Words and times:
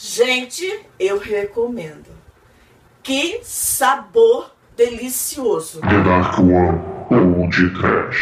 Gente, 0.00 0.86
eu 0.96 1.18
recomendo. 1.18 2.06
Que 3.02 3.40
sabor 3.42 4.54
delicioso. 4.76 5.80
The 5.80 6.02
Dark 6.04 6.38
One 6.38 6.80
ou 7.10 7.48
de 7.48 7.68
Trash. 7.70 8.20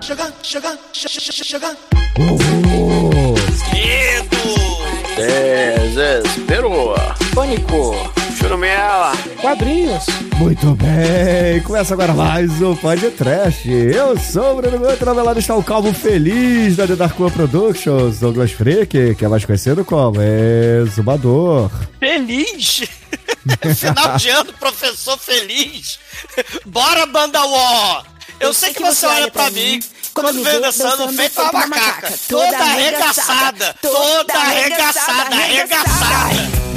Chegando, 0.00 0.34
chegando, 0.44 0.78
chegando. 0.92 1.78
Desespero. 5.16 6.94
Pânico. 7.34 8.17
Churumela. 8.48 9.12
Quadrinhos. 9.42 10.06
Muito 10.38 10.74
bem, 10.74 11.60
começa 11.64 11.92
agora 11.92 12.14
mais 12.14 12.50
um 12.62 12.74
Pod 12.74 13.10
Trash. 13.10 13.66
Eu 13.66 14.18
sou 14.18 14.52
o 14.52 14.62
Bruno 14.62 14.78
Guto, 14.78 15.04
na 15.04 15.12
velada 15.12 15.38
está 15.38 15.54
o 15.54 15.62
Calvo 15.62 15.92
Feliz 15.92 16.74
da 16.74 16.86
The 16.86 16.96
Dark 16.96 17.20
One 17.20 17.30
Productions, 17.30 18.20
Douglas 18.20 18.52
Freak, 18.52 19.16
que 19.16 19.22
é 19.24 19.28
mais 19.28 19.44
conhecido 19.44 19.84
como 19.84 20.16
Exumador. 20.22 21.70
Feliz! 22.00 22.88
Final 23.76 24.16
de 24.16 24.30
ano, 24.30 24.52
professor 24.54 25.18
feliz! 25.18 25.98
Bora, 26.64 27.04
banda 27.04 27.44
War! 27.44 28.06
Eu, 28.40 28.54
sei 28.54 28.72
que, 28.72 28.80
você 28.82 29.04
olha 29.04 29.30
pra 29.30 29.50
mim 29.50 29.78
quando 30.14 30.42
vem 30.42 30.58
dançando 30.58 31.06
feito 31.12 31.38
uma 31.38 31.66
macaca, 31.66 32.14
toda 32.26 32.56
arregaçada, 32.56 33.76
toda 33.82 34.32
arregaçada, 34.32 35.36
arregaçada! 35.36 36.67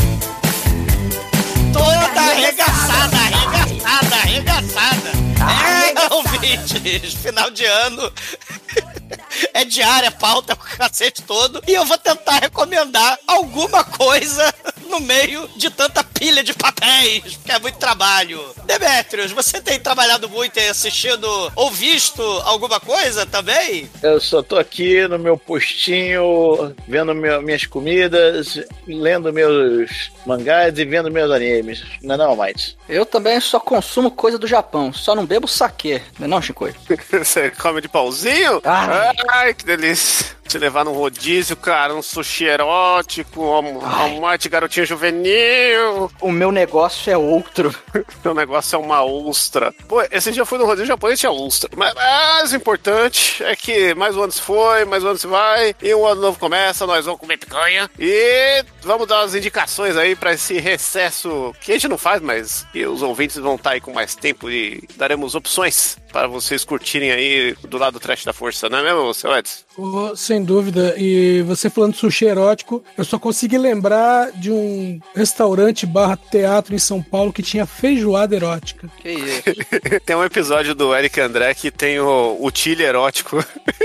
Toda 1.74 2.22
arregaçada, 2.22 3.18
arregaçada, 3.18 4.16
arregaçada! 4.16 5.12
É, 5.42 6.14
ouvintes, 6.14 7.14
final 7.14 7.50
de 7.52 7.66
ano 7.66 8.12
é 9.54 9.64
diária, 9.64 10.12
pauta, 10.12 10.54
o 10.60 10.78
cacete 10.78 11.22
todo. 11.24 11.62
E 11.68 11.74
eu 11.74 11.86
vou 11.86 11.98
tentar 11.98 12.40
recomendar 12.40 13.18
alguma 13.28 13.84
coisa 13.84 14.54
no 14.90 15.00
meio 15.00 15.48
de 15.56 15.70
tanta 15.70 16.04
pilha 16.04 16.44
de 16.44 16.54
papéis, 16.54 17.36
porque 17.36 17.52
é 17.52 17.60
muito 17.60 17.78
trabalho. 17.78 18.42
Demetrios, 18.66 19.32
você 19.32 19.62
tem 19.62 19.80
trabalhado 19.80 20.30
muito 20.30 20.60
e 20.60 20.68
assistido 20.68 21.28
ou 21.56 21.72
visto 21.72 22.22
alguma 22.44 22.80
coisa 22.80 23.26
também? 23.26 23.90
Eu 24.04 24.20
só 24.20 24.44
tô 24.44 24.58
aqui 24.58 25.08
no 25.08 25.18
meu 25.18 25.38
postinho, 25.38 26.76
vendo 26.88 27.16
meu, 27.16 27.42
minhas 27.42 27.66
comidas, 27.66 28.60
lendo 28.86 29.32
meus 29.32 30.12
mangás 30.26 30.78
e 30.78 30.86
vendo 30.86 31.10
meus 31.10 31.32
animes. 31.32 31.84
Não 32.02 32.16
é 32.16 32.18
não, 32.18 32.36
Might? 32.36 32.78
Eu 32.88 33.06
também 33.06 33.40
só 33.40 33.60
consumo 33.60 34.12
coisa 34.12 34.38
do 34.38 34.48
Japão, 34.48 34.92
só 34.92 35.16
não 35.16 35.26
bebo 35.26 35.48
saquê, 35.48 36.02
não 36.20 36.26
é 36.26 36.30
não, 36.30 36.42
Shinkoi? 36.42 36.76
Você 37.12 37.50
come 37.52 37.82
de 37.82 37.88
pauzinho? 37.88 38.62
Ai. 38.66 39.01
Ai, 39.30 39.54
que 39.54 39.66
delícia. 39.66 40.32
Te 40.48 40.58
levar 40.58 40.84
num 40.84 40.92
rodízio, 40.92 41.56
cara, 41.56 41.96
um 41.96 42.02
sushi 42.02 42.44
erótico, 42.44 43.42
um 43.42 43.86
almoite 43.86 44.50
garotinho 44.50 44.86
juvenil. 44.86 46.12
O 46.20 46.30
meu 46.30 46.52
negócio 46.52 47.12
é 47.12 47.18
outro. 47.18 47.74
Meu 48.24 48.34
negócio 48.34 48.76
é 48.76 48.80
uma 48.80 49.04
ostra. 49.04 49.74
Pô, 49.88 50.02
esse 50.12 50.32
dia 50.32 50.42
eu 50.42 50.46
fui 50.46 50.58
no 50.58 50.66
rodízio 50.66 50.88
japonês 50.88 51.20
e 51.20 51.22
tinha 51.22 51.32
ostra. 51.32 51.70
Mas, 51.76 51.94
mas 51.94 52.52
o 52.52 52.56
importante 52.56 53.44
é 53.44 53.56
que 53.56 53.96
mais 53.96 54.16
um 54.16 54.24
ano 54.24 54.32
se 54.32 54.42
foi, 54.42 54.86
mais 54.86 55.04
um 55.04 55.08
ano 55.08 55.18
se 55.18 55.28
vai, 55.28 55.76
e 55.82 55.96
um 55.96 56.06
ano 56.06 56.22
novo 56.22 56.40
começa, 56.40 56.86
nós 56.86 57.06
vamos 57.06 57.20
comer 57.20 57.38
picanha. 57.38 57.90
E 57.98 58.64
vamos 58.84 59.08
dar 59.08 59.22
umas 59.22 59.34
indicações 59.34 59.98
aí 59.98 60.16
pra 60.16 60.34
esse 60.34 60.60
recesso 60.60 61.54
que 61.62 61.72
a 61.72 61.76
gente 61.76 61.88
não 61.88 61.98
faz, 61.98 62.22
mas 62.22 62.66
que 62.72 62.86
os 62.86 63.02
ouvintes 63.02 63.38
vão 63.38 63.56
estar 63.56 63.72
aí 63.72 63.82
com 63.82 63.94
mais 63.94 64.16
tempo 64.16 64.50
e 64.50 64.84
daremos 64.98 65.34
opções 65.34 65.98
para 66.12 66.28
vocês 66.28 66.64
curtirem 66.64 67.12
aí 67.12 67.56
do 67.68 67.78
lado 67.78 67.94
do 67.94 68.00
trash 68.00 68.24
da 68.24 68.34
força, 68.34 68.70
não 68.70 68.80
é 68.80 68.84
mesmo, 68.84 69.14
seu 69.14 69.36
Edson? 69.36 69.64
Oh, 69.78 70.16
sem 70.16 70.44
dúvida. 70.44 70.96
E 70.98 71.42
você 71.44 71.70
falando 71.70 71.94
de 71.94 72.00
sushi 72.00 72.26
erótico, 72.26 72.84
eu 72.98 73.04
só 73.04 73.18
consegui 73.18 73.58
lembrar 73.58 74.32
de 74.32 74.52
um 74.52 75.00
restaurante 75.16 75.86
barra 75.86 76.18
teatro 76.18 76.76
em 76.76 76.80
São 76.80 77.02
Paulo 77.02 77.34
que 77.34 77.42
tinha 77.42 77.66
feijoada 77.66 78.36
erótica. 78.36 78.90
Que 79.00 79.12
isso? 79.12 79.44
tem 80.06 80.16
um 80.16 80.24
episódio 80.24 80.76
do 80.76 80.96
Eric 80.96 81.20
André 81.20 81.54
que 81.54 81.72
tem 81.72 82.00
o, 82.00 82.38
o 82.40 82.52
chile 82.54 82.84
erótico. 82.84 83.44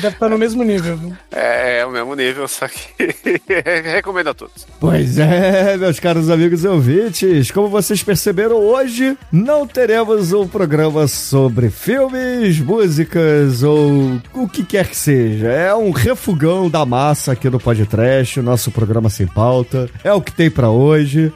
Deve 0.00 0.14
estar 0.14 0.28
no 0.28 0.38
mesmo 0.38 0.62
nível, 0.62 0.96
viu? 0.96 1.16
É, 1.30 1.80
é 1.80 1.86
o 1.86 1.90
mesmo 1.90 2.14
nível, 2.14 2.46
só 2.48 2.68
que 2.68 3.14
recomendo 3.92 4.30
a 4.30 4.34
todos. 4.34 4.66
Pois 4.78 5.18
é, 5.18 5.76
meus 5.76 5.98
caros 5.98 6.30
amigos 6.30 6.64
e 6.64 6.68
ouvintes, 6.68 7.50
como 7.50 7.68
vocês 7.68 8.02
perceberam, 8.02 8.56
hoje 8.56 9.16
não 9.32 9.66
teremos 9.66 10.32
um 10.32 10.46
programa 10.46 11.06
sobre 11.08 11.70
filmes, 11.70 12.58
músicas 12.58 13.62
ou 13.62 14.20
o 14.34 14.48
que 14.48 14.64
quer 14.64 14.88
que 14.88 14.96
seja. 14.96 15.48
É 15.48 15.74
um 15.74 15.90
refugão 15.90 16.68
da 16.68 16.84
massa 16.84 17.32
aqui 17.32 17.48
no 17.48 17.58
Podcast, 17.58 18.40
o 18.40 18.42
nosso 18.42 18.70
programa 18.70 19.08
sem 19.08 19.26
pauta. 19.26 19.88
É 20.04 20.12
o 20.12 20.20
que 20.20 20.32
tem 20.32 20.50
pra 20.50 20.70
hoje. 20.70 21.32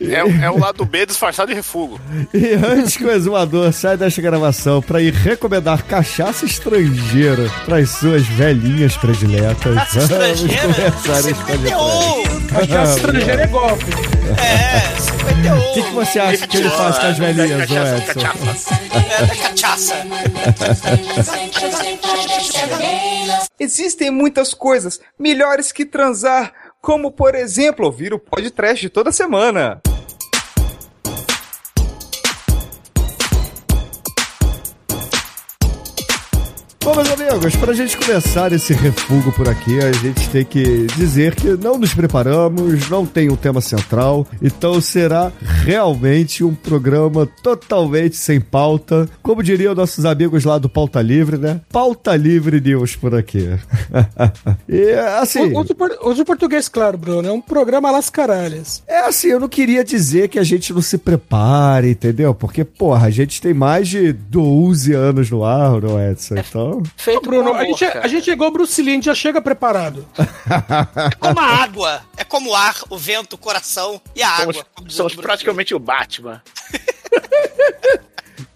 É, 0.00 0.18
é 0.44 0.50
o 0.50 0.58
lado 0.58 0.84
B 0.84 1.06
disfarçado 1.06 1.48
de 1.48 1.54
refugo. 1.54 2.00
E 2.32 2.54
antes 2.54 2.96
que 2.96 3.04
o 3.04 3.10
exumador 3.10 3.72
saia 3.72 3.96
desta 3.96 4.22
gravação 4.22 4.80
para 4.80 5.00
ir 5.00 5.12
recomendar 5.12 5.84
cachaça 5.84 6.44
estrangeira 6.44 7.50
para 7.64 7.76
as 7.76 7.99
suas 8.00 8.26
velhinhas 8.26 8.96
prediletas, 8.96 9.74
Cachaça 9.74 10.06
vamos 10.18 10.40
estrangeira? 10.42 10.90
começar 10.92 11.18
esse 11.20 11.34
podcast. 11.34 11.60
51! 11.60 12.46
Cachaça 12.46 12.96
estrangeira 12.96 13.42
é 13.42 13.46
golpe. 13.46 13.84
É, 14.40 15.00
51! 15.00 15.58
O 15.58 15.74
que, 15.74 15.82
que 15.82 15.90
você 15.92 16.18
acha 16.18 16.46
que 16.46 16.56
ele 16.56 16.70
faz 16.70 16.98
com 16.98 17.06
as 17.06 17.18
velhinhas, 17.18 17.70
Edson? 17.70 17.76
É, 17.76 19.26
da 19.26 19.36
cachaça. 19.36 19.94
Existem 23.58 24.10
muitas 24.10 24.54
coisas 24.54 24.98
melhores 25.18 25.70
que 25.70 25.84
transar, 25.84 26.52
como 26.80 27.10
por 27.12 27.34
exemplo 27.34 27.84
ouvir 27.84 28.14
o 28.14 28.18
podcast 28.18 28.88
toda 28.88 29.12
semana. 29.12 29.82
Bom, 36.90 36.96
meus 36.96 37.10
amigos, 37.12 37.54
pra 37.54 37.72
gente 37.72 37.96
começar 37.96 38.50
esse 38.52 38.72
refugo 38.72 39.30
por 39.30 39.48
aqui, 39.48 39.78
a 39.78 39.92
gente 39.92 40.28
tem 40.28 40.44
que 40.44 40.88
dizer 40.96 41.36
que 41.36 41.50
não 41.56 41.78
nos 41.78 41.94
preparamos, 41.94 42.90
não 42.90 43.06
tem 43.06 43.30
um 43.30 43.36
tema 43.36 43.60
central, 43.60 44.26
então 44.42 44.80
será 44.80 45.30
realmente 45.62 46.42
um 46.42 46.52
programa 46.52 47.28
totalmente 47.44 48.16
sem 48.16 48.40
pauta. 48.40 49.08
Como 49.22 49.40
diriam 49.40 49.72
nossos 49.72 50.04
amigos 50.04 50.44
lá 50.44 50.58
do 50.58 50.68
Pauta 50.68 51.00
Livre, 51.00 51.38
né? 51.38 51.60
Pauta 51.70 52.16
Livre 52.16 52.60
News 52.60 52.96
por 52.96 53.14
aqui. 53.14 53.48
e 54.68 54.90
assim. 55.20 55.56
Usa 55.56 55.72
o 55.72 55.76
por- 55.76 55.98
usa 56.02 56.22
o 56.22 56.26
português, 56.26 56.68
claro, 56.68 56.98
Bruno. 56.98 57.28
É 57.28 57.30
um 57.30 57.40
programa 57.40 57.92
las 57.92 58.10
caralhas. 58.10 58.82
É 58.88 59.06
assim, 59.06 59.28
eu 59.28 59.38
não 59.38 59.48
queria 59.48 59.84
dizer 59.84 60.26
que 60.26 60.40
a 60.40 60.44
gente 60.44 60.72
não 60.72 60.82
se 60.82 60.98
prepare, 60.98 61.90
entendeu? 61.90 62.34
Porque, 62.34 62.64
porra, 62.64 63.06
a 63.06 63.10
gente 63.10 63.40
tem 63.40 63.54
mais 63.54 63.86
de 63.86 64.12
12 64.12 64.92
anos 64.92 65.30
no 65.30 65.44
ar, 65.44 65.80
não 65.80 65.96
é, 65.96 66.10
Edson? 66.10 66.34
Então. 66.36 66.79
Feito 66.96 67.22
Bruno, 67.22 67.50
com 67.50 67.56
a 67.56 67.60
amor, 67.60 67.66
gente, 67.66 67.84
é- 67.84 67.90
cara. 67.90 68.04
a 68.04 68.08
gente 68.08 68.24
chegou 68.24 68.50
Bruce 68.50 68.82
Lee, 68.82 68.92
a 68.92 68.94
gente 68.94 69.04
já 69.06 69.14
chega 69.14 69.40
preparado. 69.40 70.06
É 70.50 71.14
como 71.16 71.40
a 71.40 71.44
água. 71.44 72.02
É 72.16 72.24
como 72.24 72.50
o 72.50 72.54
ar, 72.54 72.76
o 72.88 72.96
vento, 72.98 73.34
o 73.34 73.38
coração 73.38 74.00
e 74.14 74.22
a 74.22 74.28
água. 74.28 74.52
Somos, 74.52 74.66
diz 74.82 74.94
somos 74.94 75.14
praticamente 75.14 75.74
o 75.74 75.78
Batman. 75.78 76.42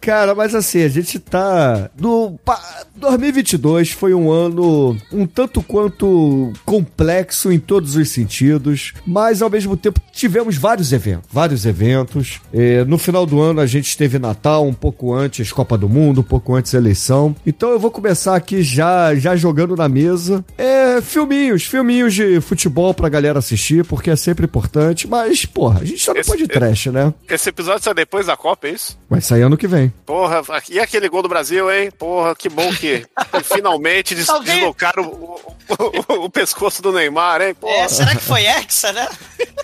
Cara, 0.05 0.35
mas 0.35 0.55
assim, 0.55 0.83
a 0.83 0.89
gente 0.89 1.19
tá. 1.19 1.91
No, 1.99 2.39
pa- 2.45 2.61
2022 2.97 3.91
foi 3.93 4.13
um 4.15 4.31
ano 4.31 4.97
um 5.13 5.27
tanto 5.27 5.63
quanto 5.63 6.53
complexo 6.65 7.51
em 7.51 7.59
todos 7.59 7.97
os 7.97 8.11
sentidos, 8.11 8.93
mas 9.07 9.41
ao 9.41 9.49
mesmo 9.49 9.77
tempo 9.77 10.01
tivemos 10.13 10.57
vários 10.57 10.93
eventos. 10.93 11.29
Vários 11.33 11.65
eventos. 11.65 12.41
Eh, 12.53 12.85
no 12.85 12.99
final 12.99 13.25
do 13.25 13.41
ano 13.41 13.61
a 13.61 13.67
gente 13.67 13.97
teve 13.97 14.19
Natal, 14.19 14.67
um 14.67 14.75
pouco 14.75 15.15
antes 15.15 15.51
Copa 15.51 15.79
do 15.79 15.89
Mundo, 15.89 16.21
um 16.21 16.25
pouco 16.25 16.55
antes 16.55 16.75
eleição. 16.75 17.35
Então 17.47 17.71
eu 17.71 17.79
vou 17.79 17.91
começar 17.91 18.37
aqui 18.37 18.63
já, 18.63 19.15
já 19.15 19.35
jogando 19.35 19.75
na 19.75 19.89
mesa. 19.89 20.45
É, 20.59 21.01
filminhos, 21.01 21.65
filminhos 21.65 22.13
de 22.13 22.41
futebol 22.43 22.93
pra 22.93 23.09
galera 23.09 23.39
assistir, 23.39 23.85
porque 23.87 24.11
é 24.11 24.17
sempre 24.17 24.45
importante. 24.45 25.09
Mas, 25.09 25.47
porra, 25.47 25.81
a 25.81 25.85
gente 25.85 26.07
no 26.07 26.17
Esse- 26.19 26.31
pode 26.31 26.47
trash, 26.47 26.87
né? 26.87 27.13
Esse 27.29 27.49
episódio 27.49 27.83
sai 27.85 27.95
depois 27.95 28.27
da 28.27 28.37
Copa, 28.37 28.69
é 28.69 28.73
isso? 28.73 28.99
Vai 29.09 29.21
sair 29.23 29.43
ano 29.43 29.57
que 29.57 29.67
vem. 29.67 29.93
Porra, 30.07 30.43
e 30.69 30.79
aquele 30.79 31.09
gol 31.09 31.23
do 31.23 31.29
Brasil, 31.29 31.71
hein? 31.73 31.91
Porra, 31.91 32.35
que 32.37 32.49
bom 32.49 32.71
que 32.77 33.07
finalmente 33.45 34.15
des 34.15 34.27
Talvez- 34.27 34.55
deslocaram 34.59 35.05
o, 35.05 35.41
o- 35.69 36.15
o- 36.21 36.25
o 36.25 36.31
pescoço 36.31 36.83
do 36.83 36.93
Neymar, 36.93 37.41
hein? 37.41 37.55
Porra, 37.55 37.73
É, 37.75 37.89
será 37.89 38.15
que 38.15 38.21
foi 38.23 38.45
Hexa, 38.45 38.93
né? 38.93 39.09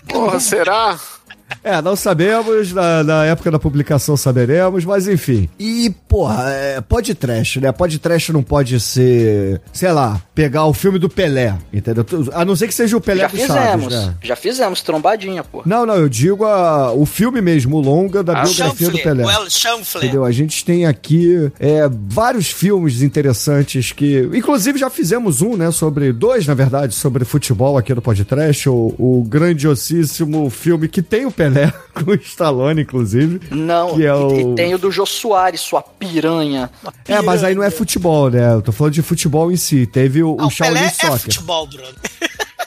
porra 0.08 0.40
será? 0.40 0.98
É, 1.62 1.80
não 1.82 1.94
sabemos, 1.94 2.72
na, 2.72 3.04
na 3.04 3.24
época 3.26 3.50
da 3.50 3.58
publicação 3.58 4.16
saberemos, 4.16 4.84
mas 4.84 5.06
enfim. 5.06 5.48
E, 5.58 5.94
porra, 6.08 6.44
é, 6.50 6.80
pode 6.80 7.14
trash, 7.14 7.56
né? 7.56 7.70
Pode 7.72 7.98
trash 7.98 8.30
não 8.30 8.42
pode 8.42 8.80
ser, 8.80 9.60
sei 9.72 9.92
lá, 9.92 10.20
pegar 10.34 10.64
o 10.66 10.72
filme 10.72 10.98
do 10.98 11.08
Pelé, 11.08 11.54
entendeu? 11.72 12.04
A 12.32 12.44
não 12.44 12.56
ser 12.56 12.66
que 12.66 12.74
seja 12.74 12.96
o 12.96 13.00
Pelé 13.00 13.22
Já 13.22 13.26
do 13.28 13.30
fizemos. 13.36 13.54
Chaves, 13.54 13.88
né? 14.06 14.14
Já 14.22 14.36
fizemos, 14.36 14.80
trombadinha, 14.82 15.44
pô. 15.44 15.62
Não, 15.66 15.84
não, 15.84 15.96
eu 15.96 16.08
digo 16.08 16.44
a, 16.44 16.92
o 16.92 17.04
filme 17.04 17.40
mesmo, 17.40 17.76
o 17.76 17.80
longa 17.80 18.22
da 18.22 18.40
Ah, 18.40 18.42
biografia 18.42 18.90
do 18.90 18.98
Pelé. 18.98 19.24
well. 19.24 19.46
Entendeu? 19.96 20.24
A 20.24 20.32
gente 20.32 20.64
tem 20.64 20.86
aqui 20.86 21.50
é, 21.60 21.82
vários 22.08 22.50
filmes 22.50 23.02
interessantes 23.02 23.92
que. 23.92 24.28
Inclusive, 24.32 24.78
já 24.78 24.88
fizemos 24.88 25.42
um, 25.42 25.56
né? 25.56 25.70
Sobre. 25.70 26.12
Dois, 26.12 26.46
na 26.46 26.54
verdade, 26.54 26.94
sobre 26.94 27.24
futebol 27.24 27.76
aqui 27.76 27.94
no 27.94 28.00
podcast. 28.02 28.68
O, 28.68 28.94
o 28.98 29.24
grandiosíssimo 29.28 30.48
filme 30.50 30.88
que 30.88 31.02
tem 31.02 31.26
o 31.26 31.30
Pelé, 31.30 31.49
com 31.94 32.10
o 32.10 32.14
Stallone, 32.14 32.82
inclusive. 32.82 33.40
Não, 33.50 33.94
Que 33.96 34.04
é 34.06 34.08
e, 34.08 34.12
o- 34.12 34.52
e 34.52 34.54
tem 34.54 34.74
o 34.74 34.78
do 34.78 34.90
Jô 34.90 35.04
Soares, 35.06 35.60
sua 35.60 35.82
piranha. 35.82 36.70
É, 37.06 37.20
mas 37.22 37.42
aí 37.44 37.54
não 37.54 37.62
é 37.62 37.70
futebol, 37.70 38.30
né? 38.30 38.52
Eu 38.54 38.62
tô 38.62 38.72
falando 38.72 38.92
de 38.94 39.02
futebol 39.02 39.50
em 39.52 39.56
si. 39.56 39.86
Teve 39.86 40.22
o, 40.22 40.36
Ah, 40.38 40.46
o 40.46 40.50
Shaolin 40.50 40.74
Pelé 40.74 40.86
é 40.86 40.90
Soccer. 40.90 41.18
futebol, 41.20 41.66
Bruno. 41.66 41.88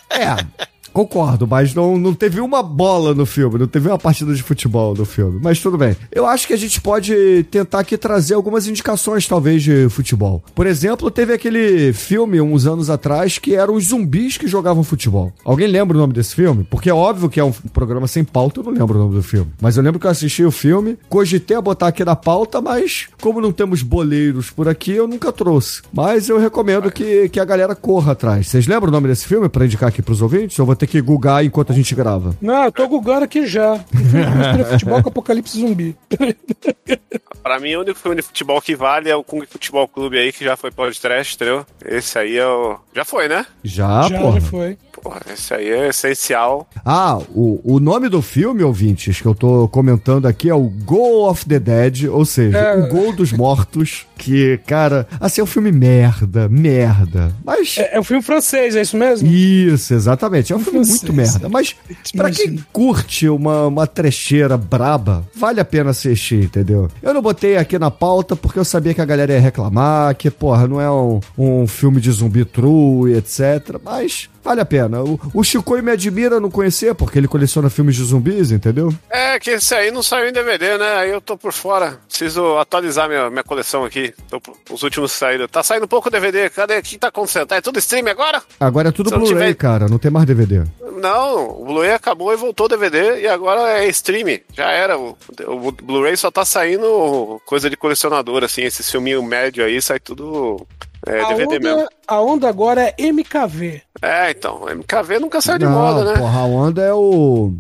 É. 0.10 0.36
Concordo, 0.94 1.48
mas 1.48 1.74
não, 1.74 1.98
não 1.98 2.14
teve 2.14 2.40
uma 2.40 2.62
bola 2.62 3.16
no 3.16 3.26
filme, 3.26 3.58
não 3.58 3.68
teve 3.68 3.88
uma 3.88 3.98
partida 3.98 4.34
de 4.34 4.44
futebol 4.44 4.94
no 4.94 5.06
filme. 5.06 5.40
Mas 5.42 5.60
tudo 5.60 5.78
bem. 5.78 5.96
Eu 6.12 6.28
acho 6.28 6.48
que 6.48 6.54
a 6.54 6.58
gente 6.58 6.80
pode 6.80 7.44
tentar 7.50 7.80
aqui 7.80 7.98
trazer 7.98 8.36
algumas 8.36 8.68
indicações, 8.68 9.28
talvez, 9.28 9.64
de 9.64 9.90
futebol. 9.90 10.44
Por 10.54 10.68
exemplo, 10.68 11.10
teve 11.10 11.34
aquele 11.34 11.92
filme 11.94 12.40
uns 12.40 12.68
anos 12.68 12.90
atrás 12.90 13.40
que 13.40 13.56
eram 13.56 13.74
os 13.74 13.86
zumbis 13.86 14.38
que 14.38 14.48
jogavam 14.48 14.84
futebol. 14.84 15.34
Alguém 15.44 15.68
lembra 15.68 15.98
o 15.98 16.00
nome 16.00 16.14
desse 16.14 16.36
filme? 16.36 16.64
Porque 16.70 16.90
é 16.90 16.94
óbvio 16.94 17.30
que 17.30 17.40
é 17.40 17.44
um 17.44 17.52
programa 17.52 18.08
sem 18.08 18.24
pauta, 18.24 18.60
eu 18.60 18.64
não 18.64 18.72
lembro 18.72 18.98
o 18.98 19.02
nome 19.02 19.16
do 19.16 19.24
filme. 19.24 19.52
Mas 19.60 19.76
eu 19.76 19.84
lembro 19.84 20.00
que 20.00 20.06
eu 20.06 20.12
assisti 20.12 20.44
o 20.44 20.52
filme, 20.52 20.98
cogitei 21.10 21.58
a 21.58 21.62
botar 21.62 21.88
aqui 21.88 22.06
na 22.06 22.16
pauta, 22.16 22.62
mas 22.62 23.08
como 23.20 23.42
não 23.42 23.52
temos 23.52 23.82
boleiros 23.82 24.52
por 24.52 24.68
aqui, 24.68 24.92
eu 24.92 25.08
nunca 25.08 25.32
trouxe. 25.32 25.82
Mas 25.92 26.30
eu 26.30 26.38
recomendo 26.38 26.92
que, 26.92 27.30
que 27.30 27.40
a 27.40 27.46
galera 27.46 27.76
corra 27.76 28.12
atrás. 28.12 28.48
Vocês 28.48 28.68
lembram 28.68 28.90
o 28.90 28.92
nome 28.92 29.08
desse 29.08 29.26
filme 29.26 29.50
pra 29.50 29.66
indicar 29.66 29.90
aqui 29.90 30.02
pros 30.02 30.22
ouvintes? 30.22 30.58
Eu 30.58 30.66
vou 30.66 30.76
ter 30.84 30.88
que 30.88 31.02
googar 31.02 31.44
enquanto 31.44 31.72
a 31.72 31.76
gente 31.76 31.96
grava. 31.96 32.36
Não, 32.42 32.66
eu 32.66 32.72
tô 32.72 32.88
gugando 32.88 33.24
aqui 33.24 33.48
já. 33.48 33.80
Filme 33.80 34.26
de 34.26 34.38
mistura 34.38 34.66
futebol 34.66 35.04
com 35.04 35.10
apocalipse 35.10 35.60
zumbi. 35.60 35.96
Pra 37.42 37.60
mim, 37.60 37.76
o 37.76 37.82
único 37.82 38.00
filme 38.00 38.16
de 38.16 38.22
futebol 38.22 38.62
que 38.62 38.76
vale 38.76 39.10
é 39.10 39.16
o 39.16 39.24
Kung 39.24 39.46
Futebol 39.46 39.88
Clube 39.88 40.18
aí, 40.18 40.32
que 40.32 40.46
já 40.46 40.56
foi 40.56 40.72
podcast, 40.72 41.36
entendeu? 41.36 41.66
Esse 41.86 42.18
aí 42.18 42.38
é 42.38 42.48
o. 42.48 42.80
Já 42.96 43.04
foi, 43.04 43.28
né? 43.28 43.46
Já, 43.64 44.04
já, 44.04 44.32
já 44.32 44.42
foi. 44.42 44.78
Porra, 45.04 45.20
esse 45.34 45.54
aí 45.54 45.68
é 45.70 45.90
essencial. 45.90 46.68
Ah, 46.86 47.18
o, 47.36 47.60
o 47.64 47.80
nome 47.80 48.08
do 48.08 48.22
filme, 48.22 48.64
ouvintes, 48.64 49.20
que 49.20 49.28
eu 49.28 49.36
tô 49.36 49.68
comentando 49.68 50.26
aqui 50.28 50.50
é 50.50 50.56
o 50.56 50.64
Go 50.86 51.30
of 51.30 51.46
the 51.46 51.60
Dead, 51.60 52.06
ou 52.10 52.24
seja, 52.26 52.58
É. 52.58 52.76
o 52.78 52.88
Gol 52.88 53.14
dos 53.14 53.34
Mortos, 53.34 54.06
que, 54.18 54.58
cara, 54.66 55.06
assim, 55.20 55.42
é 55.42 55.44
um 55.44 55.48
filme 55.48 55.72
merda, 55.72 56.48
merda. 56.48 57.36
Mas. 57.44 57.76
É, 57.78 57.98
é 57.98 58.00
um 58.00 58.04
filme 58.04 58.24
francês, 58.24 58.76
é 58.76 58.82
isso 58.82 58.96
mesmo? 58.96 59.28
Isso, 59.30 59.94
exatamente. 59.94 60.54
É 60.54 60.56
um 60.56 60.60
filme 60.60 60.80
Nossa, 60.80 60.92
muito 60.92 61.04
isso. 61.06 61.14
merda. 61.14 61.50
Mas 61.50 61.76
pra 62.16 62.32
quem 62.32 62.64
curte 62.72 63.28
uma, 63.28 63.68
uma 63.68 63.86
trecheira 63.88 64.58
braba, 64.58 65.28
vale 65.36 65.60
a 65.60 65.66
pena 65.66 65.90
assistir, 65.90 66.46
entendeu? 66.46 66.88
Eu 67.02 67.14
não 67.14 67.22
botei 67.22 67.58
aqui 67.58 67.78
na 67.78 67.92
pauta 67.92 68.36
porque 68.36 68.58
eu 68.60 68.66
sabia 68.66 68.94
que 68.94 69.02
a 69.02 69.06
galera 69.06 69.34
ia 69.34 69.40
reclamar, 69.42 70.16
que, 70.16 70.32
porra, 70.32 70.68
não 70.68 70.80
é 70.80 70.90
um, 70.90 71.20
um 71.38 71.68
filme 71.68 72.00
de 72.00 72.10
zumbi 72.12 72.46
true 72.46 73.14
etc. 73.16 73.78
Mas 73.84 74.30
vale 74.44 74.62
a 74.62 74.66
pena. 74.66 75.02
O, 75.02 75.20
o 75.34 75.44
Chicoio 75.44 75.84
me 75.84 75.92
admira 75.92 76.40
não 76.40 76.52
conhecer, 76.52 76.94
porque 76.96 77.18
ele 77.18 77.28
coleciona 77.28 77.70
filmes 77.70 77.96
de 77.96 78.04
zumbis, 78.04 78.52
entendeu? 78.52 78.94
É 79.10 79.40
que 79.40 79.52
esse 79.52 79.74
aí 79.74 79.92
não 79.92 80.04
saiu 80.04 80.30
em 80.30 80.34
DVD, 80.34 80.78
né? 80.78 80.96
Aí 80.98 81.10
eu 81.12 81.22
tô 81.22 81.38
por 81.38 81.54
fora. 81.54 82.00
Preciso 82.08 82.58
atualizar 82.58 83.08
minha, 83.08 83.30
minha 83.30 83.44
coleção 83.44 83.84
aqui. 83.86 84.14
Tô, 84.30 84.42
os 84.72 84.84
últimos 84.84 85.12
saíram. 85.12 85.48
Tá 85.48 85.64
saindo 85.64 85.88
pouco 85.88 86.10
DVD. 86.10 86.50
Cadê? 86.50 86.78
O 86.78 86.84
que 86.84 86.98
tá 86.98 87.08
acontecendo? 87.08 87.48
Tá, 87.48 87.56
é 87.56 87.62
tudo 87.62 87.80
stream 87.80 88.08
agora? 88.08 88.42
Agora 88.60 88.90
é 88.90 88.92
tudo 88.92 89.10
Blu-ray, 89.10 89.28
tiver- 89.28 89.54
cara, 89.56 89.88
não 89.88 89.98
tem 89.98 90.12
mais 90.12 90.26
DVD. 90.26 90.64
Não, 91.02 91.62
o 91.62 91.66
Blu-ray 91.66 91.92
acabou 91.94 92.32
e 92.34 92.38
voltou 92.38 92.68
DVD 92.68 93.22
e 93.22 93.28
agora 93.28 93.80
é 93.84 93.88
stream. 93.90 94.40
Já 94.54 94.72
era. 94.72 94.98
O, 94.98 95.18
o 95.48 95.72
Blu-ray 95.72 96.16
só 96.16 96.30
tá 96.32 96.46
saindo 96.46 97.42
coisa 97.46 97.70
de 97.70 97.76
colecionador, 97.78 98.44
assim. 98.44 98.64
Esse 98.64 98.84
filminho 98.84 99.22
médio 99.24 99.66
aí 99.66 99.82
sai 99.82 100.00
tudo 100.00 100.66
é, 101.06 101.22
a, 101.22 101.28
DVD 101.30 101.60
mesmo. 101.60 101.80
onda, 101.82 101.90
a 102.08 102.22
onda 102.22 102.50
agora 102.50 102.82
é 102.84 102.96
MKV. 103.12 103.82
É, 104.06 104.32
então. 104.32 104.66
MKV 104.70 105.20
nunca 105.20 105.40
saiu 105.40 105.60
de 105.60 105.66
não, 105.66 105.72
moda, 105.72 106.04
né? 106.14 106.20
porra, 106.20 106.40
a 106.40 106.46
onda 106.46 106.82
é 106.82 106.94
o 106.94 107.54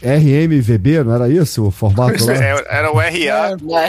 RMVB, 0.00 1.02
não 1.04 1.14
era 1.14 1.28
isso 1.28 1.66
o 1.66 1.70
formato 1.72 2.24
lá? 2.26 2.32
É, 2.34 2.64
era 2.68 2.92
o 2.92 2.98
RA. 2.98 3.08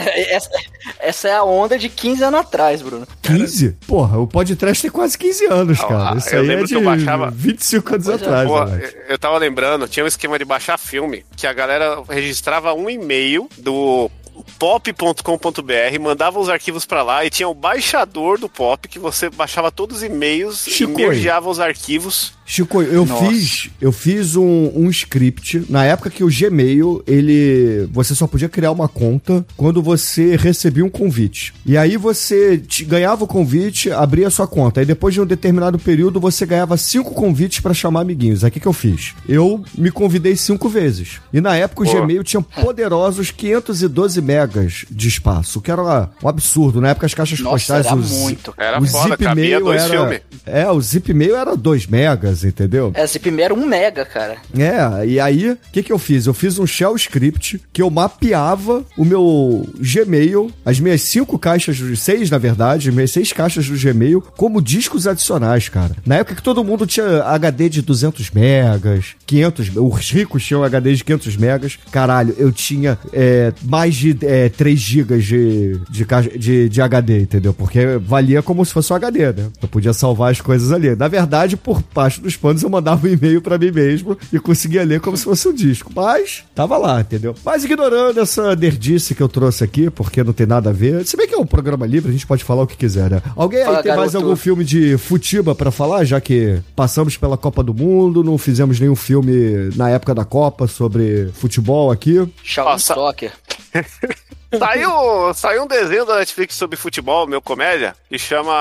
É, 0.04 0.34
Essa, 0.34 0.50
essa 0.98 1.28
é 1.28 1.34
a 1.36 1.44
onda 1.44 1.78
de 1.78 1.88
15 1.88 2.24
anos 2.24 2.40
atrás, 2.40 2.82
Bruno. 2.82 3.06
15? 3.22 3.76
Porra, 3.86 4.18
o 4.18 4.26
podcast 4.26 4.82
tem 4.82 4.90
quase 4.90 5.16
15 5.16 5.46
anos, 5.46 5.80
Ah, 5.80 5.86
cara. 5.86 6.16
Isso 6.18 6.28
eu 6.34 6.40
aí 6.40 6.44
é 6.44 6.48
lembro 6.48 6.66
de 6.66 6.74
que 6.74 6.80
eu 6.80 6.84
baixava- 6.84 7.30
25 7.30 7.94
anos 7.94 8.06
Pois 8.06 8.20
é. 8.20 8.24
atrás, 8.24 8.48
Pô, 8.48 8.64
né? 8.64 8.90
eu 9.08 9.18
tava 9.18 9.38
lembrando, 9.38 9.86
tinha 9.86 10.04
um 10.04 10.08
esquema 10.08 10.38
de 10.38 10.44
baixar 10.44 10.78
filme, 10.78 11.24
que 11.36 11.46
a 11.46 11.52
galera 11.52 12.02
registrava 12.08 12.74
um 12.74 12.90
e-mail 12.90 13.48
do 13.58 14.10
pop.com.br, 14.58 16.00
mandava 16.00 16.38
os 16.38 16.48
arquivos 16.48 16.84
pra 16.84 17.02
lá 17.02 17.24
e 17.24 17.30
tinha 17.30 17.48
o 17.48 17.54
baixador 17.54 18.38
do 18.38 18.48
pop 18.48 18.88
que 18.88 18.98
você 18.98 19.30
baixava 19.30 19.70
todos 19.70 19.98
os 19.98 20.02
e-mails 20.02 20.64
Chico, 20.64 20.92
e 20.92 21.06
mergeava 21.06 21.48
os 21.48 21.60
arquivos. 21.60 22.34
Chico, 22.44 22.82
eu 22.82 23.06
Nossa. 23.06 23.26
fiz, 23.26 23.70
eu 23.80 23.92
fiz 23.92 24.36
um, 24.36 24.70
um 24.74 24.90
script 24.90 25.64
na 25.70 25.84
época 25.84 26.10
que 26.10 26.24
o 26.24 26.28
Gmail, 26.28 27.02
ele, 27.06 27.88
você 27.92 28.14
só 28.14 28.26
podia 28.26 28.48
criar 28.48 28.72
uma 28.72 28.88
conta 28.88 29.46
quando 29.56 29.80
você 29.80 30.36
recebia 30.36 30.84
um 30.84 30.90
convite. 30.90 31.54
E 31.64 31.76
aí 31.78 31.96
você 31.96 32.58
te- 32.58 32.84
ganhava 32.84 33.24
o 33.24 33.26
convite, 33.28 33.90
abria 33.92 34.26
a 34.26 34.30
sua 34.30 34.46
conta. 34.46 34.80
Aí 34.80 34.86
depois 34.86 35.14
de 35.14 35.20
um 35.20 35.26
determinado 35.26 35.78
período 35.78 36.20
você 36.20 36.44
ganhava 36.44 36.76
cinco 36.76 37.14
convites 37.14 37.60
pra 37.60 37.72
chamar 37.72 38.00
amiguinhos. 38.00 38.42
Aí 38.44 38.48
o 38.48 38.52
que, 38.52 38.60
que 38.60 38.68
eu 38.68 38.72
fiz? 38.72 39.14
Eu 39.28 39.62
me 39.78 39.90
convidei 39.90 40.36
cinco 40.36 40.68
vezes. 40.68 41.20
E 41.32 41.40
na 41.40 41.56
época 41.56 41.82
o 41.82 41.86
Pô. 41.86 41.92
Gmail 42.02 42.24
tinha 42.24 42.42
poderosos 42.42 43.30
512 43.30 44.20
megas 44.20 44.84
de 44.90 45.08
espaço, 45.08 45.58
o 45.58 45.62
que 45.62 45.70
era 45.70 46.10
um 46.22 46.28
absurdo. 46.28 46.80
Na 46.80 46.88
época 46.90 47.06
as 47.06 47.14
caixas 47.14 47.38
Nossa, 47.40 47.54
postais 47.56 47.86
era 47.86 47.96
os- 47.96 48.10
muito. 48.10 48.52
Era 48.58 48.80
o 48.80 48.86
foda, 48.86 49.10
zip 49.16 49.34
mail 49.34 49.72
era, 49.72 49.88
filmes. 49.88 50.20
É, 50.44 50.68
o 50.70 50.80
zip 50.80 51.14
mail 51.14 51.36
era 51.36 51.56
2 51.56 51.86
megas, 51.86 52.41
entendeu? 52.44 52.92
É, 52.94 53.06
Zip 53.06 53.30
Mail 53.30 53.44
era 53.44 53.54
um 53.54 53.66
mega, 53.66 54.04
cara. 54.04 54.36
É, 54.56 55.06
e 55.06 55.20
aí, 55.20 55.50
o 55.50 55.58
que 55.72 55.82
que 55.82 55.92
eu 55.92 55.98
fiz? 55.98 56.26
Eu 56.26 56.34
fiz 56.34 56.58
um 56.58 56.66
shell 56.66 56.94
script 56.96 57.60
que 57.72 57.82
eu 57.82 57.90
mapeava 57.90 58.84
o 58.96 59.04
meu 59.04 59.68
Gmail, 59.78 60.50
as 60.64 60.80
minhas 60.80 61.02
cinco 61.02 61.38
caixas, 61.38 61.76
de 61.76 61.96
seis 61.96 62.30
na 62.30 62.38
verdade, 62.38 62.88
as 62.88 62.94
minhas 62.94 63.10
seis 63.10 63.32
caixas 63.32 63.66
do 63.68 63.78
Gmail, 63.78 64.22
como 64.36 64.62
discos 64.62 65.06
adicionais, 65.06 65.68
cara. 65.68 65.96
Na 66.06 66.16
época 66.16 66.36
que 66.36 66.42
todo 66.42 66.64
mundo 66.64 66.86
tinha 66.86 67.22
HD 67.24 67.68
de 67.68 67.82
200 67.82 68.30
megas, 68.30 69.14
500, 69.26 69.76
os 69.76 70.10
ricos 70.10 70.44
tinham 70.44 70.64
HD 70.64 70.94
de 70.94 71.04
500 71.04 71.36
megas, 71.36 71.78
caralho, 71.90 72.34
eu 72.38 72.52
tinha 72.52 72.98
é, 73.12 73.52
mais 73.62 73.94
de 73.94 74.16
é, 74.22 74.48
3 74.48 74.78
gigas 74.78 75.24
de, 75.24 75.78
de, 75.90 76.06
de, 76.38 76.68
de 76.68 76.82
HD, 76.82 77.20
entendeu? 77.20 77.52
Porque 77.52 77.98
valia 77.98 78.42
como 78.42 78.64
se 78.64 78.72
fosse 78.72 78.92
um 78.92 78.96
HD, 78.96 79.32
né? 79.32 79.50
Eu 79.60 79.68
podia 79.68 79.92
salvar 79.92 80.32
as 80.32 80.40
coisas 80.40 80.72
ali. 80.72 80.94
Na 80.96 81.08
verdade, 81.08 81.56
por 81.56 81.82
parte 81.82 82.20
dos 82.22 82.36
panos, 82.36 82.62
eu 82.62 82.70
mandava 82.70 83.06
um 83.06 83.10
e-mail 83.10 83.42
pra 83.42 83.58
mim 83.58 83.70
mesmo 83.70 84.16
e 84.32 84.38
conseguia 84.38 84.84
ler 84.84 85.00
como 85.00 85.16
se 85.16 85.24
fosse 85.24 85.46
um 85.48 85.52
disco. 85.54 85.90
Mas, 85.94 86.44
tava 86.54 86.76
lá, 86.78 87.00
entendeu? 87.00 87.34
Mas 87.44 87.64
ignorando 87.64 88.18
essa 88.20 88.54
nerdice 88.56 89.14
que 89.14 89.22
eu 89.22 89.28
trouxe 89.28 89.62
aqui, 89.64 89.90
porque 89.90 90.22
não 90.24 90.32
tem 90.32 90.46
nada 90.46 90.70
a 90.70 90.72
ver. 90.72 91.04
Se 91.06 91.16
bem 91.16 91.26
que 91.28 91.34
é 91.34 91.38
um 91.38 91.46
programa 91.46 91.86
livre, 91.86 92.08
a 92.10 92.12
gente 92.12 92.26
pode 92.26 92.44
falar 92.44 92.62
o 92.62 92.66
que 92.66 92.76
quiser, 92.76 93.10
né? 93.10 93.22
Alguém 93.36 93.60
aí 93.60 93.66
Fala, 93.66 93.82
tem 93.82 93.96
mais 93.96 94.12
garoto. 94.12 94.24
algum 94.30 94.36
filme 94.36 94.64
de 94.64 94.96
futiba 94.98 95.54
pra 95.54 95.70
falar, 95.70 96.04
já 96.04 96.20
que 96.20 96.60
passamos 96.74 97.16
pela 97.16 97.36
Copa 97.36 97.62
do 97.62 97.74
Mundo, 97.74 98.22
não 98.24 98.38
fizemos 98.38 98.78
nenhum 98.80 98.96
filme 98.96 99.70
na 99.76 99.90
época 99.90 100.14
da 100.14 100.24
Copa 100.24 100.66
sobre 100.66 101.28
futebol 101.34 101.90
aqui. 101.90 102.26
Shaolin 102.42 102.72
Nossa. 102.72 102.94
Soccer. 102.94 103.32
Saiu, 104.58 105.32
saiu 105.34 105.64
um 105.64 105.66
desenho 105.66 106.04
da 106.04 106.18
Netflix 106.18 106.54
sobre 106.56 106.76
futebol, 106.76 107.26
meu 107.26 107.40
comédia, 107.40 107.94
que 108.08 108.18
chama. 108.18 108.52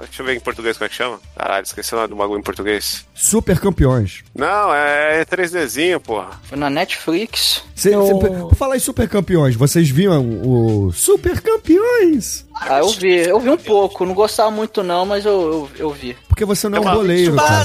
Deixa 0.00 0.22
eu 0.22 0.26
ver 0.26 0.36
em 0.36 0.40
português 0.40 0.76
como 0.76 0.86
é 0.86 0.88
que 0.88 0.94
chama. 0.94 1.20
Caralho, 1.36 1.64
esqueci 1.64 1.94
o 1.94 1.96
nome 1.96 2.08
do 2.08 2.16
bagulho 2.16 2.40
em 2.40 2.42
português. 2.42 3.06
Super 3.14 3.58
campeões. 3.60 4.22
Não, 4.34 4.74
é 4.74 5.24
3Dzinho, 5.24 6.00
porra. 6.00 6.30
Foi 6.44 6.58
na 6.58 6.68
Netflix. 6.70 7.62
Cê, 7.74 7.94
Eu- 7.94 8.06
cê- 8.06 8.14
por 8.14 8.54
falar 8.56 8.76
em 8.76 8.80
super 8.80 9.08
campeões, 9.08 9.54
vocês 9.54 9.88
viram 9.88 10.22
o 10.42 10.92
Super 10.92 11.40
Campeões? 11.40 12.44
Ah, 12.60 12.78
eu 12.78 12.88
vi. 12.90 13.16
Eu 13.28 13.38
vi 13.40 13.50
um 13.50 13.56
pouco. 13.56 14.04
Não 14.04 14.14
gostava 14.14 14.50
muito 14.50 14.82
não, 14.82 15.04
mas 15.06 15.24
eu, 15.24 15.32
eu, 15.32 15.70
eu 15.86 15.90
vi. 15.90 16.16
Porque 16.28 16.44
você 16.44 16.68
não 16.68 16.78
é 16.78 16.80
um 16.80 16.84
Uma- 16.84 16.94
goleiro, 16.94 17.36
cara. 17.36 17.64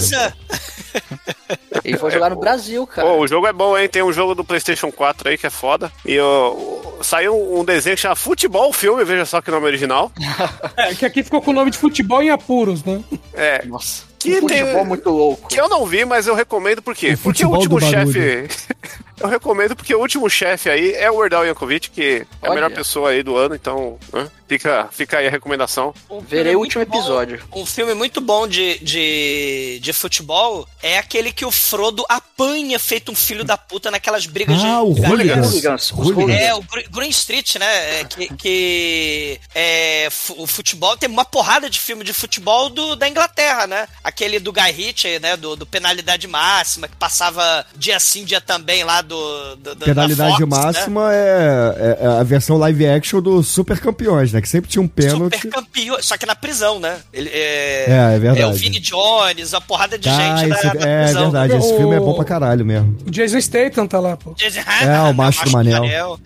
Ele 1.84 1.98
foi 1.98 2.12
jogar 2.12 2.30
no 2.30 2.36
Brasil, 2.40 2.86
cara. 2.88 3.08
Pô, 3.08 3.18
o 3.20 3.28
jogo 3.28 3.48
é 3.48 3.54
bom, 3.54 3.78
hein? 3.78 3.90
Tem 3.90 4.04
um 4.04 4.14
jogo 4.14 4.36
do 4.36 4.44
PlayStation 4.44 4.92
4 4.92 5.30
aí 5.30 5.38
que 5.38 5.48
é 5.48 5.50
foda. 5.50 5.92
E 6.06 6.20
o- 6.20 6.98
saiu 7.02 7.36
um 7.36 7.66
desenho 7.66 7.96
que 7.96 8.02
chama 8.02 8.16
Futebol 8.16 8.72
Filme, 8.72 9.04
veja 9.04 9.26
só 9.26 9.42
que 9.42 9.52
nome 9.52 9.66
original. 9.66 10.12
É, 10.78 10.94
que 10.96 11.06
aqui 11.06 11.24
ficou 11.24 11.42
com 11.42 11.52
o 11.52 11.54
nome 11.54 11.70
de 11.72 11.78
futebol 11.78 12.22
em 12.22 12.30
apuros, 12.30 12.84
né? 12.84 13.02
É. 13.34 13.66
Nossa. 13.66 14.04
Que 14.20 14.40
um 14.40 14.48
tem- 14.48 14.60
futebol 14.62 14.86
muito 14.86 15.10
louco. 15.10 15.48
Que 15.50 15.60
eu 15.60 15.68
não 15.70 15.86
vi, 15.86 16.04
mas 16.06 16.26
eu 16.28 16.34
recomendo 16.36 16.82
por 16.82 16.96
quê? 16.96 17.18
Porque 17.22 17.46
o 17.46 17.50
futebol 17.50 17.68
do 17.68 17.74
último 17.76 17.92
barulho. 17.92 18.14
chefe. 18.14 18.68
Eu 19.24 19.30
recomendo 19.30 19.76
porque 19.76 19.96
o 19.96 20.00
último 20.00 20.30
chefe 20.30 20.70
aí 20.70 20.92
é 20.94 21.10
o 21.10 21.24
Erdal 21.24 21.46
Yankovic, 21.46 21.90
que 21.90 22.02
é 22.04 22.26
a 22.42 22.50
Olha. 22.50 22.56
melhor 22.56 22.72
pessoa 22.72 23.10
aí 23.12 23.24
do 23.24 23.38
ano, 23.38 23.56
então 23.56 23.98
né, 24.12 24.30
fica, 24.48 24.90
fica 24.92 25.18
aí 25.20 25.28
a 25.28 25.32
recomendação. 25.32 25.94
Um 26.10 26.20
Verei 26.20 26.56
o 26.56 26.60
último 26.60 26.86
bom- 26.86 26.98
episódio. 26.98 27.42
um 27.56 27.66
filme 27.66 27.94
muito 27.94 28.20
bom 28.20 28.46
de, 28.48 28.78
de, 28.80 29.80
de 29.82 29.94
futebol 29.94 30.68
é 30.82 30.98
aquele 30.98 31.32
que 31.32 31.46
o 31.46 31.52
Frodo 31.52 32.04
apanha 32.10 32.78
feito 32.78 33.12
um 33.12 33.16
filho 33.16 33.44
da 33.46 33.58
puta 33.58 33.90
naquelas 33.90 34.26
brigas 34.26 34.58
Ah, 34.60 34.62
de 34.62 34.68
o 34.68 34.94
galera. 34.96 35.42
Hooligans. 35.42 35.92
Hooligans. 35.92 36.30
É, 36.38 36.54
o 36.54 36.62
Gr- 36.62 36.90
Green 36.92 37.10
Street, 37.10 37.56
né? 37.56 38.02
é, 38.02 38.04
que 38.04 38.28
que 38.36 39.40
é, 39.56 40.10
o 40.38 40.46
futebol 40.46 40.98
tem 40.98 41.10
uma 41.10 41.24
porrada 41.26 41.70
de 41.70 41.80
filme 41.80 42.04
de 42.04 42.12
futebol 42.14 42.70
do, 42.70 42.96
da 42.98 43.08
Inglaterra, 43.08 43.66
né? 43.68 43.88
Aquele 44.04 44.38
do 44.40 44.52
Guy 44.52 44.72
Ritchie, 44.72 45.20
né? 45.20 45.38
Do, 45.38 45.56
do 45.56 45.66
Penalidade 45.66 46.28
Máxima, 46.28 46.88
que 46.90 46.96
passava 46.98 47.66
dia 47.76 47.98
sim, 48.00 48.26
dia 48.26 48.42
também 48.42 48.84
lá 48.84 49.02
do. 49.02 49.13
Do 49.58 49.76
do- 49.76 49.86
Penalidade 49.86 50.16
da 50.16 50.30
Fox, 50.30 50.40
né? 50.40 50.46
máxima 50.66 51.14
é, 51.14 51.98
é 52.02 52.08
a 52.08 52.24
versão 52.24 52.58
live 52.58 52.88
action 52.88 53.22
do 53.22 53.42
Super 53.44 53.80
Campeões, 53.80 54.34
né? 54.34 54.42
Que 54.42 54.50
sempre 54.50 54.70
tinha 54.70 54.82
um 54.82 54.88
pênalti. 54.88 55.36
Super 55.36 55.50
campeão, 55.52 55.98
só 56.02 56.18
que 56.18 56.26
na 56.26 56.36
prisão, 56.36 56.80
né? 56.80 56.98
Ele, 57.14 57.30
é, 57.30 57.86
É, 57.88 58.16
é 58.16 58.20
verdade. 58.20 58.42
É 58.42 58.48
o 58.48 58.54
Vini 58.54 58.80
Jones, 58.80 59.54
a 59.54 59.62
porrada 59.62 59.98
de 59.98 60.10
Ah, 60.10 60.12
gente 60.38 60.48
na, 60.50 60.56
esse- 60.56 60.66
na 60.68 60.74
é 60.88 61.04
prisão. 61.04 61.24
verdade, 61.24 61.56
esse 61.56 61.74
O- 61.74 61.78
filme 61.78 61.96
é 61.96 62.00
bom 62.00 62.14
pra 62.14 62.26
caralho 62.26 62.66
mesmo. 62.66 62.98
O 63.08 63.12
Jason 63.12 63.40
Statham 63.40 63.88
tá 63.88 64.00
lá, 64.00 64.18
pô. 64.18 64.36
É, 64.84 65.00
o 65.10 65.14
Macho 65.14 65.46
do 65.46 65.52
Manel. 65.52 65.84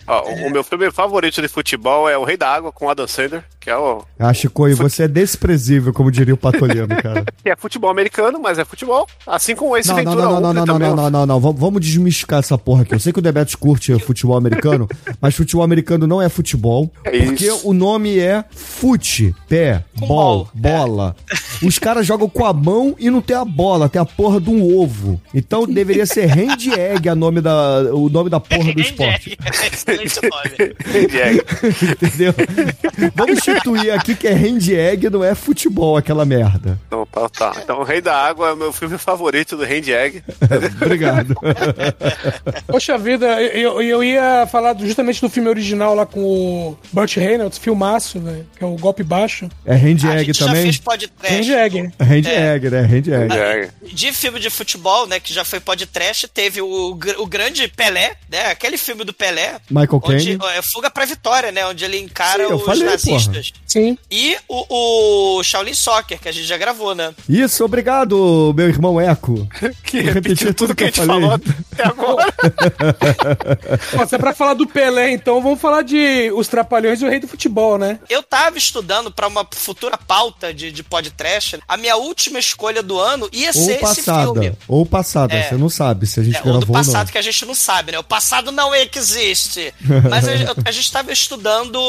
Ó, 0.07 0.21
o, 0.29 0.47
o 0.47 0.49
meu 0.49 0.63
filme 0.63 0.89
favorito 0.91 1.41
de 1.41 1.47
futebol 1.47 2.09
é 2.09 2.17
O 2.17 2.23
Rei 2.23 2.37
da 2.37 2.49
Água, 2.49 2.71
com 2.71 2.89
Adam 2.89 3.07
Sandler, 3.07 3.43
que 3.67 3.71
é 3.71 3.75
o 3.77 4.01
Ah, 4.17 4.33
Chico, 4.33 4.65
e 4.69 4.73
você 4.73 5.03
é 5.03 5.07
desprezível, 5.09 5.91
como 5.91 6.09
diria 6.09 6.33
o 6.33 6.37
Patolino, 6.37 6.87
cara. 6.87 7.25
que 7.43 7.49
é 7.51 7.55
futebol 7.57 7.89
americano, 7.89 8.39
mas 8.41 8.57
é 8.57 8.63
futebol. 8.63 9.05
Assim 9.27 9.57
como 9.57 9.75
esse 9.75 9.89
Não, 9.89 9.97
não, 9.97 10.03
Ventura 10.05 10.23
não, 10.23 10.31
não, 10.31 10.41
não, 10.41 10.53
não, 10.53 10.65
também. 10.65 10.87
não, 10.89 10.95
não, 10.95 11.09
não, 11.09 11.25
não. 11.41 11.53
Vamos- 11.53 11.81
desmistificar 11.81 12.39
essa 12.39 12.57
porra 12.57 12.83
aqui. 12.83 12.95
Eu 12.95 12.99
sei 12.99 13.11
que 13.11 13.19
o 13.19 13.21
Debetes 13.21 13.55
curte 13.55 13.93
futebol 13.99 14.37
americano, 14.37 14.87
mas 15.19 15.35
futebol 15.35 15.63
americano 15.65 16.07
não 16.07 16.21
é 16.21 16.29
futebol. 16.29 16.89
É 17.03 17.11
porque 17.25 17.47
isso. 17.47 17.67
o 17.67 17.73
nome 17.73 18.17
é 18.17 18.45
fute, 18.51 19.35
pé, 19.49 19.83
bol, 19.97 20.07
bol, 20.07 20.49
é. 20.55 20.59
bola. 20.61 21.15
Os 21.61 21.77
caras 21.77 22.07
jogam 22.07 22.29
com 22.29 22.45
a 22.45 22.53
mão 22.53 22.95
e 22.97 23.09
não 23.09 23.19
tem 23.21 23.35
a 23.35 23.43
bola, 23.43 23.89
tem 23.89 24.01
a 24.01 24.05
porra 24.05 24.39
de 24.39 24.49
um 24.49 24.63
ovo. 24.79 25.19
Então 25.33 25.65
deveria 25.65 26.05
ser 26.05 26.29
hand 26.31 26.67
egg 26.77 27.09
a 27.09 27.15
nome 27.15 27.41
da, 27.41 27.81
o 27.93 28.07
nome 28.09 28.29
da 28.29 28.39
porra 28.39 28.71
do 28.73 28.79
esporte. 28.79 29.37
Excelente 29.73 30.19
nome. 30.21 31.07
Diego. 31.09 31.41
Entendeu? 32.01 32.33
Vamos 33.13 33.39
instituir 33.57 33.93
aqui 33.93 34.15
que 34.15 34.27
é 34.27 34.33
hand 34.33 34.69
egg, 34.71 35.09
não 35.09 35.23
é 35.23 35.35
futebol 35.35 35.97
aquela 35.97 36.25
merda. 36.25 36.79
Então, 36.87 37.05
tá, 37.05 37.29
tá. 37.29 37.53
Então, 37.63 37.79
O 37.79 37.83
Rei 37.83 38.01
da 38.01 38.15
Água 38.15 38.49
é 38.49 38.53
o 38.53 38.57
meu 38.57 38.71
filme 38.73 38.97
favorito 38.97 39.55
do 39.57 39.63
Hand 39.63 39.87
Egg. 39.89 40.23
Obrigado. 40.81 41.35
Poxa 42.67 42.97
vida, 42.97 43.41
eu, 43.41 43.81
eu 43.81 44.03
ia 44.03 44.47
falar 44.51 44.75
justamente 44.79 45.21
do 45.21 45.29
filme 45.29 45.49
original 45.49 45.93
lá 45.95 46.05
com 46.05 46.19
o 46.21 46.77
Burt 46.91 47.15
Reynolds, 47.17 47.57
filmaço, 47.57 48.19
velho, 48.19 48.45
que 48.57 48.63
é 48.63 48.67
o 48.67 48.75
Golpe 48.75 49.03
Baixo. 49.03 49.49
É 49.65 49.75
hand 49.75 50.05
A 50.05 50.15
egg 50.19 50.25
gente 50.25 50.39
já 50.39 50.45
também? 50.47 50.63
fez 50.63 50.77
podcast. 50.77 51.51
Hand 51.51 51.57
egg. 51.57 51.79
Hand 51.99 52.25
É. 52.27 52.55
egg, 52.55 52.69
né? 52.69 52.81
Hand 52.81 52.93
egg. 52.97 53.11
Hand 53.33 53.37
Egg. 53.37 53.71
De 53.93 54.13
filme 54.13 54.39
de 54.39 54.49
futebol, 54.49 55.07
né, 55.07 55.19
que 55.19 55.33
já 55.33 55.43
foi 55.45 55.59
podcast, 55.59 56.27
teve 56.27 56.61
o, 56.61 56.97
o 57.17 57.25
grande 57.27 57.67
Pelé, 57.67 58.13
né, 58.29 58.47
aquele 58.51 58.77
filme 58.77 59.03
do 59.03 59.13
Pelé, 59.13 59.55
Michael 59.69 60.01
onde 60.03 60.37
Caine. 60.37 60.57
é 60.57 60.61
Fuga 60.61 60.89
pra 60.89 61.05
Vitória, 61.05 61.51
né, 61.51 61.65
onde 61.65 61.83
ele 61.85 61.99
encara 61.99 62.47
Sim, 62.47 62.53
os 62.53 62.63
falei, 62.63 62.83
nazistas. 62.83 63.46
Sim. 63.65 63.97
E 64.09 64.37
o, 64.47 65.37
o 65.39 65.43
Shaolin 65.43 65.73
Soccer, 65.73 66.19
que 66.19 66.29
a 66.29 66.31
gente 66.31 66.45
já 66.45 66.57
gravou, 66.57 66.93
né? 66.95 67.13
Isso, 67.27 67.63
obrigado, 67.65 68.53
meu 68.55 68.67
irmão 68.69 68.99
Eco. 68.99 69.47
Que 69.83 70.01
repetiu 70.01 70.53
tudo 70.53 70.67
tudo 70.67 70.75
que 70.75 70.83
a 70.83 70.87
gente 70.87 70.97
falei. 70.97 71.21
falou 71.21 71.33
até 71.33 71.83
agora. 71.87 72.33
Se 74.07 74.15
é 74.15 74.17
pra 74.17 74.33
falar 74.33 74.53
do 74.53 74.67
Pelé, 74.67 75.11
então 75.11 75.41
vamos 75.41 75.59
falar 75.61 75.81
de 75.81 76.31
Os 76.35 76.47
Trapalhões 76.47 77.01
e 77.01 77.05
o 77.05 77.09
Rei 77.09 77.19
do 77.19 77.27
Futebol, 77.27 77.77
né? 77.77 77.99
Eu 78.09 78.21
tava 78.23 78.57
estudando 78.57 79.11
pra 79.11 79.27
uma 79.27 79.47
futura 79.51 79.97
pauta 79.97 80.53
de, 80.53 80.71
de 80.71 80.83
podcast. 80.83 81.59
A 81.67 81.77
minha 81.77 81.95
última 81.95 82.39
escolha 82.39 82.83
do 82.83 82.99
ano 82.99 83.29
ia 83.31 83.47
Ou 83.47 83.53
ser 83.53 83.71
esse 83.73 83.79
passada. 83.81 84.23
filme. 84.33 84.53
Ou 84.67 84.85
passada, 84.85 85.33
É. 85.33 85.43
você 85.49 85.55
não 85.55 85.69
sabe 85.69 86.05
se 86.07 86.19
a 86.19 86.23
gente 86.23 86.35
É, 86.35 86.39
ou 86.39 86.43
gravou 86.45 86.59
do 86.61 86.67
ou 86.69 86.73
passado 86.73 87.05
não. 87.05 87.11
que 87.11 87.17
a 87.17 87.21
gente 87.21 87.45
não 87.45 87.55
sabe, 87.55 87.91
né? 87.93 87.99
O 87.99 88.03
passado 88.03 88.51
não 88.51 88.73
existe. 88.75 89.73
Mas 90.09 90.27
a, 90.27 90.31
a 90.65 90.71
gente 90.71 90.85
estava 90.85 91.11
estudando 91.11 91.79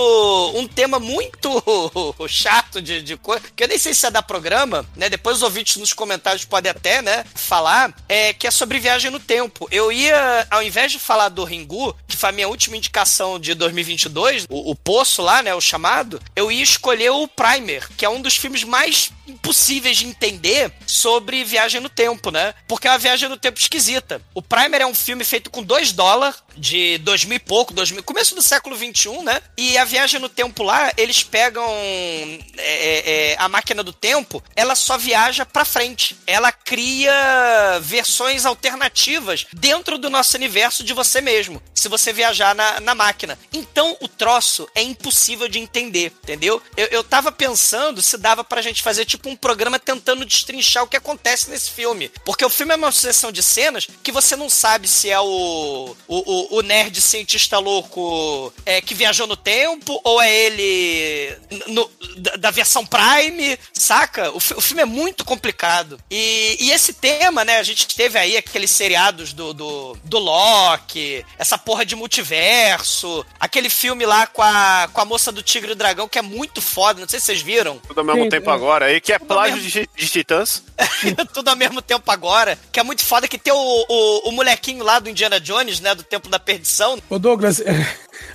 um 0.55 0.67
tema 0.69 0.99
muito 1.00 1.48
chato 2.28 2.81
de, 2.81 3.02
de 3.02 3.17
coisa, 3.17 3.43
que 3.55 3.64
eu 3.64 3.69
nem 3.69 3.78
sei 3.78 3.95
se 3.95 4.07
é 4.07 4.11
da 4.11 4.23
programa, 4.23 4.85
né? 4.97 5.09
Depois 5.09 5.38
os 5.38 5.43
ouvintes 5.43 5.76
nos 5.76 5.93
comentários 5.93 6.45
podem 6.45 6.71
até, 6.71 7.02
né, 7.02 7.25
falar, 7.35 7.95
é, 8.09 8.33
que 8.33 8.47
é 8.47 8.50
sobre 8.50 8.78
viagem 8.78 9.11
no 9.11 9.21
tempo. 9.21 9.69
Eu 9.71 9.90
ia, 9.90 10.47
ao 10.50 10.62
invés 10.62 10.93
de 10.93 10.99
falar 10.99 11.28
do 11.28 11.45
Ringu, 11.45 11.95
que 12.07 12.17
foi 12.17 12.28
a 12.28 12.33
minha 12.33 12.49
última 12.49 12.76
indicação 12.76 13.38
de 13.38 13.55
2022, 13.55 14.47
o, 14.49 14.71
o 14.71 14.75
Poço 14.75 15.23
lá, 15.23 15.43
né, 15.43 15.55
o 15.55 15.61
chamado, 15.61 16.21
eu 16.37 16.50
ia 16.50 16.62
escolher 16.62 17.11
o 17.11 17.26
Primer, 17.28 17.88
que 17.97 18.05
é 18.05 18.09
um 18.09 18.21
dos 18.21 18.37
filmes 18.37 18.64
mais 18.64 19.11
impossíveis 19.29 19.97
de 19.99 20.07
entender 20.07 20.73
sobre 20.87 21.45
viagem 21.45 21.81
no 21.81 21.89
tempo, 21.89 22.31
né? 22.31 22.55
Porque 22.67 22.87
é 22.87 22.91
uma 22.91 22.99
viagem 22.99 23.29
no 23.29 23.37
tempo 23.37 23.59
esquisita. 23.59 24.21
O 24.35 24.43
Primer 24.43 24.81
é 24.81 24.87
um 24.87 24.95
filme 24.95 25.25
feito 25.25 25.51
com 25.51 25.63
2 25.63 25.93
dólares, 25.93 26.37
de 26.57 26.99
2000 26.99 27.37
e 27.37 27.39
pouco, 27.39 27.73
2000, 27.73 28.03
começo 28.03 28.35
do 28.35 28.43
século 28.43 28.77
21, 28.77 29.23
né? 29.23 29.41
E 29.57 29.79
a 29.79 29.85
viagem 29.85 30.21
no 30.21 30.29
tempo 30.29 30.63
lá, 30.63 30.93
eles 30.97 31.23
pegam 31.23 31.65
é, 31.65 32.41
é, 32.57 33.33
é, 33.33 33.37
a 33.39 33.49
máquina 33.49 33.83
do 33.83 33.93
tempo, 33.93 34.43
ela 34.57 34.75
só 34.75 34.99
viaja 34.99 35.47
pra 35.47 35.65
frente. 35.65 36.17
Ela 36.27 36.51
cria 36.53 37.79
versões 37.81 38.45
alternativas 38.45 39.47
dentro 39.53 39.99
do 39.99 40.11
nosso 40.11 40.37
universo 40.37 40.83
de 40.85 40.93
você 40.93 41.21
mesmo, 41.21 41.63
se 41.75 41.89
você 41.89 42.13
viajar 42.13 42.55
na, 42.55 42.81
na 42.81 42.95
máquina. 42.95 43.39
Então, 43.53 43.97
o 44.01 44.09
troço 44.09 44.69
é 44.75 44.83
impossível 44.83 45.49
de 45.49 45.59
entender, 45.59 46.13
entendeu? 46.23 46.61
Eu, 46.77 46.87
eu 46.87 47.05
tava 47.05 47.31
pensando 47.31 48.03
se 48.03 48.17
dava 48.19 48.43
pra 48.45 48.63
gente 48.63 48.83
fazer 48.83 49.05
tipo 49.05 49.18
um 49.27 49.37
programa 49.37 49.79
tentando 49.79 50.25
destrinchar 50.25 50.85
o 50.85 50.87
que 50.87 50.97
acontece 50.97 51.51
nesse 51.51 51.71
filme. 51.71 52.11
Porque 52.25 52.45
o 52.45 52.51
filme 52.51 52.73
é 52.73 52.77
uma 52.77 52.93
sucessão 52.93 53.31
de 53.33 53.43
cenas 53.43 53.87
que 54.03 54.13
você 54.13 54.37
não 54.37 54.49
sabe 54.49 54.87
se 54.89 55.11
é 55.11 55.19
o, 55.21 55.97
o, 56.07 56.17
o, 56.57 56.59
o 56.59 56.63
nerd 56.63 57.01
cientista 57.01 57.59
louco 57.59 58.53
é, 58.67 58.81
que 58.81 58.95
viajou 58.95 59.27
no 59.27 59.37
tempo 59.37 60.01
ou 60.05 60.21
é 60.21 60.33
ele 60.33 61.37
no- 61.67 61.91
da, 62.17 62.37
da 62.37 62.51
versão 62.51 62.85
Prime, 62.87 63.59
saca? 63.73 64.31
O, 64.33 64.37
o 64.37 64.61
filme 64.61 64.83
é 64.83 64.87
muito 64.87 65.25
complicado. 65.25 65.99
E, 66.11 66.57
e 66.61 66.71
esse 66.71 66.93
tema, 66.93 67.45
né? 67.45 67.59
A 67.59 67.63
gente 67.63 67.87
teve 67.95 68.19
aí 68.19 68.37
aqueles 68.37 68.71
seriados 68.71 69.33
do, 69.33 69.53
do, 69.53 69.99
do 70.05 70.19
Loki, 70.19 71.25
essa 71.39 71.57
porra 71.59 71.85
de 71.85 71.95
multiverso, 71.97 73.25
aquele 73.39 73.69
filme 73.69 74.05
lá 74.07 74.27
com 74.27 74.43
a, 74.43 74.89
com 74.93 75.01
a 75.01 75.05
moça 75.05 75.31
do 75.33 75.43
Tigre 75.43 75.71
e 75.71 75.73
o 75.73 75.77
Dragão 75.77 76.09
que 76.09 76.19
é 76.19 76.23
muito 76.23 76.61
foda, 76.61 77.01
não 77.01 77.09
sei 77.09 77.21
se 77.21 77.27
vocês 77.27 77.43
viram. 77.43 77.79
Tudo 77.79 77.99
ao 78.01 78.05
mesmo 78.05 78.25
Sim, 78.25 78.29
tempo 78.31 78.51
é. 78.51 78.53
agora 78.53 78.87
aí, 78.87 79.01
que 79.09 79.12
é 79.15 79.19
plágio 79.19 79.57
mesmo- 79.57 79.71
de, 79.71 79.88
de 79.97 80.07
Titãs. 80.07 80.62
Tudo 81.33 81.49
ao 81.49 81.57
mesmo 81.57 81.81
tempo 81.81 82.11
agora, 82.12 82.59
que 82.71 82.79
é 82.79 82.83
muito 82.83 83.03
foda 83.03 83.27
que 83.27 83.38
tem 83.38 83.50
o, 83.55 83.57
o, 83.88 84.29
o 84.29 84.33
molequinho 84.33 84.85
lá 84.85 84.99
do 84.99 85.09
Indiana 85.09 85.41
Jones, 85.41 85.81
né? 85.81 85.95
Do 85.95 86.03
Tempo 86.03 86.29
da 86.29 86.38
Perdição. 86.38 87.00
Ô 87.09 87.19
Douglas, 87.19 87.59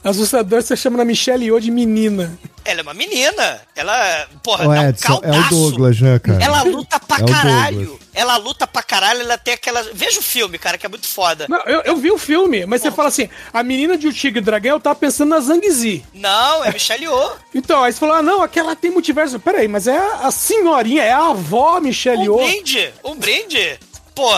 assustador 0.04 0.62
você 0.62 0.76
chama 0.76 1.02
a 1.02 1.06
Michelle 1.06 1.46
Yeoh 1.46 1.60
de 1.60 1.72
menina. 1.72 2.38
Ela 2.66 2.80
é 2.80 2.84
uma 2.84 2.94
menina. 2.94 3.62
Ela, 3.76 4.28
porra, 4.42 4.66
Ô, 4.66 4.70
um 4.70 4.90
Edson, 4.90 5.20
é 5.24 5.32
o. 5.32 5.50
Douglas, 5.50 6.00
né, 6.00 6.18
cara? 6.20 6.42
Ela 6.44 6.64
luta 6.64 7.00
pra 7.00 7.18
É 7.18 7.26
caralho. 7.26 8.00
Ela 8.14 8.38
luta 8.38 8.68
pra 8.68 8.84
caralho, 8.84 9.22
ela 9.22 9.38
tem 9.38 9.56
aquela. 9.56 9.82
Veja 9.94 10.20
o 10.20 10.24
filme, 10.24 10.58
cara, 10.58 10.78
que 10.78 10.86
é 10.86 10.90
muito 10.90 11.08
foda. 11.08 11.46
Não, 11.50 11.60
eu, 11.64 11.82
eu 11.82 11.98
vi 11.98 12.12
o 12.12 12.18
filme, 12.18 12.66
mas 12.66 12.82
você 12.82 12.92
fala 12.92 13.10
assim, 13.10 13.28
a 13.52 13.64
menina 13.64 13.98
de 13.98 14.08
O 14.08 14.14
Tigre 14.14 14.40
e 14.40 14.42
o 14.42 14.46
Dragão, 14.46 14.74
eu 14.74 14.80
tava 14.80 14.96
pensando 14.96 15.30
na 15.30 15.40
Zangzi. 15.40 16.06
Não, 16.14 16.64
é 16.64 16.72
Michelle 16.72 17.04
Yeoh. 17.06 17.32
Então, 17.56 17.84
aí 17.84 17.92
você 17.94 18.00
falou, 18.00 18.16
ah, 18.16 18.22
não, 18.22 18.42
aquela 18.42 18.76
tem 18.76 18.92
multiverso. 18.92 19.40
Peraí, 19.40 19.68
mas 19.68 19.88
é 19.88 19.98
a 19.98 20.32
senhorinha, 20.32 21.04
é 21.04 21.12
a 21.12 21.28
avó 21.30 21.80
Michelle 21.80 22.22
Um 22.22 22.24
Yeoh. 22.24 22.38
brinde, 22.38 22.94
um 23.04 23.16
brinde. 23.16 23.80
Pô, 24.16 24.30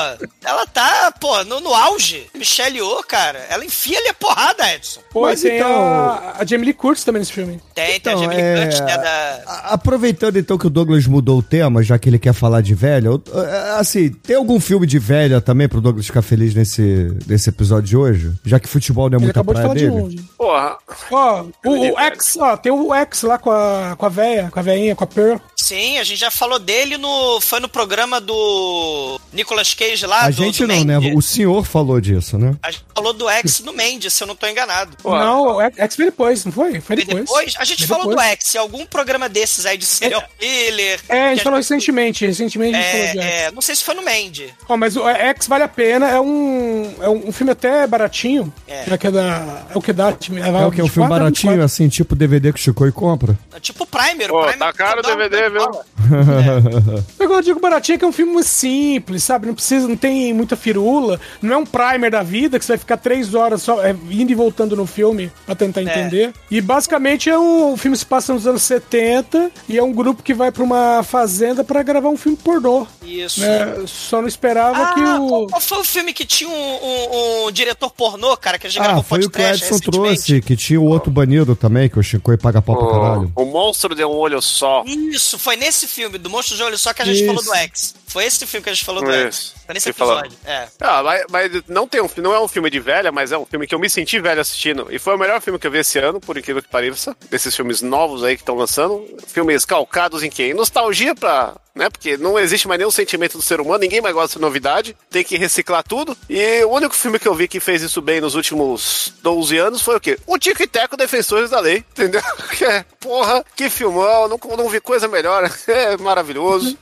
ela 0.43 0.65
tá, 0.67 1.13
pô, 1.19 1.43
no, 1.43 1.59
no 1.59 1.73
auge. 1.73 2.27
Michelle 2.33 2.77
Yeoh, 2.77 3.03
cara, 3.03 3.39
ela 3.49 3.65
enfia 3.65 3.97
ali 3.99 4.07
a 4.09 4.13
porrada, 4.13 4.73
Edson. 4.73 5.01
Pô, 5.11 5.21
Mas 5.23 5.41
tem 5.41 5.57
então- 5.57 5.69
a, 5.71 6.35
a 6.39 6.45
Jamie 6.45 6.65
Lee 6.65 6.73
Curtis 6.73 7.03
também 7.03 7.19
nesse 7.19 7.33
filme. 7.33 7.59
Tem, 7.73 7.85
tem 7.87 7.95
Então, 7.95 8.13
a 8.13 8.17
Jamie 8.23 8.37
é, 8.39 8.53
Lee 8.55 8.61
Curtis, 8.63 8.79
né, 8.81 8.97
da... 8.97 9.41
Aproveitando 9.65 10.37
então 10.37 10.57
que 10.57 10.67
o 10.67 10.69
Douglas 10.69 11.05
mudou 11.07 11.39
o 11.39 11.43
tema, 11.43 11.83
já 11.83 11.99
que 11.99 12.07
ele 12.09 12.19
quer 12.19 12.33
falar 12.33 12.61
de 12.61 12.73
velha, 12.73 13.07
eu- 13.09 13.23
é, 13.43 13.71
assim, 13.79 14.09
tem 14.09 14.35
algum 14.35 14.59
filme 14.59 14.87
de 14.87 14.97
velha 14.99 15.41
também 15.41 15.67
pro 15.67 15.81
Douglas 15.81 16.05
ficar 16.05 16.21
feliz 16.21 16.53
nesse, 16.55 17.15
nesse 17.27 17.49
episódio 17.49 17.89
de 17.89 17.97
hoje? 17.97 18.33
Já 18.45 18.59
que 18.59 18.67
futebol 18.67 19.09
não 19.09 19.15
é 19.15 19.19
Ele 19.19 19.25
muita 19.25 19.39
acabou 19.41 19.53
de 19.53 19.61
praia 19.61 19.75
falar 19.75 20.05
de 20.07 20.09
dele? 20.15 20.29
Porra, 20.37 20.77
Ó, 21.11 21.43
o, 21.65 21.93
o 21.93 21.99
X, 21.99 22.37
ó, 22.39 22.55
tem 22.57 22.71
o 22.71 22.93
X 22.93 23.21
lá 23.23 23.37
com 23.37 23.51
a, 23.51 23.95
com 23.97 24.05
a 24.05 24.09
véia, 24.09 24.49
com 24.51 24.59
a 24.59 24.63
veinha, 24.63 24.95
com 24.95 25.03
a 25.03 25.07
Pearl. 25.07 25.37
Sim, 25.65 25.97
a 25.97 26.03
gente 26.03 26.19
já 26.19 26.29
falou 26.29 26.59
dele 26.59 26.95
no. 26.95 27.41
Foi 27.41 27.59
no 27.59 27.67
programa 27.67 28.21
do 28.21 29.19
Nicolas 29.33 29.73
Cage 29.73 30.05
lá. 30.05 30.25
A 30.25 30.29
do, 30.29 30.31
gente 30.33 30.63
do 30.63 30.67
não, 30.67 30.83
né? 30.83 30.97
O 31.15 31.23
senhor 31.23 31.65
falou 31.65 31.99
disso, 31.99 32.37
né? 32.37 32.55
A 32.61 32.69
gente 32.69 32.85
falou 32.93 33.13
do 33.13 33.27
X 33.27 33.61
no 33.61 33.73
Mendes, 33.73 34.13
se 34.13 34.21
eu 34.21 34.27
não 34.27 34.35
tô 34.35 34.45
enganado. 34.45 34.95
Não, 35.03 35.55
o 35.57 35.61
X 35.61 35.95
foi 35.95 36.05
depois, 36.05 36.45
não 36.45 36.51
foi? 36.51 36.79
Foi 36.79 36.95
depois. 36.95 37.25
depois? 37.25 37.55
A 37.57 37.65
gente 37.65 37.87
Foi 37.87 37.97
falou 37.97 38.09
depois. 38.09 38.27
do 38.27 38.31
X, 38.33 38.53
em 38.53 38.57
algum 38.59 38.85
programa 38.85 39.27
desses 39.27 39.65
aí 39.65 39.75
de 39.75 39.87
serial 39.87 40.23
killer. 40.37 40.99
É, 41.09 41.29
a 41.29 41.29
gente 41.33 41.43
falou 41.43 41.57
recentemente, 41.57 42.27
recentemente 42.27 42.75
a 42.75 42.81
gente 42.81 42.91
falou 42.91 43.05
de 43.07 43.19
X. 43.19 43.25
É, 43.25 43.45
é, 43.45 43.51
não 43.51 43.61
sei 43.61 43.75
se 43.75 43.83
foi 43.83 43.95
no 43.95 44.03
Mandy. 44.03 44.53
Ó, 44.69 44.77
mas 44.77 44.95
o 44.95 45.07
X 45.09 45.47
vale 45.47 45.63
a 45.63 45.67
pena, 45.67 46.07
é 46.09 46.21
um, 46.21 46.93
é 47.01 47.09
um 47.09 47.31
filme 47.31 47.53
até 47.53 47.87
baratinho. 47.87 48.53
É. 48.67 48.83
É, 48.87 48.97
que 48.99 49.07
é, 49.07 49.11
da, 49.11 49.65
é 49.71 49.75
o 49.75 49.81
que 49.81 49.91
dá. 49.91 50.13
tipo, 50.13 50.37
É 50.37 50.65
o 50.67 50.71
que? 50.71 50.81
Um 50.81 50.87
filme 50.87 51.09
baratinho, 51.09 51.63
assim, 51.63 51.89
tipo 51.89 52.15
DVD 52.15 52.53
que 52.53 52.59
o 52.59 52.61
Chico 52.61 52.91
compra? 52.91 53.35
É 53.51 53.59
Tipo 53.59 53.83
o 53.83 53.87
Primer. 53.87 54.29
Pô, 54.29 54.41
o 54.41 54.47
Primer 54.47 54.59
tá 54.59 54.73
caro 54.73 54.99
o 54.99 55.01
dá 55.01 55.15
um- 55.59 55.71
viu? 55.71 57.03
Quando 57.17 57.31
eu 57.35 57.41
digo 57.41 57.59
baratinho 57.59 57.95
é 57.95 57.99
que 57.99 58.05
é 58.05 58.07
um 58.07 58.11
filme 58.11 58.43
simples, 58.43 59.23
sabe? 59.23 59.47
Não 59.47 59.53
precisa, 59.55 59.87
não 59.87 59.95
tem 59.97 60.33
muita 60.33 60.55
firula. 60.55 61.19
Não 61.41 61.53
é 61.53 61.57
um 61.57 61.65
primer 61.65 62.11
da 62.11 62.23
vida 62.23 62.57
que 62.59 62.65
você 62.65 62.73
vai 62.73 62.77
ficar 62.77 62.97
três 62.97 63.33
horas 63.33 63.61
só 63.61 63.83
é, 63.83 63.95
indo 64.09 64.31
e 64.31 64.35
voltando 64.35 64.75
no 64.75 64.85
filme 64.85 65.31
pra 65.45 65.55
tentar 65.55 65.81
entender. 65.81 66.33
E 66.49 66.61
basicamente 66.61 67.29
é 67.29 67.37
um, 67.37 67.73
o 67.73 67.77
filme 67.77 67.95
se 67.97 68.05
passa 68.05 68.33
nos 68.33 68.45
anos 68.47 68.61
70 68.63 69.51
e 69.69 69.77
é 69.77 69.83
um 69.83 69.91
grupo 69.93 70.21
que 70.23 70.33
vai 70.33 70.51
pra 70.51 70.63
uma 70.63 71.03
fazenda 71.03 71.63
pra 71.63 71.81
gravar 71.83 72.09
um 72.09 72.17
filme 72.17 72.37
pornô. 72.37 72.85
Isso. 73.03 73.41
né? 73.41 73.83
Só 73.87 74.21
não 74.21 74.27
esperava 74.27 74.77
Ah, 74.81 74.93
que 74.93 75.01
o. 75.01 75.47
qual, 75.47 75.61
foi 75.61 75.79
o 75.79 75.83
filme 75.83 76.13
que 76.13 76.25
tinha 76.25 76.49
um, 76.49 76.53
um- 76.53 77.45
um 77.47 77.51
diretor 77.51 77.91
pornô, 77.91 78.35
cara, 78.37 78.57
que 78.57 78.67
a 78.67 78.69
gente 78.69 78.79
Ah, 78.81 78.85
gravou 78.85 79.03
foi 79.03 79.19
o 79.23 79.29
que 79.29 79.39
o 79.39 79.45
Edson 79.45 79.79
trouxe, 79.79 80.41
que 80.41 80.55
tinha 80.55 80.79
o 80.79 80.85
outro 80.85 81.11
banido 81.11 81.55
também, 81.55 81.89
que 81.89 81.99
o 81.99 82.03
Chico 82.03 82.35
paga 82.37 82.61
pau 82.61 82.75
pra 82.75 82.87
caralho. 82.87 83.31
O, 83.35 83.43
o 83.43 83.45
monstro 83.45 83.93
de 83.95 84.03
um 84.03 84.09
olho 84.09 84.41
só. 84.41 84.83
Isso, 84.85 85.37
foi 85.45 85.55
nesse 85.55 85.85
filme, 85.85 86.17
do 86.17 86.27
Monstro 86.27 86.57
de 86.57 86.63
Olho 86.63 86.75
Só, 86.75 86.91
que 86.91 87.03
a 87.03 87.05
gente 87.05 87.17
Isso. 87.17 87.27
falou 87.27 87.43
do 87.43 87.53
X. 87.53 87.93
Foi 88.07 88.25
esse 88.25 88.47
filme 88.47 88.63
que 88.63 88.69
a 88.71 88.73
gente 88.73 88.83
falou 88.83 89.03
do 89.03 89.11
Isso. 89.11 89.51
X. 89.51 89.55
Foi 89.63 89.73
nesse 89.75 89.89
episódio. 89.89 90.31
É. 90.43 90.67
Ah, 90.79 91.03
mas, 91.03 91.25
mas 91.29 91.51
não, 91.67 91.87
tem 91.87 92.01
um, 92.01 92.09
não 92.17 92.33
é 92.33 92.39
um 92.39 92.47
filme 92.47 92.67
de 92.67 92.79
velha, 92.79 93.11
mas 93.11 93.31
é 93.31 93.37
um 93.37 93.45
filme 93.45 93.67
que 93.67 93.75
eu 93.75 93.79
me 93.79 93.87
senti 93.87 94.19
velho 94.19 94.41
assistindo. 94.41 94.87
E 94.89 94.97
foi 94.97 95.15
o 95.15 95.19
melhor 95.19 95.39
filme 95.41 95.59
que 95.59 95.67
eu 95.67 95.71
vi 95.71 95.79
esse 95.79 95.99
ano, 95.99 96.19
por 96.19 96.35
incrível 96.35 96.63
que 96.63 96.69
pareça. 96.69 97.15
Desses 97.29 97.55
filmes 97.55 97.81
novos 97.83 98.23
aí 98.23 98.35
que 98.35 98.41
estão 98.41 98.55
lançando. 98.55 99.05
Filmes 99.27 99.65
calcados 99.65 100.23
em 100.23 100.31
quem? 100.31 100.53
Nostalgia 100.53 101.13
pra. 101.13 101.55
Né? 101.75 101.89
Porque 101.89 102.15
não 102.15 102.39
existe 102.39 102.69
mais 102.69 102.79
nenhum 102.79 102.91
sentimento 102.91 103.37
do 103.37 103.43
ser 103.43 103.59
humano, 103.59 103.79
ninguém 103.79 103.99
mais 103.99 104.15
gosta 104.15 104.39
de 104.39 104.41
novidade, 104.41 104.95
tem 105.09 105.25
que 105.25 105.37
reciclar 105.37 105.83
tudo. 105.83 106.17
E 106.29 106.63
o 106.63 106.69
único 106.69 106.95
filme 106.95 107.19
que 107.19 107.27
eu 107.27 107.35
vi 107.35 107.49
que 107.49 107.59
fez 107.59 107.81
isso 107.81 108.01
bem 108.01 108.21
nos 108.21 108.33
últimos 108.33 109.13
12 109.21 109.57
anos 109.57 109.81
foi 109.81 109.97
o 109.97 109.99
quê? 109.99 110.17
O 110.25 110.39
Tico 110.39 110.63
e 110.63 110.67
Teco 110.67 110.95
Defensores 110.95 111.49
da 111.49 111.59
Lei, 111.59 111.83
entendeu? 111.91 112.21
Que 112.55 112.63
é, 112.63 112.85
porra, 113.01 113.43
que 113.57 113.69
filmão, 113.69 114.29
não, 114.29 114.39
não 114.55 114.69
vi 114.69 114.79
coisa 114.79 115.09
melhor, 115.09 115.24
é 115.67 115.97
maravilhoso. 115.97 116.77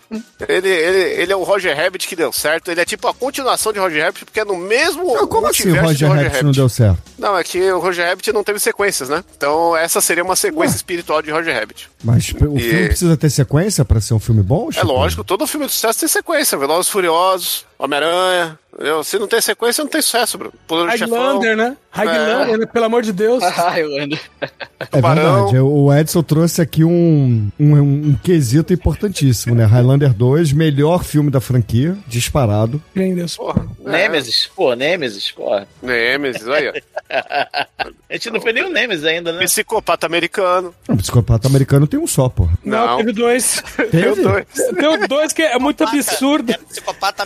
Ele, 0.48 0.70
ele, 0.70 1.22
ele 1.22 1.32
é 1.32 1.36
o 1.36 1.44
Roger 1.44 1.76
Rabbit 1.76 2.08
que 2.08 2.16
deu 2.16 2.32
certo, 2.34 2.70
ele 2.72 2.82
é 2.82 2.86
tipo 2.86 3.08
a 3.08 3.14
continuação 3.14 3.72
de 3.74 3.80
Roger 3.80 4.04
Rabbit, 4.06 4.26
porque 4.26 4.40
é 4.40 4.46
no 4.46 4.58
mesmo 4.58 5.16
Ah, 5.16 5.28
Como 5.28 5.48
assim 5.48 5.70
o 5.70 5.74
de 5.74 5.80
Roger 5.80 6.10
Rabbit 6.12 6.44
não 6.44 6.52
deu 6.52 6.70
certo? 6.70 6.98
Não, 7.18 7.38
é 7.38 7.44
que 7.44 7.72
o 7.72 7.80
Roger 7.80 8.08
Rabbit 8.08 8.32
não 8.34 8.44
teve 8.44 8.60
sequências, 8.60 9.10
né? 9.10 9.24
Então 9.38 9.76
essa 9.76 10.02
seria 10.02 10.24
uma 10.24 10.36
sequência 10.36 10.76
espiritual 10.76 11.22
de 11.22 11.32
Roger 11.32 11.54
Rabbit. 11.58 11.90
Mas 12.04 12.30
o 12.30 12.58
E- 12.58 12.60
filme 12.62 12.88
precisa 12.88 13.18
ter 13.18 13.30
sequência 13.30 13.86
pra 13.86 14.02
ser 14.02 14.14
um 14.14 14.20
filme 14.20 14.42
bom? 14.44 14.70
É 14.70 14.74
Chico? 14.74 14.88
lógico, 14.88 15.24
todo 15.24 15.48
filme 15.48 15.66
de 15.66 15.72
sucesso 15.72 16.00
tem 16.00 16.10
sequência. 16.10 16.58
Velozes 16.58 16.88
e 16.88 16.92
Furiosos, 16.92 17.66
Homem-Aranha. 17.84 18.58
Se 19.04 19.20
não 19.20 19.28
tem 19.28 19.40
sequência, 19.42 19.84
não 19.84 19.92
tem 19.92 20.02
sucesso, 20.02 20.38
Bruno. 20.38 20.54
Poder 20.66 20.90
do 20.92 20.98
Chefão. 20.98 21.18
Highlander, 21.18 21.58
né? 21.58 21.78
Highlander, 21.92 22.58
né? 22.58 22.66
Pelo 22.66 22.86
amor 22.86 23.04
de 23.04 23.12
Deus. 23.14 23.44
Highlander. 23.46 24.20
É 24.92 25.02
verdade, 25.02 25.60
o 25.60 25.94
Edson 25.94 26.24
trouxe 26.24 26.62
aqui 26.62 26.84
um, 26.84 27.52
um, 27.60 27.76
um 27.80 28.16
quesito 28.24 28.74
importantíssimo, 28.74 29.54
né? 29.54 29.66
Highlander 29.66 30.12
2, 30.14 30.54
melhor 30.54 31.04
filme 31.04 31.30
da 31.30 31.40
franquia, 31.40 31.96
disparado. 32.08 32.82
Porra, 33.38 33.68
Nemesis, 33.80 34.50
pô, 34.56 34.74
Nemesis, 34.74 35.32
pô. 35.32 35.62
Nemesis, 35.82 36.48
olha. 36.48 36.74
A 38.10 38.14
gente 38.14 38.30
não 38.32 38.40
fez 38.42 38.56
nem 38.56 38.64
o 38.64 38.70
Nemesis 38.70 39.06
ainda, 39.06 39.34
né? 39.34 39.44
Psicopata 39.44 40.06
americano. 40.06 40.74
O 40.88 40.98
psicopata 40.98 41.48
americano 41.48 41.86
tem 41.86 42.00
um 42.00 42.08
só, 42.08 42.30
porra. 42.30 42.54
Não, 42.64 42.88
Não. 42.88 42.98
teve 42.98 43.12
dois. 43.12 43.62
Teve? 43.92 44.22
dois. 44.22 44.46
Tem 44.76 44.88
o 44.88 45.08
dois 45.08 45.34
que 45.34 45.42
é 45.42 45.60
muito 45.60 45.84
absurdo. 45.84 46.52
É 46.52 46.58
psicopata 46.58 47.24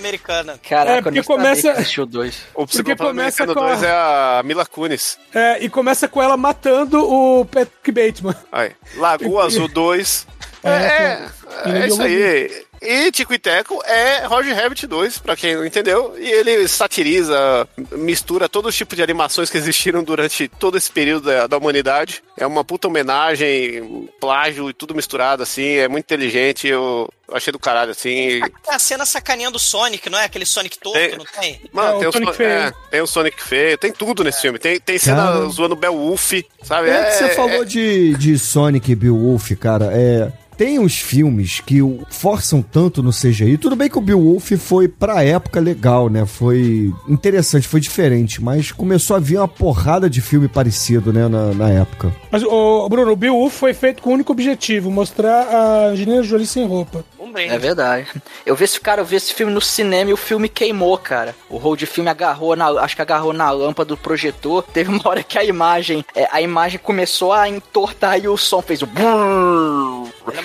americana. 0.53 0.59
Caraca, 0.67 0.97
É, 0.97 1.01
porque 1.01 1.23
começa- 1.23 1.71
assistiu 1.71 2.05
dois. 2.05 2.43
O 2.55 2.65
Porque 2.65 2.95
começa 2.95 3.45
com 3.45 3.51
a- 3.51 3.55
2 3.55 3.83
é 3.83 3.91
a 3.91 4.41
Mila 4.45 4.65
Kunis. 4.65 5.17
É, 5.33 5.63
e 5.63 5.69
começa 5.69 6.07
com 6.07 6.21
ela 6.21 6.37
matando 6.37 7.03
o 7.03 7.45
Patrick 7.45 7.91
Bateman. 7.91 8.35
Aí. 8.51 8.71
Lagoa 8.95 9.45
Azul 9.45 9.67
2. 9.67 10.25
É, 10.63 10.69
é, 10.69 11.29
Ele 11.65 11.77
é 11.79 11.87
isso 11.87 11.97
deu 11.97 12.05
aí. 12.05 12.65
E 12.81 13.11
Tico 13.11 13.33
e 13.33 13.39
Teco 13.39 13.81
é 13.85 14.25
Roger 14.25 14.55
Rabbit 14.55 14.85
2, 14.87 15.17
pra 15.19 15.35
quem 15.35 15.55
não 15.55 15.65
entendeu. 15.65 16.15
E 16.17 16.29
ele 16.29 16.67
satiriza, 16.67 17.67
mistura 17.91 18.47
todos 18.47 18.69
os 18.69 18.75
tipos 18.75 18.95
de 18.95 19.03
animações 19.03 19.49
que 19.49 19.57
existiram 19.57 20.03
durante 20.03 20.47
todo 20.47 20.77
esse 20.77 20.91
período 20.91 21.25
da, 21.25 21.47
da 21.47 21.57
humanidade. 21.57 22.23
É 22.37 22.45
uma 22.45 22.63
puta 22.63 22.87
homenagem, 22.87 24.07
plágio 24.19 24.69
e 24.69 24.73
tudo 24.73 24.93
misturado, 24.95 25.41
assim. 25.43 25.75
É 25.77 25.87
muito 25.87 26.05
inteligente. 26.05 26.67
Eu 26.67 27.09
achei 27.31 27.51
do 27.51 27.59
caralho, 27.59 27.91
assim. 27.91 28.39
Tem 28.63 28.73
a 28.73 28.79
cena 28.79 29.05
sacaneando 29.05 29.57
o 29.57 29.59
Sonic, 29.59 30.09
não 30.09 30.19
é? 30.19 30.25
Aquele 30.25 30.45
Sonic 30.45 30.77
torto, 30.79 30.97
Tem. 30.99 31.17
não 31.17 31.25
tem? 31.25 31.61
Mano, 31.73 31.89
É, 31.89 31.95
o 31.95 31.99
tem, 31.99 32.07
o 32.07 32.11
Sonic 32.11 32.31
Son- 32.31 32.37
feio. 32.37 32.49
é, 32.49 32.73
tem 32.91 33.01
o 33.01 33.07
Sonic 33.07 33.43
feio, 33.43 33.77
tem 33.77 33.91
tudo 33.91 34.23
nesse 34.23 34.41
filme. 34.41 34.59
Tem, 34.59 34.79
tem 34.79 34.97
cena 34.97 35.23
Cara. 35.23 35.45
zoando 35.49 35.75
Beowulf, 35.75 36.31
sabe? 36.63 36.89
É, 36.89 37.03
que 37.05 37.11
você 37.15 37.29
falou 37.35 37.65
de, 37.65 38.15
de 38.15 38.37
Sonic 38.37 38.91
e 38.91 38.95
Beowulf, 38.95 39.51
cara. 39.59 39.89
É. 39.93 40.31
Tem 40.57 40.79
uns 40.79 40.97
filmes 40.99 41.59
que 41.59 41.81
o- 41.81 41.99
forçam 42.09 42.61
tanto 42.61 43.03
no 43.03 43.11
CGI. 43.11 43.57
Tudo 43.57 43.75
bem 43.75 43.89
que 43.89 43.97
o 43.97 44.01
Beowulf 44.01 44.51
foi 44.57 44.87
pra 44.87 45.23
época 45.23 45.59
legal, 45.59 46.09
né? 46.09 46.25
Foi 46.25 46.91
interessante, 47.07 47.67
foi 47.67 47.79
diferente. 47.79 48.41
Mas 48.43 48.71
começou 48.71 49.15
a 49.15 49.19
vir 49.19 49.37
uma 49.37 49.47
porrada 49.47 50.09
de 50.09 50.19
filme 50.21 50.47
parecido, 50.47 51.13
né? 51.13 51.27
Na, 51.27 51.53
na 51.53 51.69
época. 51.69 52.13
Mas, 52.31 52.43
o 52.43 52.89
Bruno, 52.89 53.11
o 53.11 53.15
Beowulf 53.15 53.53
foi 53.55 53.73
feito 53.73 54.01
com 54.01 54.09
o 54.09 54.13
único 54.13 54.31
objetivo, 54.31 54.89
mostrar 54.89 55.43
a 55.47 55.85
Angelina 55.89 56.23
Jolie 56.23 56.47
sem 56.47 56.65
roupa. 56.65 57.05
É 57.53 57.57
verdade. 57.59 58.07
Eu 58.45 58.55
vi 58.55 58.63
esse 58.63 58.79
cara, 58.79 59.01
eu 59.01 59.05
vi 59.05 59.15
esse 59.17 59.33
filme 59.33 59.53
no 59.53 59.61
cinema 59.61 60.09
e 60.09 60.13
o 60.13 60.17
filme 60.17 60.49
queimou, 60.49 60.97
cara. 60.97 61.35
O 61.49 61.57
road 61.57 61.85
filme 61.85 62.09
agarrou 62.09 62.55
na, 62.55 62.67
acho 62.81 62.95
que 62.95 63.01
agarrou 63.01 63.31
na 63.33 63.51
lâmpada 63.51 63.89
do 63.89 63.97
projetor. 63.97 64.63
Teve 64.73 64.89
uma 64.89 65.01
hora 65.07 65.21
que 65.21 65.37
a 65.37 65.43
imagem, 65.43 66.03
é, 66.15 66.27
a 66.31 66.41
imagem 66.41 66.79
começou 66.79 67.31
a 67.33 67.47
entortar 67.47 68.17
e 68.19 68.27
o 68.27 68.37
som 68.37 68.61
fez 68.61 68.81
o. 68.81 68.87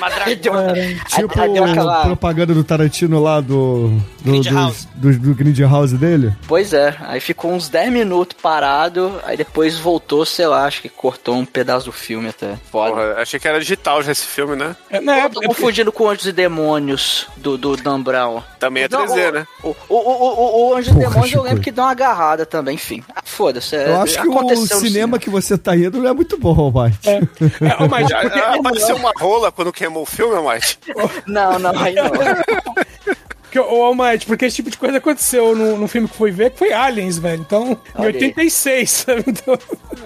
É 0.02 0.08
uma 0.08 0.10
dragona. 0.10 0.72
Tipo 1.08 1.40
aí 1.40 1.52
deu 1.52 1.64
aquela, 1.64 2.02
propaganda 2.02 2.54
do 2.54 2.64
Tarantino 2.64 3.20
lá 3.22 3.40
do. 3.40 3.88
Do, 4.22 4.30
Grid 4.32 4.48
House. 4.54 4.88
do, 4.94 5.12
do 5.18 5.34
Grid 5.34 5.60
House 5.64 5.92
dele. 5.92 6.32
Pois 6.46 6.72
é, 6.72 6.94
aí 7.00 7.20
ficou 7.20 7.52
uns 7.52 7.68
10 7.68 7.90
minutos 7.92 8.36
parado, 8.40 9.20
aí 9.24 9.36
depois 9.36 9.78
voltou, 9.78 10.24
sei 10.24 10.46
lá, 10.46 10.64
acho 10.64 10.80
que 10.80 10.88
cortou 10.88 11.34
um 11.36 11.44
pedaço 11.44 11.86
do 11.86 11.92
filme 11.92 12.28
até. 12.28 12.56
Foda. 12.70 12.90
Porra, 12.92 13.14
achei 13.18 13.40
que 13.40 13.48
era 13.48 13.58
digital 13.58 14.00
já 14.02 14.12
esse 14.12 14.24
filme, 14.24 14.54
né? 14.56 14.76
É, 14.90 15.00
na 15.00 15.18
Eu 15.20 15.30
tô 15.30 15.40
confundindo 15.42 15.90
com 15.90 16.08
Anjos 16.08 16.26
e 16.26 16.32
Demônios 16.32 17.26
do, 17.36 17.58
do 17.58 17.76
Dan 17.76 18.00
Brown. 18.00 18.40
Também 18.60 18.84
é 18.84 18.88
Não, 18.88 19.04
3D, 19.04 19.28
o- 19.28 19.32
né? 19.32 19.46
O, 19.64 19.68
o, 19.68 19.74
o, 19.88 19.98
o, 19.98 20.70
o 20.70 20.74
Anjos 20.76 20.94
e 20.94 20.98
Demônios 20.98 21.32
eu 21.32 21.42
lembro 21.42 21.60
que 21.60 21.72
deu 21.72 21.82
uma 21.84 21.90
agarrada 21.90 22.46
também, 22.46 22.76
enfim. 22.76 23.02
Ah, 23.14 23.22
Foda-se. 23.24 23.74
é, 23.74 23.88
Eu 23.88 24.00
acho 24.02 24.20
que 24.22 24.28
o 24.28 24.56
cinema 24.78 25.18
que 25.18 25.28
você 25.30 25.58
tá 25.58 25.76
indo 25.76 25.98
não 26.00 26.08
é 26.08 26.12
muito 26.12 26.38
bom, 26.38 26.72
Mike. 26.72 27.08
é, 27.08 27.20
ó, 27.80 27.88
mas, 27.88 28.08
Ah, 28.12 28.54
Apareceu 28.62 28.94
uma 28.96 29.12
rola 29.18 29.50
quando 29.50 29.72
queimou 29.72 29.91
o 30.00 30.06
filme, 30.06 30.36
Mike. 30.40 30.78
Não, 31.26 31.58
não, 31.58 31.78
aí 31.78 31.94
não. 31.94 32.10
porque, 33.42 33.58
ô, 33.58 33.84
Almighty, 33.84 34.26
porque 34.26 34.46
esse 34.46 34.56
tipo 34.56 34.70
de 34.70 34.78
coisa 34.78 34.98
aconteceu 34.98 35.54
no, 35.54 35.76
no 35.76 35.88
filme 35.88 36.08
que 36.08 36.16
foi 36.16 36.30
ver, 36.30 36.50
que 36.50 36.58
foi 36.58 36.72
Aliens, 36.72 37.18
velho. 37.18 37.40
Então, 37.40 37.72
em 37.72 38.00
Olha 38.00 38.08
aí. 38.08 38.14
86, 38.14 38.90
sabe? 38.90 39.24
Então, 39.26 39.58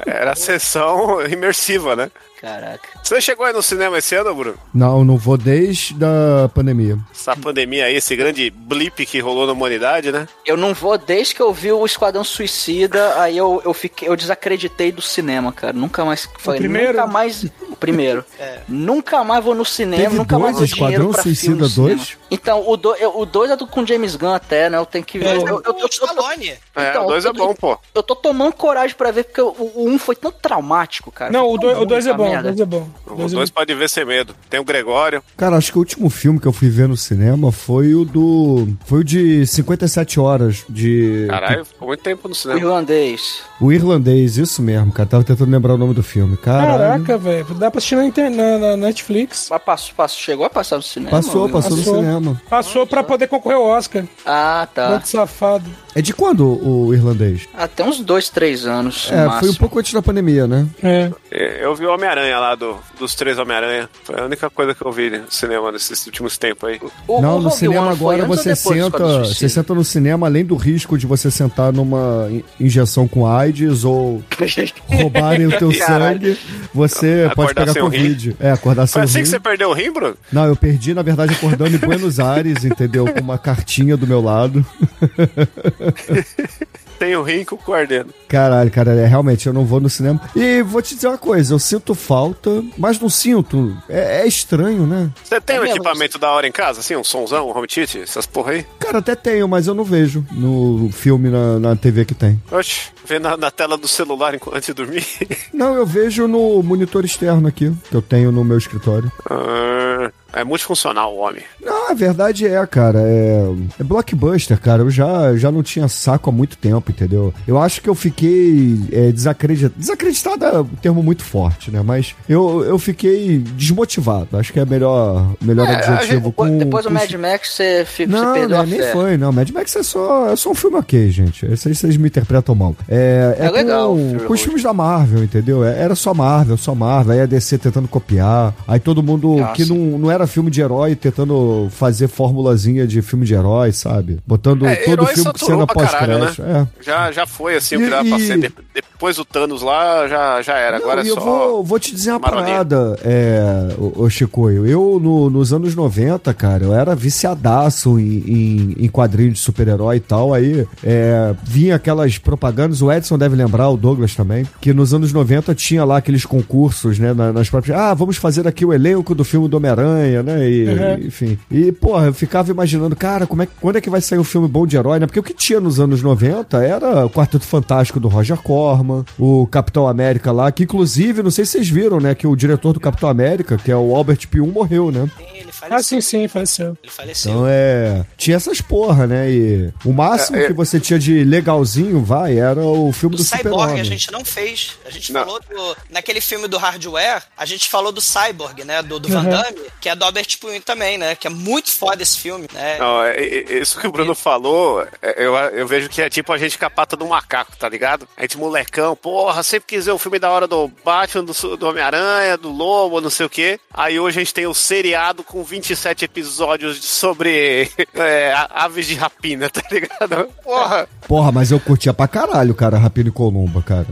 Era 0.05 0.33
a 0.33 0.37
sessão 0.37 1.25
imersiva, 1.27 1.95
né? 1.97 2.11
Caraca. 2.41 2.87
Você 3.03 3.21
chegou 3.21 3.47
aí 3.47 3.53
no 3.53 3.63
cinema 3.63 3.97
esse 3.99 4.15
ano, 4.15 4.35
Bruno? 4.35 4.59
Não, 4.73 5.05
não 5.05 5.17
vou 5.17 5.39
desde 5.39 5.95
a 6.05 6.49
pandemia. 6.49 6.99
Essa 7.13 7.35
pandemia 7.35 7.87
aí, 7.87 7.97
esse 7.97 8.15
grande 8.15 8.51
blip 8.51 9.07
que 9.07 9.21
rolou 9.21 9.47
na 9.47 9.53
humanidade, 9.53 10.13
né? 10.13 10.29
Eu 10.45 10.57
não 10.57 10.75
vou 10.75 10.99
desde 10.99 11.35
que 11.35 11.41
eu 11.41 11.53
vi 11.53 11.73
o 11.73 11.85
Esquadrão 11.85 12.23
Suicida, 12.23 13.21
aí 13.21 13.37
eu, 13.37 13.63
eu 13.65 13.73
fiquei, 13.73 14.09
eu 14.09 14.15
desacreditei 14.15 14.93
do 14.93 15.01
cinema, 15.01 15.51
cara. 15.53 15.73
Nunca 15.73 16.05
mais 16.05 16.29
falei, 16.39 16.61
primeiro? 16.61 16.93
nunca 16.93 17.07
mais, 17.07 17.47
o 17.77 17.81
primeiro. 17.81 18.25
Nunca 18.69 19.23
mais 19.25 19.45
vou 19.45 19.55
no 19.55 19.65
cinema, 19.65 20.03
Teve 20.03 20.17
nunca 20.17 20.39
mais 20.39 20.57
dois, 20.57 20.71
vou 20.71 20.77
dinheiro 20.79 20.93
Esquadrão 21.05 21.13
pra 21.13 21.23
Suicida 21.23 21.47
filme 21.47 21.63
no 21.63 21.69
cinema. 21.69 21.95
2? 21.97 22.17
Então, 22.31 22.69
o 22.69 22.77
2 22.77 23.01
o 23.15 23.25
dois 23.25 23.51
é 23.51 23.57
do, 23.57 23.67
com 23.67 23.87
James 23.87 24.17
Gunn 24.17 24.33
até, 24.35 24.69
né? 24.69 24.79
Eu 24.79 24.87
tenho 24.87 25.05
que 25.05 25.19
ver. 25.19 25.27
É, 25.27 25.37
eu, 25.37 25.41
eu, 25.41 25.47
eu, 25.47 25.55
o 25.55 25.61
eu, 25.61 25.75
tô, 25.75 25.87
Stallone. 25.89 26.49
É, 26.75 26.91
Então, 26.91 27.05
o 27.05 27.09
2 27.09 27.25
eu 27.25 27.31
é 27.31 27.35
bom, 27.35 27.55
pô. 27.55 27.79
eu 27.95 28.03
tô 28.03 28.17
tomando 28.17 28.53
coragem 28.55 28.97
pra 28.97 29.11
ver, 29.11 29.25
porque 29.25 29.41
o 29.41 29.73
1 29.77 29.89
um 29.95 29.99
foi 29.99 30.17
tão 30.17 30.33
traumático, 30.33 31.11
cara. 31.13 31.31
não, 31.31 31.49
o 31.49 31.59
tão 31.59 31.69
2 31.71 31.79
o 31.79 31.85
dois 31.87 32.07
é 32.07 32.09
essa 32.11 32.17
bom, 32.19 32.27
o 32.27 32.31
merda. 32.31 32.49
2 32.49 32.61
é 32.61 32.65
bom. 32.65 32.89
O 33.07 33.13
O 33.13 33.17
dois 33.17 33.33
é 33.33 33.37
2 33.37 33.51
pode 33.51 33.75
ver 33.75 33.89
sem 33.89 34.05
medo. 34.05 34.35
Tem 34.51 34.59
o 34.59 34.65
Gregório. 34.65 35.23
Cara, 35.37 35.57
acho 35.57 35.71
que 35.71 35.79
o 35.79 35.81
último 35.81 36.11
filme 36.11 36.41
que 36.41 36.47
eu 36.49 36.53
fui 36.53 36.69
ver 36.69 36.89
no 36.89 36.97
cinema 36.97 37.53
foi 37.53 37.95
o 37.95 38.05
do. 38.05 38.69
Foi 38.87 39.01
o 39.01 39.05
de 39.05 39.47
57 39.47 40.19
horas 40.19 40.65
de. 40.69 41.27
Caralho, 41.29 41.65
ficou 41.65 41.89
muito 41.89 42.03
tempo 42.03 42.27
no 42.29 42.33
O 42.33 42.37
cinema. 42.37 42.61
irlandês. 42.61 43.41
O 43.61 43.73
irlandês, 43.73 44.37
isso 44.37 44.61
mesmo, 44.63 44.91
cara. 44.93 45.09
Tava 45.09 45.25
tentando 45.25 45.51
lembrar 45.51 45.75
o 45.75 45.79
nome 45.79 45.95
do 45.95 46.03
filme. 46.03 46.37
Caralho. 46.37 47.05
Caraca, 47.05 47.19
velho. 47.19 47.45
Dá 47.67 47.71
pra 47.73 47.79
assistir 47.79 47.97
na, 47.97 48.05
inter- 48.07 48.31
na- 48.31 48.59
na 48.59 48.77
Netflix. 48.77 49.49
Mas 49.51 49.61
passou, 49.61 49.95
passou, 49.97 50.19
chegou 50.21 50.47
a 50.47 50.51
passar 50.51 50.77
no 50.77 50.83
cinema? 50.83 51.11
Passou, 51.11 51.47
Eu- 51.49 51.53
passou 51.53 51.71
no 51.73 51.77
Passou. 51.79 51.95
cinema. 51.97 52.43
Passou 52.49 52.87
pra 52.87 53.03
poder 53.03 53.27
concorrer 53.27 53.59
ao 53.59 53.65
Oscar. 53.65 54.05
Ah, 54.25 54.69
tá. 54.73 54.91
Muito 54.91 55.09
safado. 55.09 55.69
É 55.97 56.03
de 56.03 56.13
quando 56.13 56.47
o 56.47 56.93
irlandês? 56.93 57.49
Até 57.57 57.83
uns 57.83 58.01
dois, 58.01 58.29
três 58.29 58.67
anos. 58.67 59.11
no 59.11 59.17
É, 59.17 59.41
foi 59.41 59.49
um 59.49 59.55
pouco 59.55 59.79
antes 59.79 59.95
da 59.95 60.03
pandemia, 60.03 60.47
né? 60.47 60.67
É. 60.83 61.11
É, 61.31 61.65
Eu 61.65 61.75
vi 61.75 61.87
o 61.87 61.91
Homem-Aranha 61.95 62.39
lá, 62.39 62.55
do, 62.55 62.77
dos 63.01 63.15
três 63.15 63.39
Homem-Aranha. 63.39 63.89
Foi 64.05 64.21
a 64.21 64.25
única 64.27 64.51
coisa 64.51 64.75
que 64.75 64.85
eu 64.85 64.93
vi 64.93 65.09
no 65.09 65.31
cinema 65.31 65.73
nesses 65.73 66.05
últimos 66.05 66.37
tempos 66.37 66.69
aí. 66.69 66.79
O- 67.09 67.23
Não, 67.23 67.39
o 67.39 67.41
no 67.41 67.51
cinema 67.51 67.97
foi 67.97 68.15
agora 68.21 68.27
você 68.27 68.55
senta, 68.55 68.99
você 69.25 69.49
senta 69.49 69.73
no 69.75 69.83
cinema, 69.83 70.27
além 70.27 70.45
do 70.45 70.55
risco 70.55 70.99
de 70.99 71.07
você 71.07 71.31
sentar 71.31 71.73
numa 71.73 72.29
in- 72.31 72.45
injeção 72.61 73.09
com 73.09 73.27
AIDS 73.27 73.83
ou 73.83 74.23
roubarem 74.87 75.47
o 75.47 75.59
teu 75.59 75.73
sangue, 75.73 76.39
você 76.75 77.31
pode 77.35 77.53
Acordar 77.53 77.55
pegar 77.55 77.73
sem 77.73 77.83
o 77.83 77.85
Covid. 77.87 78.37
É, 78.39 78.51
acordar 78.51 78.87
sem 78.87 78.93
Foi 78.93 79.03
assim 79.03 79.17
rim. 79.19 79.23
que 79.25 79.31
você 79.31 79.41
perdeu 79.41 79.71
o 79.71 79.73
rim, 79.73 79.91
Bruno? 79.91 80.15
Não, 80.31 80.45
eu 80.45 80.55
perdi, 80.57 80.93
na 80.93 81.01
verdade, 81.03 81.33
acordando 81.33 81.75
em 81.75 81.79
Buenos 81.79 82.21
Aires, 82.21 82.65
entendeu? 82.67 83.07
Com 83.11 83.21
uma 83.21 83.39
cartinha 83.39 83.97
do 83.97 84.07
meu 84.07 84.21
lado. 84.21 84.65
Tem 86.99 87.15
o 87.15 87.23
rim 87.23 87.45
com 87.45 87.57
o 87.57 87.59
coordeno. 87.59 88.09
Caralho, 88.27 88.71
cara, 88.71 88.93
é, 88.95 89.05
realmente 89.05 89.47
eu 89.47 89.53
não 89.53 89.67
vou 89.67 89.79
no 89.79 89.91
cinema. 89.91 90.19
E 90.35 90.63
vou 90.63 90.81
te 90.81 90.95
dizer 90.95 91.09
uma 91.09 91.19
coisa, 91.19 91.53
eu 91.53 91.59
sinto 91.59 91.95
falta, 91.95 92.65
mas 92.79 92.99
não 92.99 93.11
sinto. 93.11 93.77
É, 93.87 94.23
é 94.23 94.27
estranho, 94.27 94.87
né? 94.87 95.11
Você 95.23 95.39
tem 95.39 95.57
É 95.57 95.61
um 95.61 95.65
mesmo? 95.65 95.77
equipamento 95.77 96.19
da 96.19 96.31
hora 96.31 96.47
em 96.49 96.53
casa, 96.53 96.81
assim? 96.81 96.97
Um 96.97 97.05
sonzão, 97.05 97.49
um 97.51 97.55
home 97.57 97.67
theater, 97.67 98.01
essas 98.03 98.25
porra 98.25 98.53
aí? 98.53 98.67
Cara, 98.79 99.01
até 99.01 99.15
tenho, 99.15 99.47
mas 99.47 99.67
eu 99.67 99.75
não 99.75 99.85
vejo 99.85 100.25
no 100.33 100.89
filme 100.91 101.29
na, 101.29 101.59
na 101.59 101.77
TV 101.77 102.07
que 102.07 102.15
tem. 102.15 102.41
Oxe, 102.51 102.89
vê 103.05 103.19
na, 103.19 103.37
na 103.37 103.51
tela 103.51 103.77
do 103.77 103.87
celular 103.87 104.35
enquanto- 104.35 104.57
antes 104.57 104.69
de 104.69 104.73
dormir. 104.73 105.05
Não, 105.53 105.75
eu 105.75 105.85
vejo 105.85 106.27
no 106.27 106.63
monitor 106.63 107.05
externo 107.05 107.47
aqui, 107.47 107.71
que 107.91 107.95
eu 107.95 108.01
tenho 108.01 108.33
no 108.33 108.43
meu 108.43 108.57
escritório. 108.57 109.13
Ah, 109.29 110.11
é 110.33 110.45
multifuncional 110.45 111.15
o 111.15 111.19
homem. 111.19 111.43
Não, 111.67 111.91
a 111.91 111.95
verdade 111.95 112.47
é, 112.47 112.65
cara, 112.67 113.01
é, 113.01 113.45
é 113.81 113.85
blockbuster, 113.85 114.59
cara. 114.61 114.83
Eu 114.83 114.91
já, 114.91 115.37
já 115.37 115.51
não 115.51 115.63
tinha 115.63 115.89
saco 115.89 116.31
há 116.31 116.33
muito 116.33 116.57
tempo, 116.57 116.91
entendeu? 116.91 117.35
Eu 117.47 117.61
acho 117.61 117.81
que 117.83 117.89
eu 117.89 117.95
fiquei 117.95 118.79
é, 118.93 119.11
desacreditado. 119.13 119.75
Desacreditado 119.77 120.45
é 120.45 120.61
um 120.61 120.65
termo 120.65 121.03
muito 121.03 121.25
forte, 121.25 121.71
né? 121.71 121.83
Mas 121.85 122.15
eu, 122.29 122.65
eu 122.65 122.79
fiquei 122.79 123.39
desmotivado. 123.57 124.37
Acho 124.39 124.53
que 124.53 124.61
é 124.61 124.65
melhor, 124.65 125.35
melhor 125.41 125.67
É, 125.69 125.75
adjetivo. 125.77 126.33
gente- 126.39 126.59
depois 126.59 126.85
do 126.85 126.91
com- 126.91 126.95
Mad 126.95 127.13
Max, 127.15 127.51
você, 127.51 127.85
fi- 127.85 128.07
você 128.07 128.13
Não, 128.13 128.33
perdeu 128.33 128.49
né, 128.51 128.63
a 128.63 128.67
nem 128.67 128.79
fé. 128.81 128.93
foi, 128.93 129.17
não. 129.17 129.33
Mad 129.33 129.51
Max 129.51 129.77
é 129.77 129.83
só, 129.83 130.31
é 130.31 130.37
só 130.37 130.51
um 130.51 130.55
filme 130.55 130.77
ok, 130.77 131.11
gente. 131.11 131.45
Esse 131.47 131.69
aí 131.69 131.75
vocês 131.75 131.97
me 131.97 132.09
interpretam 132.09 132.55
mal. 132.55 132.75
É, 132.89 133.37
É 133.41 133.51
legal 133.51 133.93
o 133.95 133.97
Com, 133.99 134.09
filme 134.11 134.25
com 134.27 134.33
os 134.35 134.41
filmes 134.41 134.63
da 134.63 134.73
Marvel, 134.73 135.25
entendeu? 135.25 135.65
É- 135.65 135.77
Era 135.87 135.95
só 135.95 136.15
Marvel, 136.15 136.57
só 136.57 136.75
Marvel. 136.75 137.13
Aí 137.15 137.21
a 137.21 137.27
DC 137.27 137.59
tentando 137.59 137.89
copiar. 137.89 138.55
Aí 138.67 138.79
todo 138.81 139.03
mundo 139.03 139.43
Ah, 139.43 139.49
que 139.53 139.65
sim. 139.65 139.75
não, 139.91 139.99
não 139.99 140.11
era 140.11 140.27
filme 140.27 140.51
de 140.51 140.61
herói 140.61 140.95
tentando 140.95 141.56
fazer 141.71 142.09
formulazinha 142.09 142.87
de 142.87 143.01
filme 143.03 143.25
de 143.27 143.35
herói, 143.35 143.73
sabe? 143.73 144.19
Botando 144.27 144.67
É, 144.67 144.77
todo 144.77 145.07
filme 145.07 145.23
saturou 145.23 145.49
cena 145.61 145.67
pra 145.67 145.87
caralho, 145.87 146.19
pós-crédito. 146.27 146.43
É. 146.43 146.83
Já, 146.85 147.13
já 147.13 147.27
foi 147.27 147.57
assim, 147.57 147.77
o 147.77 147.81
E- 147.81 147.85
que 147.85 147.91
dava 147.91 148.09
pra 148.09 148.19
e- 148.19 148.27
ser. 148.27 148.39
De- 148.39 148.53
depois 148.75 149.17
do 149.17 149.25
Thanos 149.25 149.63
lá, 149.63 150.07
já, 150.09 150.41
já 150.43 150.55
era. 150.57 150.77
Agora 150.79 151.03
Não, 151.03 151.11
é 151.11 151.13
e 151.13 151.15
só. 151.15 151.21
eu 151.21 151.25
vou, 151.25 151.65
vou 151.65 151.79
te 151.79 151.95
dizer 151.95 152.11
uma 152.13 152.19
marolinha. 152.19 152.47
parada, 152.65 152.99
é, 153.05 153.75
ô, 153.79 154.03
ô 154.05 154.11
Chicoio. 154.11 154.67
Eu, 154.67 154.99
no- 155.03 155.29
nos 155.31 155.53
anos 155.53 155.75
90, 155.75 156.33
cara, 156.33 156.65
eu 156.65 156.75
era 156.75 156.95
viciadaço 156.95 157.99
em, 157.99 158.19
em, 158.27 158.85
em 158.85 158.89
quadrinhos 158.89 159.35
de 159.35 159.41
super-herói 159.41 159.97
e 159.97 160.01
tal. 160.01 160.33
Aí 160.33 160.67
é, 160.83 161.35
vinha 161.45 161.75
aquelas 161.77 162.19
propagandas, 162.19 162.81
o 162.83 162.91
Edson 162.91 163.19
deve 163.19 163.37
lembrar, 163.37 163.69
o 163.69 163.77
Douglas 163.77 164.15
também, 164.15 164.47
que 164.61 164.73
nos 164.73 164.95
anos 164.95 165.13
90 165.13 165.55
tinha 165.55 165.85
lá 165.85 165.99
aqueles 165.99 166.25
concursos, 166.25 166.99
né, 166.99 167.13
na- 167.13 167.33
nas 167.33 167.51
próprias. 167.51 167.79
Ah, 167.79 167.93
vamos 167.95 168.17
fazer 168.17 168.47
aqui 168.49 168.65
o 168.65 168.73
elenco 168.73 169.15
do 169.15 169.25
filme 169.25 169.49
do 169.49 169.57
Homem-Aranha, 169.57 170.23
né? 170.23 170.49
E, 170.49 170.67
Uhum. 170.67 171.07
Enfim. 171.07 171.39
E, 171.51 171.71
porra, 171.71 172.07
eu 172.07 172.15
ficava 172.15 172.51
imaginando, 172.51 172.97
cara, 172.97 173.27
como 173.27 173.43
é, 173.43 173.49
quando 173.61 173.77
é 173.77 173.81
que 173.81 173.91
vai 173.91 174.01
sair 174.01 174.19
um 174.19 174.25
filme 174.25 174.49
bom 174.49 174.67
de 174.67 174.77
herói, 174.77 174.99
né? 174.99 175.07
Porque 175.07 175.21
o 175.21 175.23
que 175.23 175.33
tinha 175.33 175.61
nos 175.61 175.79
anos 175.79 176.03
90 176.03 176.63
era 176.63 177.07
o 177.07 177.11
Quarteto 177.11 177.45
Fantástico 177.45 178.01
do 178.01 178.09
Roger 178.09 178.37
Corman, 178.39 179.05
o 179.19 179.47
Capitão 179.47 179.87
América 179.87 180.33
lá, 180.33 180.51
que 180.51 180.65
inclusive, 180.65 181.23
não 181.23 181.31
sei 181.31 181.45
se 181.45 181.53
vocês 181.53 181.69
viram, 181.69 182.01
né, 182.01 182.15
que 182.15 182.27
o 182.27 182.35
diretor 182.35 182.73
do 182.73 182.81
Capitão 182.81 183.09
América, 183.09 183.57
que 183.57 183.71
é 183.71 183.77
o 183.77 183.95
Albert 183.95 184.29
P1, 184.29 184.53
morreu, 184.53 184.91
né? 184.91 185.09
Ele 185.35 185.53
Ah, 185.67 185.71
faleceu. 185.71 186.01
sim, 186.03 186.21
sim, 186.21 186.29
faleceu. 186.29 186.77
Ele 186.83 186.93
faleceu. 186.93 187.31
Então 187.33 187.45
é. 187.49 188.05
Tinha 188.17 188.37
essas 188.37 188.61
porra, 188.61 189.07
né? 189.07 189.31
E 189.31 189.73
o 189.85 189.93
máximo 189.93 190.37
É, 190.37 190.45
é- 190.45 190.47
que 190.47 190.53
você 190.53 190.79
tinha 190.81 190.99
de 190.99 191.25
legalzinho, 191.25 192.03
vai, 192.05 192.39
era 192.39 192.61
o 192.61 192.93
filme 192.93 193.17
Do 193.17 193.23
do, 193.23 193.29
Cyborg 193.29 193.81
a 193.81 193.85
gente 193.85 194.11
não 194.13 194.25
fez. 194.25 194.79
A 194.85 194.91
gente 194.91 195.13
Não. 195.13 195.21
falou 195.25 195.41
do. 195.41 195.77
Naquele 195.91 196.21
filme 196.21 196.49
do 196.49 196.57
Hardware, 196.59 197.23
a 197.37 197.45
gente 197.47 197.69
falou 197.69 197.93
do 197.93 198.01
Cyborg, 198.01 198.65
né? 198.65 198.83
Do, 198.83 198.99
do 198.99 199.09
Van 199.09 199.23
Uhum. 199.23 199.31
Damme, 199.31 199.61
que 199.81 199.89
é 199.89 199.95
do 199.95 200.05
Albert 200.05 200.39
Puin 200.41 200.61
também, 200.61 200.99
né? 200.99 201.15
Que 201.15 201.27
é 201.27 201.31
muito 201.31 201.71
foda 201.71 202.03
esse 202.03 202.19
filme, 202.19 202.49
né? 202.53 202.79
Não, 202.79 203.03
é- 203.03 203.17
é- 203.17 203.59
isso 203.61 203.79
que 203.81 203.87
o 203.87 203.93
Bruno 203.93 204.15
falou, 204.15 204.83
é, 205.03 205.15
eu, 205.25 205.35
eu 205.35 205.67
vejo 205.67 205.89
que 205.89 206.01
é 206.03 206.09
tipo 206.11 206.33
a 206.33 206.39
gente 206.39 206.59
com 206.59 206.65
a 206.67 206.71
pata 206.71 206.97
do 206.97 207.07
macaco, 207.07 207.57
tá 207.57 207.69
ligado? 207.69 208.07
A 208.17 208.23
gente 208.23 208.37
molecão, 208.39 208.95
porra, 208.97 209.43
sempre 209.43 209.67
quis 209.69 209.87
ver 209.87 209.93
um 209.93 209.99
filme 209.99 210.19
da 210.19 210.31
hora 210.31 210.47
do 210.47 210.71
Batman, 210.85 211.25
do, 211.25 211.57
do 211.57 211.67
Homem-Aranha, 211.69 212.37
do 212.37 212.51
Lobo, 212.51 213.01
não 213.01 213.11
sei 213.11 213.27
o 213.27 213.31
quê. 213.31 213.59
Aí 213.73 213.99
hoje 213.99 214.19
a 214.19 214.21
gente 214.23 214.35
tem 214.35 214.47
o 214.47 214.55
seriado 214.55 215.23
com 215.25 215.41
27 215.57 216.05
episódios 216.05 216.85
sobre 216.85 217.71
é, 217.95 218.33
aves 218.51 218.87
de 218.87 218.95
rapina, 218.95 219.49
tá 219.49 219.63
ligado? 219.71 220.29
Porra! 220.43 220.89
Porra, 221.07 221.33
mas 221.33 221.51
eu 221.51 221.59
curtia 221.59 221.95
pra 221.95 222.07
caralho, 222.09 222.55
cara, 222.55 222.79
Rapino 222.79 223.09
e 223.09 223.13
Columba, 223.13 223.63
cara. 223.63 223.87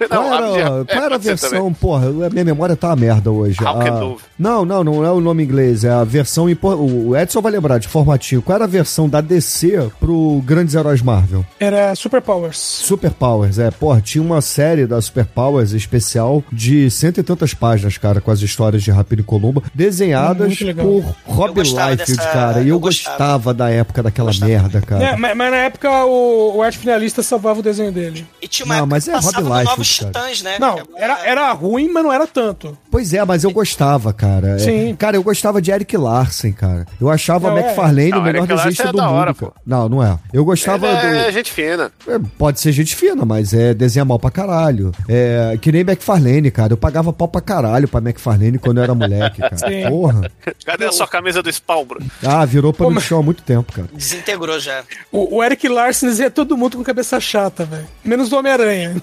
Não, 0.00 0.06
qual 0.08 0.34
era, 0.34 0.46
rapina. 0.46 0.84
qual 0.84 1.04
era 1.04 1.06
a 1.16 1.18
também. 1.18 1.20
versão, 1.20 1.72
porra? 1.74 2.26
A 2.26 2.30
minha 2.30 2.44
memória 2.44 2.76
tá 2.76 2.88
uma 2.88 2.96
merda 2.96 3.30
hoje. 3.30 3.58
A- 3.64 3.72
Dove. 3.98 4.22
Não, 4.38 4.64
não, 4.64 4.84
não 4.84 5.04
é 5.04 5.10
o 5.10 5.20
nome 5.20 5.42
inglês, 5.42 5.82
é 5.84 5.90
a 5.90 6.04
versão. 6.04 6.48
em 6.48 6.54
por- 6.54 6.78
O 6.80 7.16
Edson 7.16 7.40
vai 7.40 7.50
lembrar 7.52 7.78
de 7.78 7.88
formatinho. 7.88 8.40
Qual 8.42 8.54
era 8.54 8.64
a 8.64 8.68
versão 8.68 9.08
da 9.08 9.20
DC 9.20 9.90
pro 9.98 10.40
Grandes 10.44 10.74
Heróis 10.74 11.02
Marvel? 11.02 11.44
Era 11.58 11.94
Super 11.94 12.20
Powers. 12.22 12.58
Super 12.58 13.10
Powers, 13.10 13.58
é, 13.58 13.70
porra, 13.70 14.00
tinha 14.00 14.22
uma 14.22 14.40
série 14.40 14.86
da 14.86 15.00
Super 15.00 15.24
Powers 15.26 15.72
especial 15.72 16.42
de 16.52 16.90
cento 16.90 17.18
e 17.18 17.22
tantas 17.22 17.52
páginas, 17.54 17.98
cara, 17.98 18.20
com 18.20 18.30
as 18.30 18.40
histórias 18.40 18.82
de 18.82 18.90
Rapino 18.90 19.22
e 19.22 19.24
Columba, 19.24 19.62
desenhadas 19.74 20.58
por 20.80 21.04
Rob 21.24 21.60
Liefeld, 21.60 21.96
dessa- 21.96 22.16
cara. 22.30 22.60
E 22.60 22.68
eu, 22.68 22.76
eu 22.76 22.80
gostava. 22.80 23.16
gostava 23.18 23.54
da 23.54 23.68
época 23.70 24.02
daquela 24.02 24.28
Gostava. 24.28 24.50
merda, 24.50 24.80
cara. 24.80 25.04
É, 25.04 25.16
mas, 25.16 25.36
mas 25.36 25.50
na 25.50 25.56
época 25.56 26.04
o, 26.06 26.56
o 26.58 26.62
arte 26.62 26.78
finalista 26.78 27.22
salvava 27.22 27.60
o 27.60 27.62
desenho 27.62 27.90
dele. 27.92 28.26
E 28.40 28.46
tinha 28.46 28.64
uma 28.66 28.74
Não, 28.76 28.82
época 28.82 28.94
mas 28.96 29.04
que 29.04 29.10
é 29.10 29.14
Rob 29.14 29.36
Liefeld, 29.58 29.87
Titãs, 29.96 30.42
né? 30.42 30.58
Não, 30.58 30.78
era, 30.96 31.26
era 31.26 31.52
ruim, 31.52 31.88
mas 31.88 32.02
não 32.04 32.12
era 32.12 32.26
tanto. 32.26 32.76
Pois 32.90 33.12
é, 33.12 33.24
mas 33.24 33.44
eu 33.44 33.50
gostava, 33.50 34.12
cara. 34.12 34.56
É, 34.56 34.58
Sim. 34.58 34.96
cara, 34.96 35.16
eu 35.16 35.22
gostava 35.22 35.60
de 35.60 35.70
Eric 35.70 35.96
Larsen, 35.96 36.52
cara. 36.52 36.86
Eu 37.00 37.10
achava 37.10 37.50
Não, 37.50 37.58
é. 37.58 37.60
McFarlane 37.60 38.10
Não, 38.10 38.18
o 38.18 38.22
melhor 38.22 38.40
Larsen 38.48 38.56
desenhista 38.56 38.82
é 38.88 38.92
do 38.92 38.96
da 38.96 39.04
mundo. 39.04 39.14
hora. 39.14 39.34
Não, 39.66 39.88
não 39.88 40.02
é. 40.02 40.18
Eu 40.32 40.44
gostava 40.44 40.86
Ele 40.88 40.96
do. 41.00 41.06
é 41.16 41.32
gente 41.32 41.52
fina. 41.52 41.90
É, 42.06 42.18
Pode 42.38 42.60
ser 42.60 42.72
gente 42.72 42.96
fina, 42.96 43.24
mas 43.24 43.52
é 43.52 43.74
desenha 43.74 44.04
mal 44.04 44.18
pra 44.18 44.30
caralho. 44.30 44.92
É 45.08 45.56
que 45.60 45.70
nem 45.70 45.82
McFarlane, 45.82 46.50
cara. 46.50 46.72
Eu 46.72 46.76
pagava 46.76 47.12
pau 47.12 47.28
pra 47.28 47.40
caralho 47.40 47.86
pra 47.88 48.00
McFarlane 48.00 48.58
quando 48.58 48.78
eu 48.78 48.84
era 48.84 48.94
moleque, 48.94 49.40
cara. 49.42 49.56
Sim. 49.58 49.88
Porra. 49.88 50.30
Cadê 50.64 50.86
a 50.86 50.92
sua 50.92 51.06
camisa 51.06 51.42
do 51.42 51.52
Spawn, 51.52 51.84
Bruno? 51.84 52.06
Ah, 52.24 52.44
virou 52.44 52.72
pano 52.72 52.88
Pô, 52.88 52.90
de 52.90 52.94
mas- 52.96 53.04
chão 53.04 53.20
há 53.20 53.22
muito 53.22 53.42
tempo, 53.42 53.72
cara. 53.72 53.88
Desintegrou 53.92 54.58
já. 54.58 54.82
O, 55.12 55.36
o 55.36 55.44
Eric 55.44 55.68
Larson 55.68 56.06
dizia 56.06 56.30
todo 56.30 56.56
mundo 56.56 56.76
com 56.78 56.82
cabeça 56.82 57.20
chata, 57.20 57.64
velho. 57.64 57.86
Menos 58.04 58.32
o 58.32 58.38
Homem-Aranha. 58.38 58.96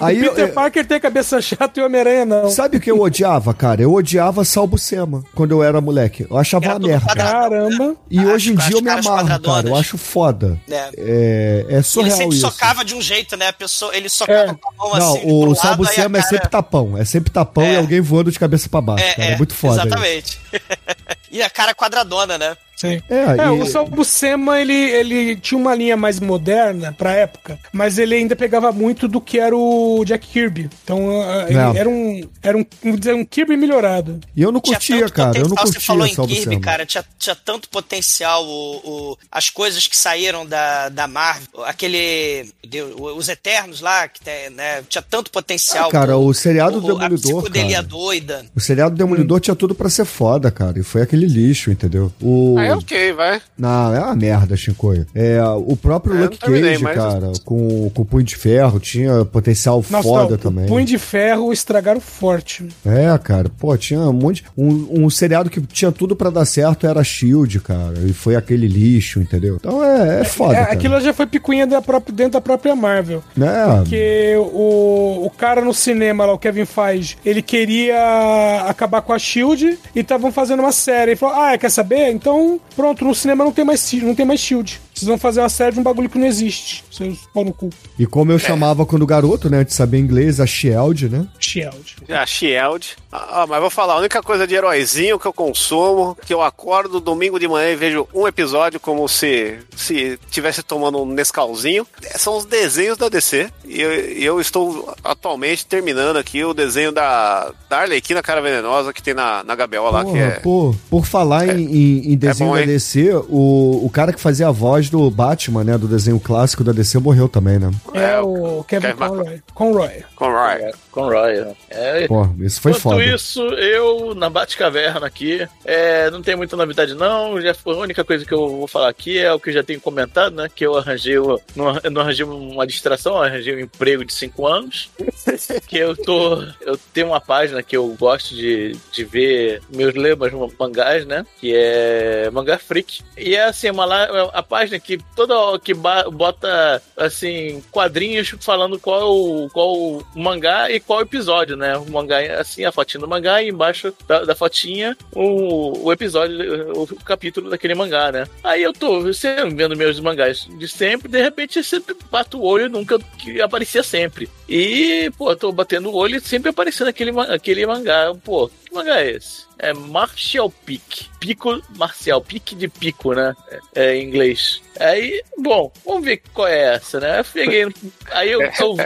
O 0.00 0.06
Peter 0.06 0.38
eu- 0.48 0.48
Parker 0.52 0.84
tem 0.86 1.00
cabeça 1.00 1.40
chata 1.40 1.80
e 1.80 1.82
o 1.82 1.86
Homem-Aranha 1.86 2.24
não. 2.26 2.50
Sabe 2.50 2.76
o 2.76 2.80
que 2.80 2.90
eu 2.90 3.00
odiava, 3.00 3.30
cara? 3.54 3.82
Eu 3.82 3.92
odiava 3.94 4.44
Salbucema 4.44 5.22
quando 5.34 5.52
eu 5.52 5.62
era 5.62 5.80
moleque. 5.80 6.26
Eu 6.30 6.36
achava 6.36 6.64
Era 6.66 6.74
uma 6.74 6.86
merda. 6.88 7.06
quadrado. 7.06 7.32
Caramba. 7.32 7.96
E 8.10 8.18
As- 8.18 8.26
hoje 8.26 8.52
em 8.52 8.54
dia 8.56 8.76
eu 8.76 8.82
me 8.82 8.90
amarro, 8.90 9.40
cara. 9.40 9.68
Eu 9.68 9.74
acho 9.76 9.96
foda. 9.98 10.58
É. 10.70 10.74
É, 10.96 11.66
é 11.68 11.72
Ele 11.74 11.82
surreal 11.82 12.16
sempre 12.18 12.36
isso. 12.36 12.46
socava 12.50 12.84
de 12.84 12.94
um 12.94 13.00
jeito, 13.02 13.36
né? 13.36 13.48
A 13.48 13.52
pessoa, 13.52 13.96
ele 13.96 14.08
socava 14.08 14.50
É. 14.52 14.54
com 14.54 14.68
a 14.68 14.72
mão 14.88 14.98
Não, 14.98 15.14
assim. 15.16 15.22
o 15.30 15.40
lado, 15.46 15.54
Salbucema 15.56 16.18
é 16.18 16.20
a 16.20 16.22
sempre 16.24 16.38
cara- 16.38 16.50
tapão. 16.50 16.98
É 16.98 17.04
sempre 17.04 17.30
tapão 17.30 17.64
É. 17.64 17.74
e 17.74 17.76
alguém 17.76 18.00
voando 18.00 18.30
de 18.30 18.38
cabeça 18.38 18.68
pra 18.68 18.80
baixo, 18.80 19.04
cara. 19.16 19.28
É 19.32 19.36
muito 19.36 19.54
foda. 19.54 19.76
isso. 19.78 19.86
Exatamente. 19.86 20.40
e 21.30 21.42
a 21.42 21.48
cara 21.50 21.74
quadradona, 21.74 22.36
né? 22.38 22.56
Sim. 22.80 23.02
É, 23.10 23.14
É, 23.42 23.46
e- 23.46 23.60
o 23.60 23.66
Salbucema, 23.66 24.58
ele, 24.58 24.72
ele 24.72 25.36
tinha 25.36 25.58
uma 25.58 25.74
linha 25.74 25.96
mais 25.98 26.18
moderna 26.18 26.94
pra 26.96 27.12
época, 27.12 27.58
mas 27.72 27.98
ele 27.98 28.14
ainda 28.14 28.34
pegava 28.34 28.72
muito 28.72 29.06
do 29.06 29.20
que 29.20 29.38
era 29.38 29.54
o 29.54 30.02
Jack 30.04 30.26
Kirby. 30.26 30.70
Então, 30.82 31.20
ah, 31.20 31.44
ele 31.48 31.58
É. 31.58 31.80
era 31.80 31.88
um, 31.88 32.28
era 32.42 32.56
um, 32.56 32.64
dizer, 32.96 33.14
um 33.14 33.24
Kirby 33.24 33.56
melhorado. 33.56 34.18
E 34.34 34.40
eu 34.40 34.50
não 34.50 34.60
curtia, 34.60 35.08
cara. 35.10 35.36
Eu 35.38 35.48
não 35.48 35.56
curtia 35.56 35.78
Você 35.78 35.86
falou 35.86 36.06
em. 36.06 36.14
Kirby, 36.14 36.58
cara, 36.60 36.86
tinha, 36.86 37.04
tinha 37.18 37.34
tanto 37.36 37.68
potencial 37.68 38.46
o, 38.46 38.76
o- 39.12 39.18
as 39.30 39.50
coisas 39.50 39.86
que 39.86 39.96
saíram 39.96 40.46
da, 40.46 40.88
da 40.88 41.06
Marvel, 41.06 41.64
aquele, 41.66 42.48
Deus, 42.66 42.94
os 43.16 43.28
Eternos 43.28 43.80
lá, 43.82 44.08
que 44.08 44.20
tem, 44.22 44.48
né, 44.50 44.82
tinha 44.88 45.02
tanto 45.02 45.30
potencial. 45.30 45.88
Ah, 45.88 45.92
cara, 45.92 46.16
o 46.16 46.32
seriado 46.32 46.80
do 46.80 46.96
a 46.96 47.08
Demolidor, 47.08 47.42
psicodelia 47.42 47.76
cara. 47.76 47.86
doida. 47.86 48.46
O 48.56 48.60
seriado 48.60 48.94
do 48.94 48.98
Demolidor 48.98 49.38
tinha 49.40 49.54
tudo 49.54 49.74
pra 49.74 49.90
ser 49.90 50.04
foda, 50.06 50.50
cara. 50.50 50.78
E 50.78 50.82
foi 50.82 51.02
aquele 51.02 51.26
lixo, 51.26 51.70
entendeu? 51.70 52.10
O... 52.22 52.56
Ah, 52.58 52.69
é 52.70 52.76
ok, 52.76 53.12
vai. 53.12 53.40
Não, 53.58 53.94
é 53.94 54.00
uma 54.00 54.14
merda, 54.16 54.56
Shinkoio. 54.56 55.06
É, 55.14 55.42
o 55.44 55.76
próprio 55.76 56.16
É, 56.16 56.20
Luke 56.22 56.38
terminei, 56.38 56.72
Cage, 56.72 56.82
mas- 56.84 56.96
cara, 56.96 57.32
com, 57.44 57.90
com 57.90 58.02
o 58.02 58.04
Punho 58.04 58.24
de 58.24 58.36
Ferro, 58.36 58.80
tinha 58.80 59.24
potencial 59.24 59.84
Nossa, 59.90 60.02
foda 60.08 60.30
não, 60.32 60.38
também. 60.38 60.66
Punho 60.66 60.84
de 60.86 60.98
Ferro 60.98 61.52
estragaram 61.52 62.00
forte. 62.00 62.66
É, 62.84 63.16
cara, 63.18 63.48
pô, 63.58 63.76
tinha 63.76 64.00
um 64.00 64.12
monte. 64.12 64.44
Um, 64.56 65.04
um 65.04 65.10
seriado 65.10 65.50
que 65.50 65.60
tinha 65.60 65.92
tudo 65.92 66.14
pra 66.16 66.30
dar 66.30 66.44
certo 66.44 66.86
era 66.86 67.02
Shield, 67.02 67.60
cara. 67.60 67.94
E 68.06 68.12
foi 68.12 68.36
aquele 68.36 68.66
lixo, 68.66 69.20
entendeu? 69.20 69.56
Então 69.60 69.84
é, 69.84 70.20
é 70.20 70.24
foda. 70.24 70.54
É, 70.56 70.62
aquilo 70.72 71.00
já 71.00 71.12
foi 71.12 71.26
picuinha 71.26 71.66
da 71.66 71.80
própria, 71.82 72.14
dentro 72.14 72.32
da 72.32 72.40
própria 72.40 72.74
Marvel. 72.76 73.22
Né? 73.36 73.50
Porque 73.78 74.34
o, 74.36 75.24
o 75.26 75.30
cara 75.30 75.60
no 75.62 75.72
cinema 75.74 76.24
lá, 76.26 76.32
o 76.32 76.38
Kevin 76.38 76.64
Feige, 76.64 77.16
ele 77.24 77.42
queria 77.42 78.64
acabar 78.66 79.02
com 79.02 79.12
a 79.12 79.18
Shield 79.18 79.78
e 79.94 80.00
estavam 80.00 80.30
fazendo 80.32 80.60
uma 80.60 80.72
série. 80.72 81.12
Ele 81.12 81.16
falou: 81.16 81.34
Ah, 81.40 81.56
quer 81.58 81.70
saber? 81.70 82.10
Então, 82.10 82.59
pronto, 82.74 83.04
no 83.04 83.14
cinema 83.14 83.44
não 83.44 83.52
tem 83.52 83.64
mais, 83.64 83.92
não 83.94 84.14
tem 84.14 84.26
mais 84.26 84.40
Shield. 84.40 84.80
Vocês 85.00 85.08
vão 85.08 85.16
fazer 85.18 85.40
uma 85.40 85.48
série 85.48 85.72
de 85.72 85.80
um 85.80 85.82
bagulho 85.82 86.08
que 86.10 86.18
não 86.18 86.26
existe. 86.26 86.84
Seus 86.90 87.18
pau 87.32 87.42
no 87.44 87.52
cu. 87.54 87.70
E 87.98 88.04
como 88.06 88.30
eu 88.32 88.38
chamava 88.38 88.84
quando 88.84 89.06
garoto, 89.06 89.48
né? 89.48 89.64
De 89.64 89.72
saber 89.72 89.98
inglês, 89.98 90.40
a 90.40 90.46
Shield, 90.46 91.08
né? 91.08 91.26
Shield. 91.38 91.96
A 92.10 92.26
Shield. 92.26 92.96
Ah, 93.10 93.46
mas 93.48 93.60
vou 93.60 93.70
falar, 93.70 93.94
a 93.94 93.98
única 93.98 94.22
coisa 94.22 94.46
de 94.46 94.54
heróizinho 94.54 95.18
que 95.18 95.26
eu 95.26 95.32
consumo, 95.32 96.16
que 96.26 96.32
eu 96.34 96.42
acordo 96.42 97.00
domingo 97.00 97.40
de 97.40 97.48
manhã 97.48 97.70
e 97.70 97.76
vejo 97.76 98.06
um 98.14 98.26
episódio 98.28 98.78
como 98.78 99.08
se 99.08 99.58
se 99.74 100.18
tivesse 100.30 100.62
tomando 100.62 101.00
um 101.02 101.06
Nescauzinho, 101.06 101.86
são 102.16 102.36
os 102.36 102.44
desenhos 102.44 102.98
da 102.98 103.08
DC. 103.08 103.48
E 103.64 103.80
eu, 103.80 103.90
eu 104.12 104.40
estou 104.40 104.94
atualmente 105.02 105.64
terminando 105.66 106.18
aqui 106.18 106.44
o 106.44 106.52
desenho 106.52 106.92
da, 106.92 107.50
da 107.68 107.78
Arlequina 107.78 108.22
Cara 108.22 108.40
Venenosa 108.42 108.92
que 108.92 109.02
tem 109.02 109.14
na, 109.14 109.42
na 109.42 109.54
Gabriel 109.54 109.90
lá, 109.90 110.04
que 110.04 110.18
é... 110.18 110.30
pô, 110.40 110.74
por 110.90 111.06
falar 111.06 111.48
em, 111.48 111.64
em- 111.64 112.12
em 112.12 112.16
desenho 112.16 112.50
bom, 112.50 112.56
da 112.56 112.60
hein? 112.62 112.66
DC, 112.66 113.10
o, 113.28 113.80
o 113.84 113.90
cara 113.90 114.12
que 114.12 114.20
fazia 114.20 114.48
a 114.48 114.52
voz 114.52 114.89
do 114.90 115.10
Batman, 115.10 115.64
né? 115.64 115.78
Do 115.78 115.88
desenho 115.88 116.18
clássico 116.20 116.64
da 116.64 116.72
DC 116.72 116.98
morreu 116.98 117.28
também, 117.28 117.58
né? 117.58 117.70
É, 117.94 118.20
o 118.20 118.64
Kevin 118.64 118.88
Kevin 118.88 118.98
Conroy. 118.98 119.42
Conroy. 119.54 120.04
Conroy. 120.14 120.72
Conroy. 120.90 121.54
É, 121.68 122.06
Pô, 122.06 122.26
isso 122.40 122.60
foi 122.60 122.72
Enquanto 122.72 122.82
foda. 122.82 123.04
isso, 123.04 123.42
eu 123.54 124.14
na 124.14 124.28
Batcaverna 124.28 125.06
aqui, 125.06 125.46
é, 125.64 126.10
não 126.10 126.20
tem 126.22 126.36
muita 126.36 126.56
novidade 126.56 126.94
não, 126.94 127.40
já 127.40 127.52
a 127.64 127.70
única 127.70 128.04
coisa 128.04 128.24
que 128.24 128.32
eu 128.32 128.48
vou 128.48 128.66
falar 128.66 128.88
aqui 128.88 129.18
é 129.18 129.32
o 129.32 129.38
que 129.40 129.50
eu 129.50 129.54
já 129.54 129.62
tenho 129.62 129.80
comentado, 129.80 130.34
né, 130.34 130.48
que 130.54 130.64
eu 130.66 130.76
arranjei, 130.76 131.18
o- 131.18 131.40
não, 131.54 131.78
eu 131.82 131.90
não 131.90 132.00
arranjei 132.02 132.24
uma 132.24 132.66
distração, 132.66 133.16
eu 133.16 133.22
arranjei 133.22 133.54
um 133.56 133.60
emprego 133.60 134.04
de 134.04 134.12
5 134.12 134.46
anos, 134.46 134.90
que 135.68 135.78
eu 135.78 135.96
tô, 135.96 136.42
eu 136.60 136.76
tenho 136.92 137.08
uma 137.08 137.20
página 137.20 137.62
que 137.62 137.76
eu 137.76 137.86
gosto 137.98 138.34
de, 138.34 138.72
de 138.92 139.04
ver 139.04 139.62
meus 139.72 139.94
ler 139.94 140.16
meus 140.16 140.32
mangás, 140.58 141.04
né, 141.06 141.24
que 141.40 141.52
é 141.54 142.30
Mangá 142.30 142.58
Freak, 142.58 143.02
e 143.16 143.34
é 143.36 143.44
assim, 143.44 143.70
uma, 143.70 143.84
lá- 143.84 144.30
a 144.32 144.42
página 144.42 144.78
que 144.80 144.98
toda 145.14 145.58
que 145.58 145.74
bota, 145.74 146.82
assim, 146.96 147.62
quadrinhos 147.70 148.34
falando 148.40 148.78
qual, 148.78 149.14
o- 149.14 149.48
qual 149.50 149.72
o 149.76 150.02
mangá 150.14 150.70
e 150.70 150.79
qual 150.80 151.00
episódio, 151.00 151.56
né? 151.56 151.76
O 151.76 151.90
mangá, 151.90 152.18
assim, 152.40 152.64
a 152.64 152.72
fotinha 152.72 153.00
do 153.00 153.08
mangá 153.08 153.42
e 153.42 153.48
embaixo 153.48 153.94
da, 154.06 154.24
da 154.24 154.34
fotinha 154.34 154.96
o, 155.12 155.86
o 155.86 155.92
episódio, 155.92 156.72
o, 156.72 156.86
capítulo 157.04 157.50
daquele 157.50 157.74
mangá, 157.74 158.10
né? 158.12 158.26
Aí 158.42 158.62
eu 158.62 158.72
tô 158.72 159.12
sempre 159.12 159.54
vendo 159.54 159.76
meus 159.76 159.98
mangás 160.00 160.48
de 160.58 160.68
sempre, 160.68 161.08
de 161.08 161.22
repente 161.22 161.58
eu 161.58 161.64
sempre 161.64 161.96
bato 162.10 162.38
o 162.38 162.44
olho 162.44 162.68
nunca 162.68 162.98
que 163.18 163.40
aparecia 163.40 163.82
sempre. 163.82 164.28
E, 164.48 165.10
pô, 165.16 165.34
tô 165.36 165.52
batendo 165.52 165.90
o 165.90 165.94
olho 165.94 166.16
e 166.16 166.20
sempre 166.20 166.50
aparecendo 166.50 166.88
aquele, 166.88 167.12
aquele 167.20 167.64
mangá. 167.66 168.12
Pô, 168.24 168.50
que 168.70 168.74
mangá 168.74 169.00
é 169.00 169.10
esse? 169.10 169.42
É 169.58 169.72
Martial 169.74 170.50
Peak. 170.64 171.08
Pico 171.18 171.60
marcial, 171.76 172.20
pique 172.22 172.54
de 172.54 172.68
pico, 172.68 173.12
né? 173.12 173.34
É, 173.74 173.96
em 173.96 174.04
inglês. 174.08 174.62
Aí, 174.78 175.22
bom, 175.36 175.70
vamos 175.84 176.04
ver 176.04 176.22
qual 176.32 176.48
é 176.48 176.74
essa, 176.76 176.98
né? 176.98 177.20
Eu 177.20 177.24
peguei. 177.24 177.66
Aí 178.12 178.30
eu. 178.30 178.40
eu 178.40 178.76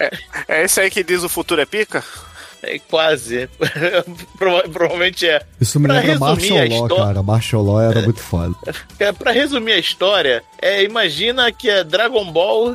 É 0.48 0.64
esse 0.64 0.80
aí 0.80 0.90
que 0.90 1.04
diz 1.04 1.22
o 1.22 1.28
futuro 1.28 1.60
é 1.60 1.66
pica? 1.66 2.02
é, 2.62 2.78
quase. 2.78 3.48
Prova- 4.38 4.62
Provavelmente 4.68 5.28
é. 5.28 5.42
Isso 5.60 5.78
me 5.78 5.86
Pra 5.86 6.00
lembra 6.00 6.18
Martial 6.18 6.66
Law, 6.68 6.88
cara. 6.88 7.22
Martial 7.22 7.62
Law 7.62 7.80
era 7.80 8.00
muito 8.02 8.20
foda. 8.20 8.54
É, 8.98 9.12
pra 9.12 9.30
resumir 9.32 9.72
a 9.72 9.78
história, 9.78 10.42
é, 10.60 10.82
imagina 10.82 11.52
que 11.52 11.68
é 11.70 11.84
Dragon 11.84 12.24
Ball 12.32 12.74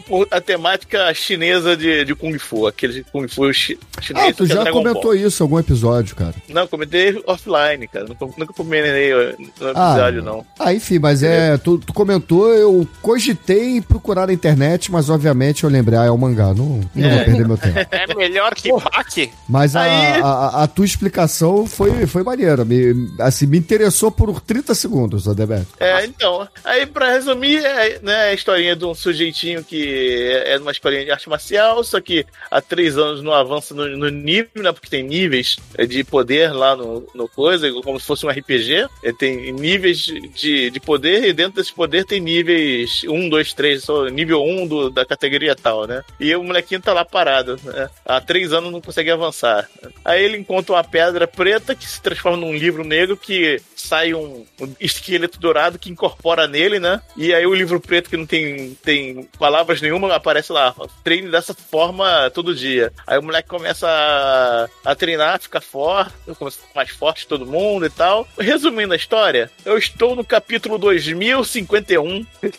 com, 0.00 0.26
a 0.30 0.40
temática 0.40 1.12
chinesa 1.14 1.76
de, 1.76 2.04
de 2.04 2.14
Kung 2.14 2.38
Fu, 2.38 2.66
aquele 2.66 3.04
Kung 3.12 3.26
Fu 3.28 3.52
chi, 3.52 3.78
chinês. 4.00 4.28
Ah, 4.28 4.32
tu 4.36 4.44
é 4.44 4.46
já 4.46 4.62
Dragon 4.62 4.78
comentou 4.78 5.02
Ball. 5.02 5.14
isso 5.16 5.42
em 5.42 5.44
algum 5.44 5.58
episódio, 5.58 6.14
cara. 6.16 6.34
Não, 6.48 6.66
comentei 6.66 7.22
offline, 7.26 7.86
cara. 7.88 8.06
Nunca, 8.06 8.26
nunca 8.38 8.52
comentei 8.52 9.12
no 9.12 9.68
Ah, 9.74 9.92
episódio, 9.94 10.22
não. 10.22 10.44
Ah, 10.58 10.72
enfim, 10.74 10.98
mas 10.98 11.22
é. 11.22 11.56
Tu, 11.58 11.78
tu 11.78 11.92
comentou, 11.92 12.48
eu 12.54 12.86
cogitei 13.02 13.76
em 13.76 13.82
procurar 13.82 14.26
na 14.26 14.32
internet, 14.32 14.90
mas 14.92 15.08
obviamente 15.10 15.64
eu 15.64 15.70
lembrei, 15.70 15.98
ah, 15.98 16.04
é 16.04 16.10
o 16.10 16.18
mangá. 16.18 16.54
Não, 16.54 16.80
não 16.94 17.06
É. 17.08 17.16
vou 17.16 17.24
perder 17.24 17.46
meu 17.48 17.56
tempo. 17.58 17.80
É 17.90 18.14
melhor 18.14 18.54
que 18.54 18.70
Baki? 18.72 19.30
Mas 19.48 19.74
a, 19.76 19.82
Aí- 19.82 20.20
a, 20.22 20.62
a- 20.62 20.66
tua 20.66 20.84
explicação 20.84 21.66
foi, 21.66 22.06
foi 22.06 22.22
maneira. 22.22 22.64
Me, 22.64 23.08
assim, 23.18 23.46
me 23.46 23.58
interessou 23.58 24.10
por 24.10 24.40
30 24.40 24.74
segundos, 24.74 25.26
Adeberto. 25.28 25.66
É, 25.78 26.04
então, 26.04 26.46
aí 26.64 26.86
pra 26.86 27.12
resumir, 27.12 27.64
é, 27.64 27.98
né, 28.02 28.14
a 28.30 28.34
historinha 28.34 28.74
de 28.76 28.84
um 28.84 28.94
sujeitinho 28.94 29.62
que 29.70 30.32
é, 30.32 30.54
é 30.54 30.58
uma 30.58 30.72
historinha 30.72 31.04
de 31.04 31.12
arte 31.12 31.28
marcial, 31.28 31.84
só 31.84 32.00
que 32.00 32.26
há 32.50 32.60
três 32.60 32.98
anos 32.98 33.22
não 33.22 33.32
avança 33.32 33.72
no, 33.72 33.86
no 33.96 34.08
nível, 34.08 34.64
né, 34.64 34.72
porque 34.72 34.90
tem 34.90 35.04
níveis 35.04 35.56
é, 35.78 35.86
de 35.86 36.02
poder 36.02 36.52
lá 36.52 36.74
no, 36.74 37.06
no 37.14 37.28
coisa, 37.28 37.72
como 37.84 38.00
se 38.00 38.06
fosse 38.06 38.26
um 38.26 38.28
RPG, 38.28 38.88
é, 39.04 39.12
tem 39.12 39.52
níveis 39.52 39.98
de, 40.34 40.70
de 40.70 40.80
poder 40.80 41.24
e 41.24 41.32
dentro 41.32 41.62
desse 41.62 41.72
poder 41.72 42.04
tem 42.04 42.18
níveis 42.18 43.04
1, 43.06 43.28
2, 43.28 43.52
3, 43.52 43.84
só 43.84 44.06
nível 44.06 44.42
1 44.42 44.66
do, 44.66 44.90
da 44.90 45.06
categoria 45.06 45.54
tal, 45.54 45.86
né, 45.86 46.02
e 46.18 46.34
o 46.34 46.42
molequinho 46.42 46.82
tá 46.82 46.92
lá 46.92 47.04
parado, 47.04 47.56
né, 47.62 47.88
há 48.04 48.20
três 48.20 48.52
anos 48.52 48.72
não 48.72 48.80
consegue 48.80 49.10
avançar. 49.10 49.70
Aí 50.04 50.24
ele 50.24 50.36
encontra 50.36 50.74
uma 50.74 50.82
pedra 50.82 51.28
preta 51.28 51.76
que 51.76 51.86
se 51.86 52.02
transforma 52.02 52.36
num 52.36 52.52
livro 52.52 52.82
negro 52.82 53.16
que 53.16 53.62
sai 53.76 54.14
um, 54.14 54.44
um 54.60 54.74
esqueleto 54.80 55.38
dourado 55.38 55.78
que 55.78 55.90
incorpora 55.90 56.46
nele, 56.46 56.78
né? 56.78 57.00
E 57.16 57.32
aí 57.32 57.46
o 57.46 57.54
livro 57.54 57.80
preto 57.80 58.10
que 58.10 58.16
não 58.16 58.26
tem, 58.26 58.76
tem 58.82 59.28
palavras 59.38 59.59
nenhuma 59.80 60.14
aparece 60.14 60.52
lá. 60.52 60.74
Treine 61.02 61.30
dessa 61.30 61.54
forma 61.54 62.30
todo 62.32 62.54
dia. 62.54 62.92
Aí 63.06 63.18
o 63.18 63.22
moleque 63.22 63.48
começa 63.48 63.86
a, 63.88 64.68
a 64.84 64.94
treinar, 64.94 65.40
fica 65.40 65.60
forte, 65.60 66.12
começa 66.38 66.58
a 66.58 66.62
ficar 66.62 66.80
mais 66.80 66.90
forte 66.90 67.26
todo 67.26 67.46
mundo 67.46 67.86
e 67.86 67.90
tal. 67.90 68.26
Resumindo 68.38 68.92
a 68.92 68.96
história, 68.96 69.50
eu 69.64 69.78
estou 69.78 70.14
no 70.14 70.24
capítulo 70.24 70.78
2051 70.78 72.26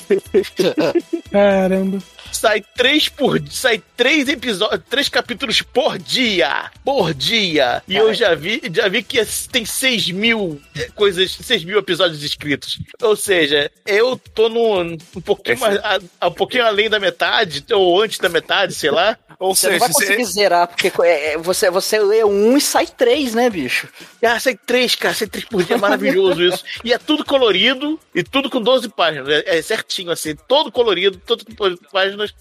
Caramba. 1.32 2.00
Sai 2.42 2.64
três 2.76 3.08
por 3.08 3.40
sai 3.52 3.82
três 3.96 4.28
episódios, 4.28 4.82
três 4.90 5.08
capítulos 5.08 5.62
por 5.62 6.00
dia, 6.00 6.72
por 6.84 7.14
dia. 7.14 7.84
E 7.88 7.96
eu 7.96 8.12
já 8.16 8.34
vi, 8.34 8.60
já 8.74 8.88
vi 8.88 9.04
que 9.04 9.24
tem 9.52 9.64
seis 9.64 10.10
mil 10.10 10.60
eh, 10.76 10.90
coisas, 10.96 11.32
seis 11.32 11.64
mil 11.64 11.78
episódios 11.78 12.24
escritos. 12.24 12.80
Ou 13.02 13.16
seja, 13.16 13.72
eu 13.86 14.18
tô 14.34 14.50
no 14.50 14.82
um 14.82 14.98
pouquinho 15.24 15.60
mais, 15.60 15.78
a, 15.78 16.00
a- 16.20 16.28
um 16.30 16.34
pouquinho 16.34 16.66
além 16.66 16.90
da 16.90 17.00
metade 17.00 17.64
ou 17.72 18.02
antes 18.02 18.18
da 18.18 18.28
metade, 18.28 18.74
sei 18.74 18.90
lá. 18.90 19.16
Ou 19.40 19.56
Você 19.56 19.68
não 19.68 19.74
seja, 19.74 19.86
vai 19.86 19.94
conseguir 19.94 20.26
zerar, 20.26 20.68
porque 20.68 20.92
é, 21.04 21.34
é, 21.34 21.38
você, 21.38 21.70
você 21.72 21.98
lê 22.00 22.24
um 22.24 22.56
e 22.56 22.62
sai 22.62 22.86
três, 22.86 23.34
né, 23.34 23.50
bicho? 23.50 23.88
Ah, 24.24 24.40
sai 24.40 24.56
três, 24.56 24.94
cara, 24.94 25.16
sai 25.16 25.28
três 25.28 25.46
por 25.46 25.64
dia, 25.64 25.78
é 25.78 25.80
maravilhoso 25.80 26.44
isso. 26.44 26.64
E 26.84 26.94
é 26.94 26.98
tudo 27.00 27.26
colorido 27.26 28.00
e 28.14 28.22
tudo 28.24 28.52
com 28.52 28.62
12 28.62 28.90
páginas. 28.90 29.28
É, 29.30 29.58
é 29.58 29.62
certinho, 29.64 30.12
assim, 30.12 30.36
todo 30.48 30.72
colorido, 30.72 31.18
todo 31.26 31.44
com 31.44 31.56
12 31.56 31.78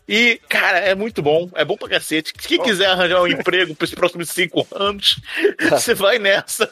E, 0.09 0.40
cara, 0.48 0.79
é 0.79 0.92
muito 0.92 1.22
bom, 1.22 1.48
é 1.55 1.64
bom 1.64 1.76
pra 1.76 1.88
cacete. 1.88 2.33
Quem 2.35 2.61
quiser 2.61 2.87
arranjar 2.87 3.22
um 3.22 3.29
emprego 3.29 3.76
pros 3.76 3.94
próximos 3.94 4.29
cinco 4.31 4.66
anos, 4.74 5.20
você 5.70 5.94
vai 5.94 6.18
nessa. 6.18 6.68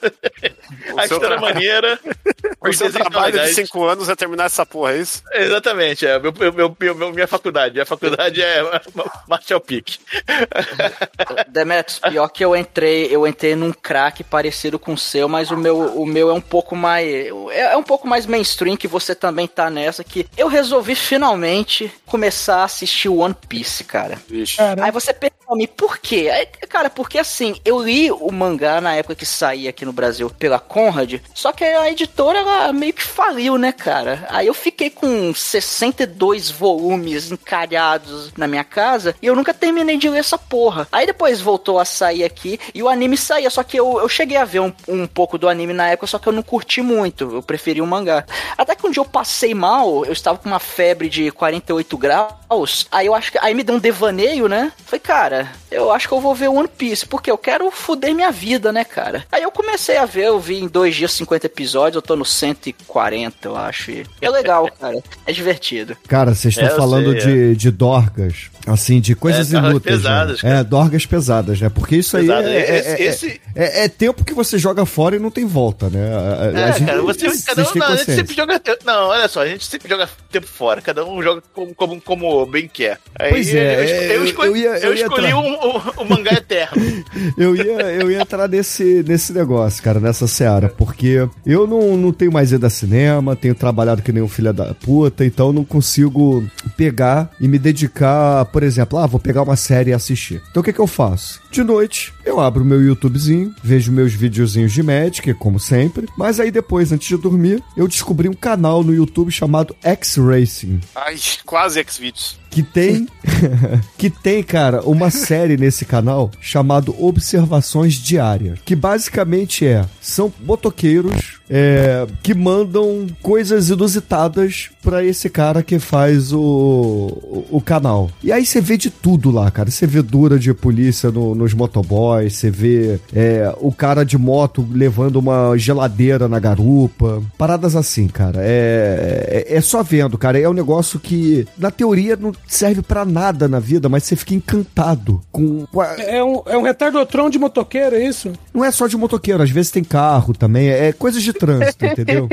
A 0.97 1.05
história 1.05 1.27
é 1.27 1.29
tra- 1.29 1.41
maneira. 1.41 2.01
o 2.61 2.73
seu 2.73 2.93
trabalho 2.93 3.39
de 3.41 3.55
cinco 3.55 3.85
anos 3.85 4.09
é 4.09 4.17
terminar 4.17 4.47
essa 4.47 4.67
porra, 4.67 4.95
é 4.95 4.99
isso? 4.99 5.23
Exatamente, 5.33 6.05
é. 6.05 6.19
Meu, 6.19 6.33
meu, 6.33 6.53
meu- 6.81 6.95
meu- 6.97 7.13
minha 7.13 7.29
faculdade. 7.29 7.75
Minha 7.75 7.87
faculdade 7.87 8.43
é 8.43 8.61
Marshall 9.29 9.61
Peak. 9.61 9.99
Demetrius, 11.49 12.01
pior 12.01 12.29
que 12.29 12.45
eu 12.45 12.57
entrei, 12.57 13.07
eu 13.11 13.27
entrei 13.27 13.55
num 13.55 13.73
crack 13.73 14.25
parecido 14.25 14.79
com 14.79 14.95
o 14.95 14.99
seu, 14.99 15.29
mas 15.29 15.51
o 15.51 15.57
meu, 15.57 15.79
o 15.79 16.05
meu 16.07 16.29
é 16.31 16.33
um 16.33 16.41
pouco 16.41 16.75
mais. 16.75 17.07
É, 17.07 17.73
é 17.73 17.77
um 17.77 17.83
pouco 17.83 18.07
mais 18.09 18.27
mainstream 18.27 18.77
que 18.77 18.89
você 18.89 19.15
também 19.15 19.47
tá 19.47 19.71
nessa, 19.71 20.03
que 20.03 20.27
eu 20.37 20.49
resolvi 20.49 20.95
finalmente 20.95 21.91
começar 22.07 22.59
a 22.59 22.65
assistir 22.65 23.08
One 23.09 23.35
Piece, 23.49 23.85
cara. 23.85 24.19
Vixe. 24.29 24.57
Aí 24.81 24.91
você, 24.91 25.13
per- 25.13 25.33
Tommy, 25.49 25.67
por 25.67 25.97
quê? 25.97 26.29
É, 26.31 26.45
cara, 26.45 26.91
porque 26.91 27.19
assim, 27.19 27.57
eu 27.65 27.83
li 27.83 28.11
o 28.13 28.31
mangá 28.31 28.83
na 28.83 28.95
época 28.95 29.15
que 29.15 29.25
saía 29.25 29.71
aqui 29.71 29.83
no 29.87 29.95
Brasil 29.95 30.29
pela 30.29 30.59
Conrad, 30.59 31.15
só 31.33 31.53
que 31.53 31.65
a 31.65 31.91
editora 31.91 32.39
ela 32.41 32.71
meio 32.71 32.93
que 32.93 33.03
faliu, 33.03 33.57
né, 33.57 33.73
cara? 33.73 34.27
Aí 34.29 34.47
eu 34.47 34.53
fiquei 34.53 34.91
com 34.91 35.33
62 35.33 36.51
volumes 36.51 37.33
encalhados 37.33 38.31
na 38.37 38.47
minha 38.47 38.63
casa 38.65 39.15
e 39.23 39.27
eu 39.27 39.35
nunca 39.35 39.55
terminei 39.55 39.97
de 39.97 40.09
ler 40.11 40.19
essa 40.19 40.37
porra. 40.37 40.87
Aí 40.93 41.07
depois 41.07 41.41
voltou 41.41 41.79
a 41.79 41.85
sair 41.87 42.25
aqui 42.25 42.61
e 42.75 42.83
o 42.83 42.89
anime 42.89 43.17
saía, 43.17 43.49
só 43.49 43.63
que 43.63 43.79
eu, 43.79 43.99
eu 44.01 44.09
cheguei 44.09 44.37
a 44.37 44.45
ver 44.45 44.61
um, 44.61 44.73
um 44.87 45.07
pouco 45.07 45.39
do 45.39 45.49
anime 45.49 45.73
na 45.73 45.89
época, 45.89 46.07
só 46.07 46.19
que 46.19 46.27
eu 46.29 46.33
não 46.33 46.43
curti 46.43 46.83
muito, 46.83 47.37
eu 47.37 47.43
preferi 47.43 47.81
o 47.81 47.87
mangá. 47.87 48.25
Até 48.57 48.75
que 48.75 48.87
um 48.87 48.91
dia 48.91 49.01
eu 49.01 49.07
passei 49.07 49.55
mal, 49.55 50.05
eu 50.05 50.13
estava 50.13 50.37
com 50.37 50.49
uma 50.49 50.61
febre 50.61 51.09
de 51.09 51.31
48 51.31 51.97
graus, 51.97 52.87
aí 52.99 53.07
eu 53.07 53.15
acho 53.15 53.33
que 53.33 53.39
aí 53.41 53.55
me 53.55 53.63
deu 53.63 53.77
um 53.77 53.79
devaneio, 53.79 54.49
né? 54.49 54.73
Falei, 54.85 55.01
cara, 55.01 55.49
eu 55.71 55.91
acho 55.93 56.07
que 56.09 56.15
eu 56.15 56.21
vou 56.21 56.35
ver 56.35 56.49
One 56.49 56.69
Piece, 56.69 57.07
porque 57.07 57.31
eu 57.31 57.39
quero 57.39 57.71
fuder 57.71 58.15
minha 58.15 58.31
vida, 58.31 58.73
né, 58.73 58.85
cara? 58.85 59.25
Aí 59.33 59.43
eu 59.43 59.51
comecei 59.51 59.97
a 59.97 60.05
ver, 60.05 60.27
eu 60.27 60.39
vi 60.41 60.59
em 60.61 60.69
dois 60.69 60.95
dias 60.95 61.13
50 61.13 61.47
episódios, 61.47 61.97
eu 61.97 62.03
tô 62.03 62.17
no 62.17 62.25
140, 62.25 63.49
eu 63.49 63.57
acho. 63.57 63.91
E 63.91 64.07
é 64.21 64.31
legal, 64.31 64.71
cara. 64.81 65.03
É 65.27 65.33
divertido. 65.33 65.97
Cara, 66.09 66.35
vocês 66.35 66.55
estão 66.55 66.69
É, 66.69 66.77
falando 66.77 67.13
sei, 67.21 67.53
de, 67.53 67.57
de 67.57 67.71
dorgas, 67.71 68.51
assim, 68.69 69.01
de 69.01 69.15
coisas 69.15 69.53
É, 69.53 69.59
inúteis. 69.59 69.97
pesadas, 69.97 70.43
né? 70.43 70.61
É, 70.61 70.65
dorgas 70.65 71.07
pesadas, 71.07 71.61
né? 71.61 71.69
Porque 71.69 71.97
isso 71.97 72.17
aí 72.17 72.27
Pesado. 72.27 72.49
é, 72.49 72.57
é- 72.57 72.79
Esse- 72.79 72.89
é- 72.89 73.03
esse- 73.07 73.41
é- 73.55 73.85
é 73.85 73.89
tempo 73.89 74.25
que 74.25 74.35
você 74.35 74.59
joga 74.59 74.85
fora 74.87 75.17
e 75.17 75.19
não 75.19 75.31
tem 75.31 75.45
volta, 75.47 75.89
né? 75.89 76.15
A- 76.15 76.19
a- 76.19 76.43
a 76.67 76.69
É, 76.69 76.73
gente- 76.75 76.87
cara, 76.87 77.03
você, 77.03 77.27
cada 77.47 77.63
um, 77.63 77.75
não, 77.75 77.87
a 77.87 77.97
gente 77.97 78.13
sempre 78.15 78.35
joga. 78.37 78.61
Não, 78.85 79.09
olha 79.09 79.29
só, 79.29 79.43
a 79.43 79.47
gente 79.49 79.65
sempre 79.67 79.89
joga 79.89 80.09
tempo 80.31 80.47
fora, 80.47 80.81
cada 80.81 81.05
um 81.05 81.23
joga 81.23 81.43
como, 81.55 81.75
como, 81.75 82.01
como 82.01 82.47
bem 82.47 82.69
quer. 82.73 82.99
Aí 83.19 83.31
Pois 83.31 83.53
é, 83.55 83.77
eu, 83.81 83.85
esco- 83.85 83.97
é, 84.03 84.17
eu, 84.17 84.25
escolhi, 84.25 84.49
eu 84.49 84.57
ia- 84.57 84.69
eu 84.79 84.89
eu 84.89 84.95
ia 84.95 85.03
escolhi 85.03 85.33
o, 85.35 86.05
mangá 86.05 86.33
eterno. 86.33 86.69
Eu 87.37 87.55
ia, 87.55 87.83
eu 88.01 88.11
ia 88.11 88.21
entrar 88.23 88.49
nesse, 88.49 89.05
nesse 89.07 89.33
negócio, 89.33 89.83
cara, 89.83 90.01
nessa 90.01 90.27
seara, 90.27 90.69
porque 90.69 91.29
eu 91.47 91.67
não, 91.67 91.97
não 91.97 92.13
tenho 92.13 92.33
mais 92.33 92.53
ido 92.53 92.67
a 92.67 92.71
cinema, 92.71 93.37
tenho 93.37 93.55
trabalhado 93.55 94.03
que 94.03 94.13
nem 94.13 94.23
um 94.23 94.29
filho 94.29 94.53
da 94.53 94.75
puta, 94.75 95.25
então 95.25 95.53
não 95.53 95.65
consigo 95.65 96.45
pegar 96.77 97.31
e 97.41 97.47
me 97.47 97.59
dedicar, 97.59 98.45
por 98.47 98.58
exemplo, 98.63 98.99
ah, 98.99 99.07
vou 99.07 99.21
pegar 99.21 99.43
uma 99.43 99.57
série 99.57 99.91
e 99.91 99.95
assistir. 99.95 100.43
Então 100.51 100.61
o 100.61 100.65
que 100.65 100.73
que 100.73 100.81
eu 100.81 100.87
faço? 100.87 101.41
De 101.51 101.63
noite, 101.63 102.13
eu 102.25 102.41
abro 102.41 102.65
meu 102.65 102.83
YouTubezinho, 102.83 103.55
vejo 103.63 103.93
meus 103.93 104.13
videozinhos 104.13 104.73
de 104.73 104.83
Magic, 104.83 105.35
como 105.35 105.59
sempre, 105.59 106.07
mas 106.17 106.41
aí 106.41 106.51
depois, 106.51 106.93
antes 106.93 107.09
de 107.09 107.17
dormir, 107.17 107.63
eu 107.77 107.89
descobri 107.89 108.29
um 108.29 108.35
canal 108.35 108.83
no 108.83 108.95
YouTube 108.95 109.31
chamado 109.31 109.75
X-Racing. 109.83 110.81
Ai, 110.95 111.17
quase 111.45 111.81
X-Videos. 111.81 112.39
Que 112.51 112.63
tem. 112.63 113.07
que 113.99 114.11
tem, 114.11 114.43
cara, 114.43 114.83
uma 114.83 115.11
série 115.11 115.57
nesse 115.57 115.85
canal 115.85 116.31
chamado 116.41 116.95
Observações 116.99 117.95
Diárias. 117.95 118.59
Que 118.65 118.75
basicamente 118.75 119.67
é. 119.67 119.85
São 120.01 120.33
motoqueiros 120.45 121.39
é, 121.51 122.07
que 122.23 122.35
mandam 122.35 123.07
coisas 123.23 123.69
inusitadas 123.71 124.71
pra 124.83 125.05
esse 125.05 125.29
cara 125.29 125.63
que 125.63 125.79
faz 125.79 126.33
o, 126.33 126.39
o, 126.41 127.47
o 127.51 127.61
canal. 127.61 128.11
E 128.23 128.33
aí 128.33 128.45
você 128.45 128.61
vê 128.61 128.77
de 128.77 128.91
tudo 128.91 129.31
lá, 129.31 129.51
cara. 129.51 129.71
Você 129.71 129.87
vê 129.87 130.03
dura 130.03 130.39
de 130.39 130.53
polícia 130.55 131.11
no- 131.11 131.35
nos 131.35 131.55
motoboys, 131.55 132.35
você 132.37 132.51
vê 132.51 132.99
é, 133.15 133.53
o 133.61 133.73
cara 133.73 134.05
de 134.05 134.17
moto 134.19 134.67
levando 134.71 135.17
uma 135.17 135.57
geladeira 135.57 136.29
na 136.29 136.39
garupa. 136.39 137.23
Paradas 137.37 137.77
assim, 137.77 138.09
cara. 138.09 138.41
É, 138.43 139.45
é, 139.49 139.57
é 139.57 139.61
só 139.61 139.83
vendo, 139.83 140.17
cara. 140.19 140.39
É 140.39 140.49
um 140.49 140.53
negócio 140.55 140.99
que, 140.99 141.47
na 141.59 141.71
teoria, 141.71 142.17
não 142.17 142.33
serve 142.47 142.83
pra 142.83 143.05
nada 143.05 143.49
na 143.49 143.59
vida, 143.61 143.89
mas 143.89 144.05
você 144.05 144.17
fica 144.17 144.35
encantado 144.35 145.23
com. 145.31 145.67
É 145.99 146.23
um, 146.23 146.43
é 146.47 146.57
um 146.57 146.63
retardotron 146.63 147.31
de 147.31 147.39
motoqueiro, 147.39 147.97
é 147.97 148.05
isso? 148.05 148.33
Não 148.53 148.65
é 148.65 148.71
só 148.71 148.87
de 148.87 148.97
motoqueiro, 148.97 149.43
às 149.43 149.51
vezes 149.51 149.71
tem 149.71 149.85
carro 149.85 150.33
também. 150.33 150.69
É 150.69 150.93
coisas 150.93 151.23
de 151.23 151.33
trânsito, 151.33 151.85
entendeu? 151.87 152.29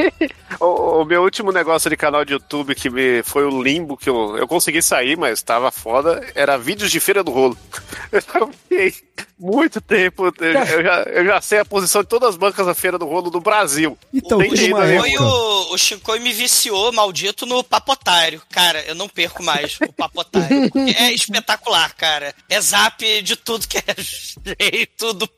O, 0.60 1.02
o 1.02 1.06
meu 1.06 1.24
último 1.24 1.52
negócio 1.52 1.90
de 1.90 1.98
canal 1.98 2.24
de 2.24 2.34
YouTube 2.34 2.76
que 2.76 2.90
me 2.90 3.24
foi 3.24 3.44
o 3.46 3.62
limbo 3.62 3.98
que 3.98 4.10
eu, 4.10 4.38
eu 4.38 4.48
consegui 4.48 4.82
sair, 4.82 5.18
mas 5.18 5.42
tava 5.42 5.72
foda, 5.72 6.22
era 6.34 6.58
vídeos 6.58 6.92
de 6.92 7.00
feira 7.00 7.24
do 7.24 7.32
rolo. 7.32 7.58
Eu 8.36 8.50
fiquei 8.52 8.94
muito 9.38 9.82
tempo, 9.82 10.26
eu 10.28 10.34
eu 10.54 10.84
já, 10.84 11.02
eu 11.04 11.26
já 11.26 11.42
sei 11.42 11.60
a 11.60 11.66
posição 11.66 12.02
de 12.02 12.08
todas 12.10 12.30
as 12.30 12.38
bancas 12.38 12.66
da 12.66 12.74
feira 12.74 12.98
do 12.98 13.06
rolo 13.06 13.30
do 13.30 13.40
Brasil. 13.42 13.98
Então, 14.14 14.38
Tem 14.40 14.72
uma 14.74 14.86
né? 14.86 14.96
Época. 14.96 15.24
o, 15.24 15.74
o 15.74 15.78
Shinkoi 15.78 16.20
me 16.20 16.32
viciou, 16.34 16.92
maldito, 16.94 17.46
no 17.46 17.64
papotário. 17.64 18.42
Cara, 18.52 18.82
eu 18.88 18.96
não 18.96 19.08
perco 19.10 19.44
mais 19.44 19.78
o 19.82 19.92
papotário. 19.94 20.72
é 20.98 21.12
espetacular, 21.14 21.94
cara. 21.96 22.34
É 22.50 22.60
zap 22.62 23.22
de 23.22 23.36
tudo 23.36 23.68
que 23.68 23.78
é 23.78 23.84
jeito 24.00 25.14
do, 25.14 25.26
do 25.26 25.30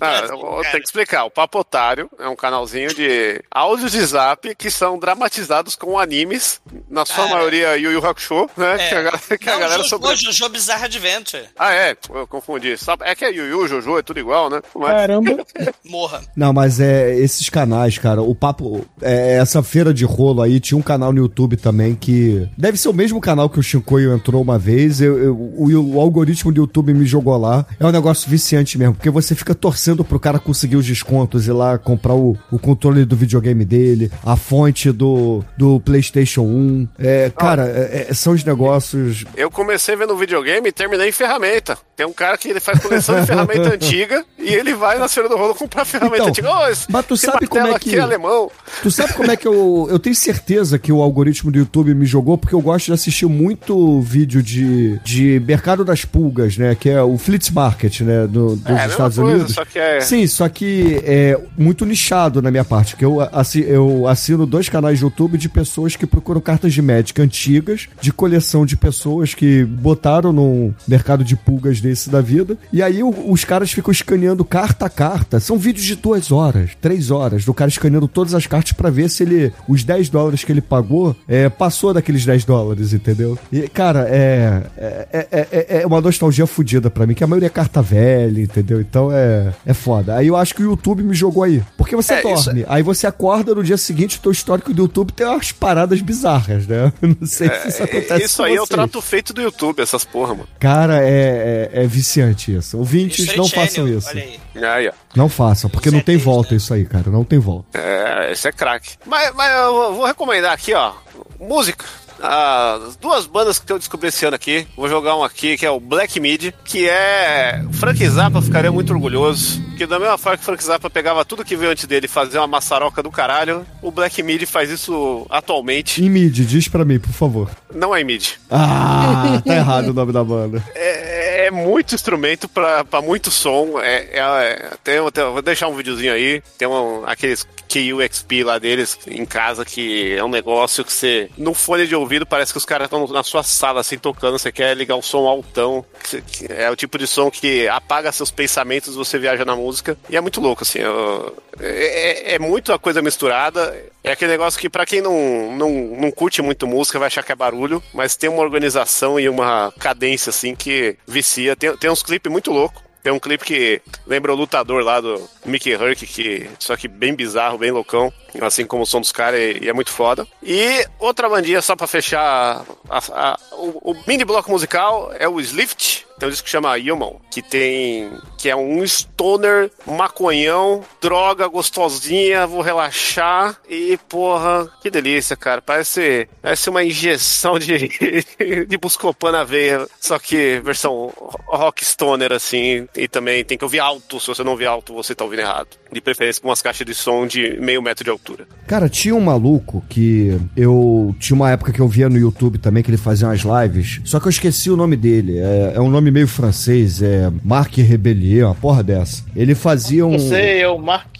Ah, 0.00 0.20
Brasil, 0.22 0.38
cara. 0.40 0.70
ter 0.72 0.80
que 0.80 0.86
explicar. 0.86 1.24
O 1.24 1.30
Papo 1.30 1.58
Otário 1.58 2.10
é 2.18 2.28
um 2.28 2.36
canalzinho 2.36 2.94
de 2.94 3.42
áudios 3.50 3.92
de 3.92 4.04
zap 4.04 4.54
que 4.54 4.70
são 4.70 4.98
dramatizados 4.98 5.74
com 5.76 5.98
animes, 5.98 6.60
na 6.88 7.04
sua 7.04 7.24
Cara. 7.24 7.28
maioria 7.36 7.76
Yu 7.76 7.92
Yu 7.92 8.06
Hakusho, 8.06 8.48
né? 8.56 8.74
É. 8.74 8.88
Que 8.88 8.94
a, 8.94 9.02
galera- 9.02 9.38
que 9.38 9.48
a 9.48 9.52
Não, 9.52 9.60
galera 9.60 9.76
Jojo, 9.82 9.88
sobre... 9.88 10.16
Jojo 10.16 10.48
Bizarre 10.48 10.84
Adventure. 10.84 11.48
Ah, 11.56 11.72
é, 11.74 11.96
eu 12.10 12.26
confundi. 12.26 12.74
É 13.02 13.14
que 13.14 13.24
é 13.24 13.33
Yu 13.34 13.44
Yu, 13.46 13.68
Jojo, 13.68 13.98
é 13.98 14.02
tudo 14.02 14.20
igual, 14.20 14.48
né? 14.50 14.60
Mas... 14.74 14.90
Caramba. 14.90 15.36
Morra. 15.84 16.20
Não, 16.36 16.52
mas 16.52 16.80
é 16.80 17.16
esses 17.18 17.48
canais, 17.48 17.98
cara. 17.98 18.22
O 18.22 18.34
papo. 18.34 18.84
É, 19.02 19.36
essa 19.36 19.62
feira 19.62 19.92
de 19.92 20.04
rolo 20.04 20.42
aí 20.42 20.60
tinha 20.60 20.78
um 20.78 20.82
canal 20.82 21.12
no 21.12 21.18
YouTube 21.18 21.56
também 21.56 21.94
que. 21.94 22.48
Deve 22.56 22.78
ser 22.78 22.88
o 22.88 22.92
mesmo 22.92 23.20
canal 23.20 23.48
que 23.48 23.58
o 23.58 23.62
Shinkoio 23.62 24.12
entrou 24.14 24.40
uma 24.42 24.58
vez. 24.58 25.00
Eu, 25.00 25.18
eu- 25.18 25.34
o, 25.36 25.94
o 25.94 26.00
algoritmo 26.00 26.52
do 26.52 26.60
YouTube 26.62 26.94
me 26.94 27.04
jogou 27.06 27.36
lá. 27.36 27.66
É 27.78 27.86
um 27.86 27.90
negócio 27.90 28.28
viciante 28.30 28.78
mesmo, 28.78 28.94
porque 28.94 29.10
você 29.10 29.34
fica 29.34 29.54
torcendo 29.54 30.04
pro 30.04 30.18
cara 30.20 30.38
conseguir 30.38 30.76
os 30.76 30.86
descontos 30.86 31.46
e 31.46 31.52
lá 31.52 31.78
comprar 31.78 32.14
o, 32.14 32.36
o 32.50 32.58
controle 32.58 33.04
do 33.04 33.16
videogame 33.16 33.64
dele, 33.64 34.10
a 34.24 34.36
fonte 34.36 34.90
do, 34.92 35.44
do 35.56 35.80
PlayStation 35.80 36.42
1. 36.42 36.88
É, 36.98 37.30
cara, 37.30 37.66
é- 37.66 38.06
é- 38.10 38.14
são 38.14 38.32
os 38.32 38.44
negócios. 38.44 39.24
Eu 39.36 39.50
comecei 39.50 39.96
vendo 39.96 40.16
videogame 40.16 40.68
e 40.68 40.72
terminei 40.72 41.08
em 41.08 41.12
ferramenta. 41.12 41.76
Tem 41.96 42.06
um 42.06 42.12
cara 42.12 42.36
que 42.36 42.48
ele 42.48 42.60
faz 42.60 42.78
coleção 42.80 43.20
de 43.20 43.23
ferramenta 43.26 43.74
antiga 43.74 44.24
e 44.38 44.52
ele 44.52 44.74
vai 44.74 44.98
na 44.98 45.08
feira 45.08 45.28
do 45.28 45.36
rolo 45.36 45.54
comprar 45.54 45.84
ferramenta 45.84 46.16
Então, 46.16 46.28
antiga. 46.28 46.70
Esse, 46.70 46.86
mas 46.90 47.06
tu 47.06 47.16
sabe 47.16 47.46
como 47.46 47.66
é 47.66 47.70
que- 47.70 47.90
aqui 47.90 47.96
é 47.96 48.00
alemão. 48.00 48.50
Tu 48.82 48.90
sabe 48.90 49.12
como 49.14 49.30
é 49.30 49.36
que 49.36 49.46
eu. 49.46 49.86
Eu 49.90 49.98
tenho 49.98 50.14
certeza 50.14 50.78
que 50.78 50.92
o 50.92 51.02
algoritmo 51.02 51.50
do 51.50 51.58
YouTube 51.58 51.94
me 51.94 52.06
jogou, 52.06 52.36
porque 52.38 52.54
eu 52.54 52.60
gosto 52.60 52.86
de 52.86 52.92
assistir 52.92 53.26
muito 53.26 54.00
vídeo 54.00 54.42
de, 54.42 54.98
de 55.04 55.40
mercado 55.46 55.84
das 55.84 56.04
pulgas, 56.04 56.56
né? 56.58 56.74
Que 56.74 56.90
é 56.90 57.02
o 57.02 57.16
Flitz 57.18 57.50
Market, 57.50 58.00
né? 58.00 58.26
do- 58.26 58.56
dos 58.56 58.66
É, 58.76 58.86
Estados 58.86 59.16
coisa, 59.18 59.34
Unidos. 59.36 59.54
só 59.54 59.64
que 59.64 59.78
é- 59.78 60.00
Sim, 60.00 60.26
só 60.26 60.48
que 60.48 61.00
é 61.04 61.38
muito 61.56 61.84
nichado 61.84 62.40
na 62.42 62.50
minha 62.50 62.64
parte, 62.64 62.92
porque 62.92 63.04
eu, 63.04 63.20
assi- 63.20 63.64
eu 63.66 64.06
assino 64.08 64.46
dois 64.46 64.68
canais 64.68 64.98
de 64.98 65.04
YouTube 65.04 65.36
de 65.38 65.48
pessoas 65.48 65.96
que 65.96 66.06
procuram 66.06 66.40
cartas 66.40 66.72
de 66.72 66.80
Magic 66.82 67.20
antigas, 67.20 67.88
de 68.00 68.12
coleção 68.12 68.64
de 68.66 68.76
pessoas 68.76 69.34
que 69.34 69.64
botaram 69.64 70.32
no 70.32 70.74
mercado 70.86 71.24
de 71.24 71.36
pulgas 71.36 71.80
desse 71.80 72.08
da 72.10 72.20
vida. 72.20 72.56
E 72.72 72.82
aí 72.82 73.02
o- 73.02 73.13
os 73.26 73.44
caras 73.44 73.70
ficam 73.72 73.90
escaneando 73.92 74.44
carta 74.44 74.86
a 74.86 74.90
carta. 74.90 75.40
São 75.40 75.56
vídeos 75.58 75.84
de 75.84 75.94
duas 75.96 76.30
horas, 76.32 76.70
três 76.80 77.10
horas, 77.10 77.44
do 77.44 77.54
cara 77.54 77.68
escaneando 77.68 78.08
todas 78.08 78.34
as 78.34 78.46
cartas 78.46 78.72
pra 78.72 78.90
ver 78.90 79.08
se 79.10 79.22
ele. 79.22 79.52
Os 79.68 79.84
10 79.84 80.08
dólares 80.08 80.44
que 80.44 80.52
ele 80.52 80.60
pagou 80.60 81.14
é, 81.28 81.48
passou 81.48 81.92
daqueles 81.94 82.24
10 82.24 82.44
dólares, 82.44 82.92
entendeu? 82.92 83.38
E, 83.52 83.68
cara, 83.68 84.06
é. 84.08 84.62
É, 84.76 85.08
é, 85.12 85.48
é- 85.50 85.82
é 85.82 85.86
uma 85.86 86.00
nostalgia 86.00 86.46
fodida 86.46 86.90
pra 86.90 87.06
mim, 87.06 87.14
que 87.14 87.24
a 87.24 87.26
maioria 87.26 87.46
é 87.46 87.50
carta 87.50 87.80
velha, 87.82 88.40
entendeu? 88.40 88.80
Então 88.80 89.10
é, 89.12 89.52
é 89.66 89.74
foda. 89.74 90.16
Aí 90.16 90.26
eu 90.26 90.36
acho 90.36 90.54
que 90.54 90.62
o 90.62 90.66
YouTube 90.70 91.02
me 91.02 91.14
jogou 91.14 91.42
aí. 91.42 91.62
Porque 91.76 91.94
você 91.96 92.14
É, 92.14 92.22
dorme, 92.22 92.64
aí 92.68 92.82
você 92.82 93.06
acorda 93.06 93.54
no 93.54 93.62
dia 93.62 93.76
seguinte, 93.76 94.18
o 94.18 94.20
teu 94.20 94.32
histórico 94.32 94.72
do 94.72 94.82
YouTube 94.82 95.12
tem 95.12 95.26
umas 95.26 95.52
paradas 95.52 96.00
bizarras, 96.00 96.66
né? 96.66 96.92
Eu 97.02 97.08
não 97.20 97.26
sei 97.26 97.48
se 97.48 97.68
isso 97.68 97.82
acontece 97.82 98.24
Isso 98.24 98.42
aí 98.42 98.54
é 98.56 98.62
o 98.62 98.66
trato 98.66 99.00
feito 99.00 99.32
do 99.32 99.40
YouTube, 99.42 99.80
essas 99.80 100.04
porra, 100.04 100.34
mano. 100.34 100.48
Cara, 100.58 101.02
é, 101.02 101.70
é, 101.74 101.82
é 101.84 101.86
viciante 101.86 102.54
isso. 102.54 102.78
Ouvintes, 103.04 103.36
não 103.36 103.48
façam 103.48 103.88
isso. 103.88 104.08
Olha 104.08 104.22
aí. 104.22 104.40
Aí, 104.64 104.88
ó. 104.88 104.92
Não 105.14 105.28
façam, 105.28 105.68
porque 105.70 105.88
Isso 105.88 105.94
não 105.94 106.00
é 106.00 106.04
tem 106.04 106.16
volta 106.16 106.50
né? 106.52 106.56
isso 106.56 106.72
aí, 106.74 106.84
cara. 106.84 107.10
Não 107.10 107.24
tem 107.24 107.38
volta. 107.38 107.78
É, 107.78 108.32
esse 108.32 108.46
é 108.48 108.52
craque. 108.52 108.90
Mas, 109.06 109.32
mas 109.34 109.52
eu 109.56 109.72
vou- 109.72 109.94
vou 109.96 110.06
recomendar 110.06 110.52
aqui, 110.52 110.72
ó. 110.74 110.92
Música. 111.40 111.84
As 112.26 112.96
duas 112.96 113.26
bandas 113.26 113.58
que 113.58 113.70
eu 113.70 113.78
descobri 113.78 114.08
esse 114.08 114.24
ano 114.24 114.36
aqui. 114.36 114.66
Vou 114.76 114.88
jogar 114.88 115.14
um 115.16 115.22
aqui 115.24 115.58
que 115.58 115.66
é 115.66 115.70
o 115.70 115.78
Black 115.80 116.18
Mid, 116.20 116.52
que 116.64 116.88
é. 116.88 117.62
Frank 117.72 118.08
Zappa 118.08 118.40
ficaria 118.40 118.72
muito 118.72 118.92
orgulhoso. 118.94 119.62
Que 119.76 119.84
da 119.84 119.98
mesma 119.98 120.16
forma 120.16 120.38
que 120.38 120.44
Frank 120.44 120.62
Zappa 120.64 120.88
pegava 120.88 121.24
tudo 121.24 121.44
que 121.44 121.56
veio 121.56 121.72
antes 121.72 121.84
dele 121.86 122.06
e 122.06 122.08
fazia 122.08 122.40
uma 122.40 122.46
maçaroca 122.46 123.02
do 123.02 123.10
caralho, 123.10 123.66
o 123.82 123.90
Black 123.90 124.22
Mid 124.22 124.44
faz 124.46 124.70
isso 124.70 125.26
atualmente. 125.28 126.02
Em 126.02 126.08
mid, 126.08 126.32
diz 126.46 126.68
pra 126.68 126.84
mim, 126.84 126.98
por 127.00 127.12
favor. 127.12 127.50
Não 127.74 127.94
é 127.94 128.00
em 128.00 128.04
mid. 128.04 128.28
Ah, 128.50 129.42
tá 129.44 129.54
errado 129.56 129.88
o 129.88 129.92
nome 129.92 130.12
da 130.12 130.22
banda. 130.24 130.62
É, 130.74 131.33
é 131.46 131.50
muito 131.50 131.94
instrumento 131.94 132.48
pra 132.84 133.00
muito 133.02 133.30
som. 133.30 133.78
É, 133.80 134.08
é- 134.12 134.18
é- 134.20 134.70
tem, 134.82 135.10
tem- 135.10 135.24
vou 135.24 135.42
deixar 135.42 135.68
um 135.68 135.74
videozinho 135.74 136.12
aí. 136.12 136.42
Tem 136.58 136.66
um, 136.68 137.04
aqueles 137.06 137.46
KUXP 137.74 138.44
lá 138.44 138.58
deles 138.58 138.98
em 139.06 139.24
casa, 139.24 139.64
que 139.64 140.12
é 140.14 140.22
um 140.24 140.28
negócio 140.28 140.84
que 140.84 140.92
você, 140.92 141.28
no 141.36 141.52
fone 141.54 141.86
de 141.86 141.94
ouvido, 141.96 142.24
parece 142.24 142.52
que 142.52 142.58
os 142.58 142.64
caras 142.64 142.86
estão 142.86 143.06
na 143.08 143.22
sua 143.22 143.42
sala, 143.42 143.80
assim, 143.80 143.98
tocando, 143.98 144.38
você 144.38 144.52
quer 144.52 144.76
ligar 144.76 144.96
o 144.96 145.02
som 145.02 145.26
altão, 145.26 145.84
que- 146.10 146.46
é 146.52 146.70
o 146.70 146.76
tipo 146.76 146.96
de 146.98 147.06
som 147.06 147.30
que 147.30 147.66
apaga 147.68 148.12
seus 148.12 148.30
pensamentos, 148.30 148.94
você 148.94 149.18
viaja 149.18 149.44
na 149.44 149.56
música, 149.56 149.96
e 150.08 150.16
é 150.16 150.20
muito 150.20 150.40
louco, 150.40 150.62
assim, 150.62 150.78
eu- 150.78 151.36
é, 151.60 152.32
é, 152.32 152.34
é 152.34 152.38
muita 152.38 152.78
coisa 152.78 153.02
misturada, 153.02 153.74
é 154.02 154.12
aquele 154.12 154.32
negócio 154.32 154.60
que 154.60 154.68
pra 154.70 154.86
quem 154.86 155.00
não, 155.00 155.52
não, 155.56 155.70
não 155.70 156.10
curte 156.10 156.42
muito 156.42 156.66
música 156.66 156.98
vai 156.98 157.06
achar 157.06 157.22
que 157.22 157.32
é 157.32 157.36
barulho, 157.36 157.82
mas 157.92 158.16
tem 158.16 158.28
uma 158.30 158.42
organização 158.42 159.18
e 159.18 159.28
uma 159.28 159.72
cadência, 159.78 160.30
assim, 160.30 160.54
que 160.54 160.96
vicia, 161.06 161.56
tem, 161.56 161.76
tem 161.76 161.90
uns 161.90 162.02
clipes 162.02 162.30
muito 162.30 162.50
loucos, 162.52 162.82
tem 163.04 163.12
um 163.12 163.18
clipe 163.20 163.44
que 163.44 163.82
lembra 164.06 164.32
o 164.32 164.34
lutador 164.36 164.82
lá 164.82 164.98
do 164.98 165.28
Mickey 165.44 165.72
Herc, 165.72 166.06
que 166.06 166.48
só 166.58 166.74
que 166.74 166.88
bem 166.88 167.14
bizarro, 167.14 167.58
bem 167.58 167.70
loucão, 167.70 168.10
assim 168.40 168.64
como 168.66 168.82
o 168.82 168.86
som 168.86 168.98
dos 168.98 169.12
caras, 169.12 169.38
e, 169.38 169.64
e 169.64 169.68
é 169.68 169.72
muito 169.74 169.90
foda. 169.90 170.26
E 170.42 170.86
outra 170.98 171.28
bandinha, 171.28 171.60
só 171.60 171.76
pra 171.76 171.86
fechar 171.86 172.64
a- 172.88 172.98
a- 173.12 173.38
o, 173.52 173.92
o 173.92 173.96
mini 174.06 174.24
bloco 174.24 174.50
musical, 174.50 175.12
é 175.18 175.28
o 175.28 175.38
Slift. 175.38 176.03
Tem 176.18 176.28
um 176.28 176.30
disco 176.30 176.44
que 176.44 176.50
chama 176.50 176.74
Human, 176.76 177.16
que 177.30 177.42
tem. 177.42 178.10
que 178.38 178.48
é 178.48 178.56
um 178.56 178.86
stoner, 178.86 179.70
maconhão, 179.86 180.84
droga 181.00 181.46
gostosinha, 181.48 182.46
vou 182.46 182.60
relaxar. 182.60 183.58
E, 183.68 183.98
porra, 184.08 184.70
que 184.80 184.90
delícia, 184.90 185.36
cara. 185.36 185.60
Parece, 185.60 186.28
parece 186.40 186.70
uma 186.70 186.84
injeção 186.84 187.58
de, 187.58 187.88
de 188.68 188.76
Buscopan 188.78 189.32
na 189.32 189.44
veia. 189.44 189.86
Só 190.00 190.18
que 190.18 190.60
versão 190.60 191.12
rock 191.46 191.84
stoner, 191.84 192.32
assim. 192.32 192.88
E 192.96 193.08
também 193.08 193.44
tem 193.44 193.58
que 193.58 193.64
ouvir 193.64 193.80
alto. 193.80 194.20
Se 194.20 194.28
você 194.28 194.44
não 194.44 194.52
ouvir 194.52 194.66
alto, 194.66 194.94
você 194.94 195.14
tá 195.14 195.24
ouvindo 195.24 195.40
errado. 195.40 195.68
De 195.94 196.00
preferência 196.00 196.42
com 196.42 196.48
umas 196.48 196.60
caixas 196.60 196.84
de 196.84 196.92
som 196.92 197.24
de 197.24 197.56
meio 197.60 197.80
metro 197.80 198.02
de 198.02 198.10
altura. 198.10 198.46
Cara, 198.66 198.88
tinha 198.88 199.14
um 199.14 199.20
maluco 199.20 199.82
que 199.88 200.36
eu. 200.56 201.14
Tinha 201.20 201.36
uma 201.36 201.50
época 201.52 201.72
que 201.72 201.78
eu 201.80 201.86
via 201.86 202.08
no 202.08 202.18
YouTube 202.18 202.58
também 202.58 202.82
que 202.82 202.90
ele 202.90 202.96
fazia 202.96 203.28
umas 203.28 203.42
lives. 203.42 204.00
Só 204.04 204.18
que 204.18 204.26
eu 204.26 204.30
esqueci 204.30 204.70
o 204.70 204.76
nome 204.76 204.96
dele. 204.96 205.38
É, 205.38 205.74
é 205.76 205.80
um 205.80 205.88
nome 205.88 206.10
meio 206.10 206.26
francês. 206.26 207.00
É 207.00 207.30
Marc 207.44 207.76
Rebellier, 207.78 208.44
uma 208.46 208.54
porra 208.56 208.82
dessa. 208.82 209.22
Ele 209.36 209.54
fazia 209.54 210.04
um. 210.04 210.12
Não 210.12 210.18
sei, 210.18 210.60
é 210.62 210.68
o 210.68 210.78
Mark. 210.78 211.14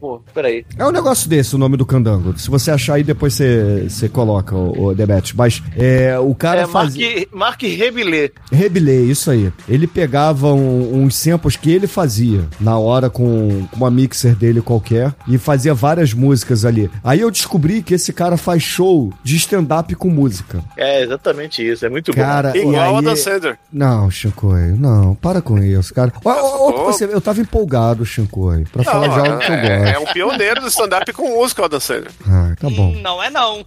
Pô, 0.00 0.22
peraí. 0.34 0.64
É 0.78 0.86
um 0.86 0.90
negócio 0.90 1.28
desse 1.28 1.54
o 1.54 1.58
nome 1.58 1.76
do 1.76 1.84
candango. 1.84 2.38
Se 2.38 2.48
você 2.48 2.70
achar 2.70 2.94
aí, 2.94 3.02
depois 3.04 3.34
você 3.34 3.86
você 3.88 4.08
coloca 4.08 4.54
o, 4.56 4.90
o. 4.90 4.96
Mas 5.36 5.62
é, 5.76 6.18
o 6.18 6.34
cara 6.34 6.60
É 6.62 6.66
Mark, 6.66 6.72
fazia. 6.86 7.26
Mark 7.32 7.62
Rebillet. 7.62 8.32
Rebilei, 8.50 9.04
isso 9.10 9.30
aí. 9.30 9.52
Ele 9.68 9.86
pegava 9.86 10.52
um- 10.54 11.02
uns 11.04 11.16
samples 11.16 11.56
que 11.56 11.70
ele 11.70 11.86
fazia 11.86 12.44
na 12.60 12.78
hora 12.78 13.10
com, 13.10 13.49
com 13.70 13.76
uma 13.76 13.90
mixer 13.90 14.34
dele 14.34 14.60
qualquer 14.60 15.14
e 15.28 15.38
fazia 15.38 15.74
várias 15.74 16.12
músicas 16.12 16.64
ali. 16.64 16.90
Aí 17.04 17.20
eu 17.20 17.30
descobri 17.30 17.82
que 17.82 17.94
esse 17.94 18.12
cara 18.12 18.36
faz 18.36 18.62
show 18.62 19.12
de 19.22 19.36
stand-up 19.36 19.94
com 19.94 20.08
música. 20.08 20.62
É 20.76 21.02
exatamente 21.02 21.66
isso, 21.66 21.84
é 21.84 21.88
muito 21.88 22.12
Cara, 22.12 22.50
bom. 22.52 22.58
Igual 22.58 22.96
a 22.96 22.98
aí- 22.98 23.04
Dan 23.04 23.16
Sander. 23.16 23.58
Não, 23.72 24.10
Shinkoi, 24.10 24.72
não, 24.78 25.14
para 25.14 25.40
com 25.42 25.58
isso, 25.58 25.92
cara. 25.94 26.12
Ó, 26.24 26.30
ó, 26.30 26.70
ó, 26.70 26.84
você- 26.86 27.04
eu 27.04 27.20
tava 27.20 27.40
empolgado, 27.40 28.04
Shinkoi, 28.04 28.64
pra 28.72 28.82
falar 28.84 29.08
de 29.08 29.18
algo 29.30 29.38
que 29.44 29.50
eu 29.50 29.54
é, 29.54 29.90
é 29.90 29.92
gosto. 29.94 30.08
um 30.08 30.12
pioneiro 30.12 30.60
do 30.60 30.68
stand-up 30.68 31.12
com 31.12 31.28
música, 31.36 31.64
o 31.64 31.68
Dan 31.68 31.80
Sander. 31.80 32.10
Ah, 32.28 32.54
tá 32.60 32.68
bom. 32.70 32.90
Hum, 32.92 33.00
Não 33.02 33.22
é 33.22 33.30
não. 33.30 33.64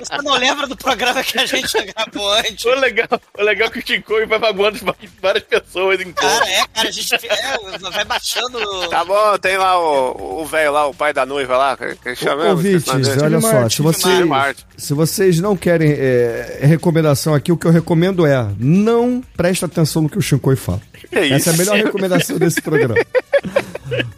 Você 0.00 0.22
não 0.22 0.34
lembra 0.36 0.66
do 0.66 0.76
programa 0.76 1.22
que 1.22 1.38
a 1.38 1.46
gente 1.46 1.72
gravou 1.94 2.32
antes? 2.34 2.64
O 2.64 2.74
legal, 2.74 3.08
o 3.38 3.42
legal 3.42 3.68
é 3.68 3.70
que 3.70 3.78
o 3.78 3.86
Chico 3.86 4.12
vai 4.28 4.38
magoando 4.38 4.78
várias 5.22 5.44
pessoas 5.44 6.00
em 6.00 6.12
Cara, 6.12 6.38
conta. 6.40 6.50
é, 6.50 6.66
cara, 6.72 6.88
a 6.88 6.90
gente 6.90 7.14
é, 7.14 7.47
vai 7.90 8.04
baixando. 8.04 8.58
Tá 8.88 9.04
bom, 9.04 9.38
tem 9.38 9.56
lá 9.56 9.78
o 9.78 10.38
o 10.40 10.46
velho 10.46 10.72
lá, 10.72 10.86
o 10.86 10.94
pai 10.94 11.12
da 11.12 11.26
noiva 11.26 11.56
lá, 11.56 11.76
que, 11.76 12.14
chama 12.14 12.46
Ouvintes, 12.50 12.88
olha 13.20 13.40
só, 13.40 13.68
se 13.68 13.82
vocês, 13.82 14.28
se 14.76 14.94
vocês 14.94 15.40
não 15.40 15.56
querem 15.56 15.90
é, 15.90 16.60
recomendação 16.62 17.34
aqui, 17.34 17.50
o 17.50 17.56
que 17.56 17.66
eu 17.66 17.72
recomendo 17.72 18.24
é 18.24 18.46
não 18.58 19.22
preste 19.36 19.64
atenção 19.64 20.02
no 20.02 20.08
que 20.08 20.18
o 20.18 20.22
Shinkoi 20.22 20.56
fala. 20.56 20.80
Que 20.92 21.06
Essa 21.16 21.18
é 21.18 21.32
a 21.32 21.36
isso? 21.36 21.56
melhor 21.56 21.76
recomendação 21.76 22.38
desse 22.38 22.60
programa. 22.62 22.94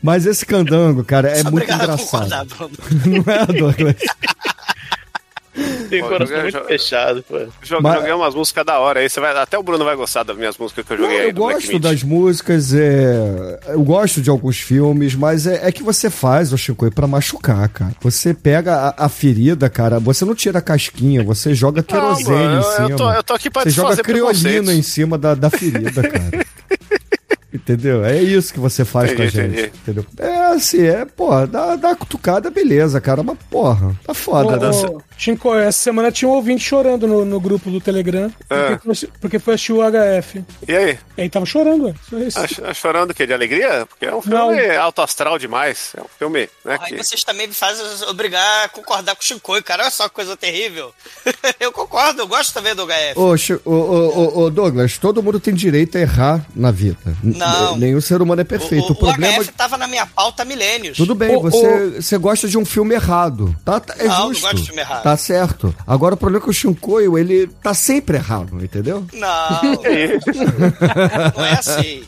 Mas 0.03 0.27
esse 0.27 0.45
candango, 0.45 1.05
cara, 1.05 1.31
é 1.31 1.43
Só 1.43 1.51
muito 1.51 1.73
engraçado. 1.73 2.71
Não 3.07 3.33
é, 3.33 3.47
Douglas? 3.47 3.97
Tem 5.89 6.01
Pô, 6.03 6.09
coração 6.09 6.37
joguei- 6.37 6.53
muito 6.53 6.67
fechado, 6.67 7.23
pô. 7.29 7.39
Joguei, 7.63 7.83
Mas- 7.83 7.95
joguei 7.99 8.13
umas 8.13 8.35
músicas 8.35 8.65
da 8.65 8.79
hora 8.79 9.01
aí, 9.01 9.09
você 9.09 9.21
vai, 9.21 9.37
até 9.37 9.59
o 9.59 9.63
Bruno 9.63 9.85
vai 9.85 9.97
gostar 9.97 10.23
das 10.23 10.37
minhas 10.37 10.57
músicas 10.57 10.87
que 10.87 10.93
eu 10.93 10.97
Não, 10.99 11.05
joguei 11.05 11.21
aí. 11.21 11.29
eu 11.29 11.35
gosto 11.35 11.79
das 11.79 12.03
músicas, 12.03 12.73
é... 12.75 13.59
eu 13.69 13.83
gosto 13.83 14.21
de 14.21 14.31
alguns 14.31 14.59
filmes, 14.61 15.15
mas 15.15 15.47
é, 15.47 15.67
é 15.69 15.73
que 15.73 15.83
você 15.83 16.09
faz, 16.11 16.53
o 16.53 16.59
Chico, 16.59 16.91
pra 16.93 17.07
machucar, 17.07 17.69
cara. 17.69 17.93
Você 18.01 18.33
pega 18.33 18.95
a, 18.97 19.07
a 19.07 19.09
ferida, 19.09 19.69
cara, 19.69 19.99
você 19.99 20.25
não 20.25 20.35
tira 20.35 20.59
a 20.59 20.63
casquinha, 20.63 21.23
você 21.25 21.55
joga 21.55 21.83
querosene 21.83 22.31
mano, 22.31 22.61
em 22.61 22.63
cima. 22.63 22.91
eu 22.91 22.97
tô- 22.97 23.13
eu 23.13 23.23
tô 23.23 23.33
aqui 23.35 23.51
pra 23.51 23.63
Você 23.63 23.71
joga 23.71 23.97
criolina 24.03 24.73
em 24.73 24.83
cima 24.83 25.19
da, 25.19 25.35
da 25.35 25.51
ferida, 25.51 26.03
cara. 26.03 26.31
Entendeu? 27.53 28.05
É 28.05 28.17
isso 28.23 28.53
que 28.55 28.61
você 28.61 28.85
faz 28.85 29.13
com 29.13 29.23
a 29.23 29.27
Entendi, 29.27 29.37
gente. 29.37 29.53
entendi. 29.61 29.73
Entendeu? 29.83 30.07
É 30.19 30.53
assim, 30.55 30.83
é, 30.83 31.05
porra, 31.05 31.49
dá, 31.49 31.75
dá 31.75 31.97
cutucada, 31.97 32.49
beleza, 32.49 33.01
cara. 33.01 33.25
Mas, 33.25 33.37
porra, 33.51 33.93
tá 34.07 34.15
foda, 34.15 34.57
né? 34.57 34.69
Ô, 34.69 35.03
Shinko, 35.21 35.55
essa 35.55 35.79
semana 35.79 36.11
tinha 36.11 36.27
um 36.29 36.33
ouvinte 36.33 36.65
chorando 36.65 37.07
no, 37.07 37.27
no 37.27 37.39
grupo 37.39 37.71
do 37.71 37.79
Telegram. 37.79 38.33
Ah. 38.49 38.79
Porque, 38.81 38.95
foi- 38.95 39.09
porque 39.21 39.39
foi 39.39 39.55
assistir 39.55 39.73
o 39.75 39.81
HF. 39.83 40.43
E 40.67 40.75
aí? 40.75 40.99
E 41.19 41.21
aí 41.23 41.29
tava 41.29 41.45
chorando, 41.45 41.85
ué. 41.85 41.95
Só 42.09 42.17
isso. 42.19 42.63
Tá 42.63 42.73
chorando 42.73 43.11
o 43.11 43.15
quê? 43.15 43.27
De 43.27 43.35
alegria? 43.35 43.85
Porque 43.87 44.07
é 44.07 44.15
um 44.15 44.23
filme 44.23 44.77
alto 44.77 45.03
astral 45.03 45.39
demais. 45.39 45.93
É 45.95 46.01
um 46.01 46.07
filme, 46.19 46.49
né? 46.65 46.79
Aí 46.81 46.93
que- 46.97 47.05
vocês 47.05 47.23
também 47.23 47.47
me 47.49 47.53
fazem 47.53 47.85
obrigar 48.09 48.65
a 48.65 48.69
concordar 48.71 49.15
com 49.15 49.21
o 49.23 49.25
Chicoio, 49.25 49.63
cara. 49.63 49.83
Olha 49.83 49.91
só 49.91 50.09
que 50.09 50.15
coisa 50.15 50.35
terrível. 50.39 50.91
eu 51.61 51.71
concordo, 51.71 52.23
eu 52.23 52.27
gosto 52.27 52.55
também 52.55 52.75
do 52.75 52.87
HF. 52.87 53.15
Ô, 53.17 53.35
ô, 53.71 53.73
ô, 53.75 54.39
ô, 54.45 54.51
Douglas, 54.51 54.97
todo 54.97 55.23
mundo 55.23 55.39
tem 55.39 55.53
direito 55.53 55.99
a 55.99 56.01
errar 56.01 56.47
na 56.57 56.71
vida. 56.71 56.97
Não. 57.23 57.77
Nenhum 57.77 58.01
ser 58.01 58.23
humano 58.23 58.41
é 58.41 58.45
perfeito. 58.45 58.87
O, 58.87 58.89
o, 58.89 58.93
o 58.93 58.97
problema. 58.97 59.43
HF 59.45 59.53
tava 59.53 59.77
na 59.77 59.87
minha 59.87 60.07
pauta 60.07 60.43
há 60.43 60.47
milênios. 60.47 60.97
Tudo 60.97 61.15
bem, 61.15 61.39
você, 61.41 61.91
você 62.01 62.17
gosta 62.17 62.49
de 62.49 62.57
um 62.57 62.65
filme 62.65 62.95
errado. 62.95 63.55
Tá, 63.65 63.81
tá- 63.81 63.95
é 63.99 64.05
Não, 64.05 64.19
não 64.21 64.29
justo. 64.29 64.43
gosto 64.43 64.57
de 64.57 64.67
filme 64.67 64.81
errado. 64.81 65.03
Tá 65.03 65.10
certo. 65.17 65.75
Agora 65.87 66.15
o 66.15 66.17
problema 66.19 66.43
é 66.43 66.45
que 66.45 66.51
o 66.51 66.53
Shinkoio, 66.53 67.19
ele 67.19 67.47
tá 67.63 67.73
sempre 67.75 68.17
errado, 68.17 68.63
entendeu? 68.63 69.07
Não. 69.13 69.61
não 71.37 71.45
é 71.45 71.53
assim. 71.53 72.05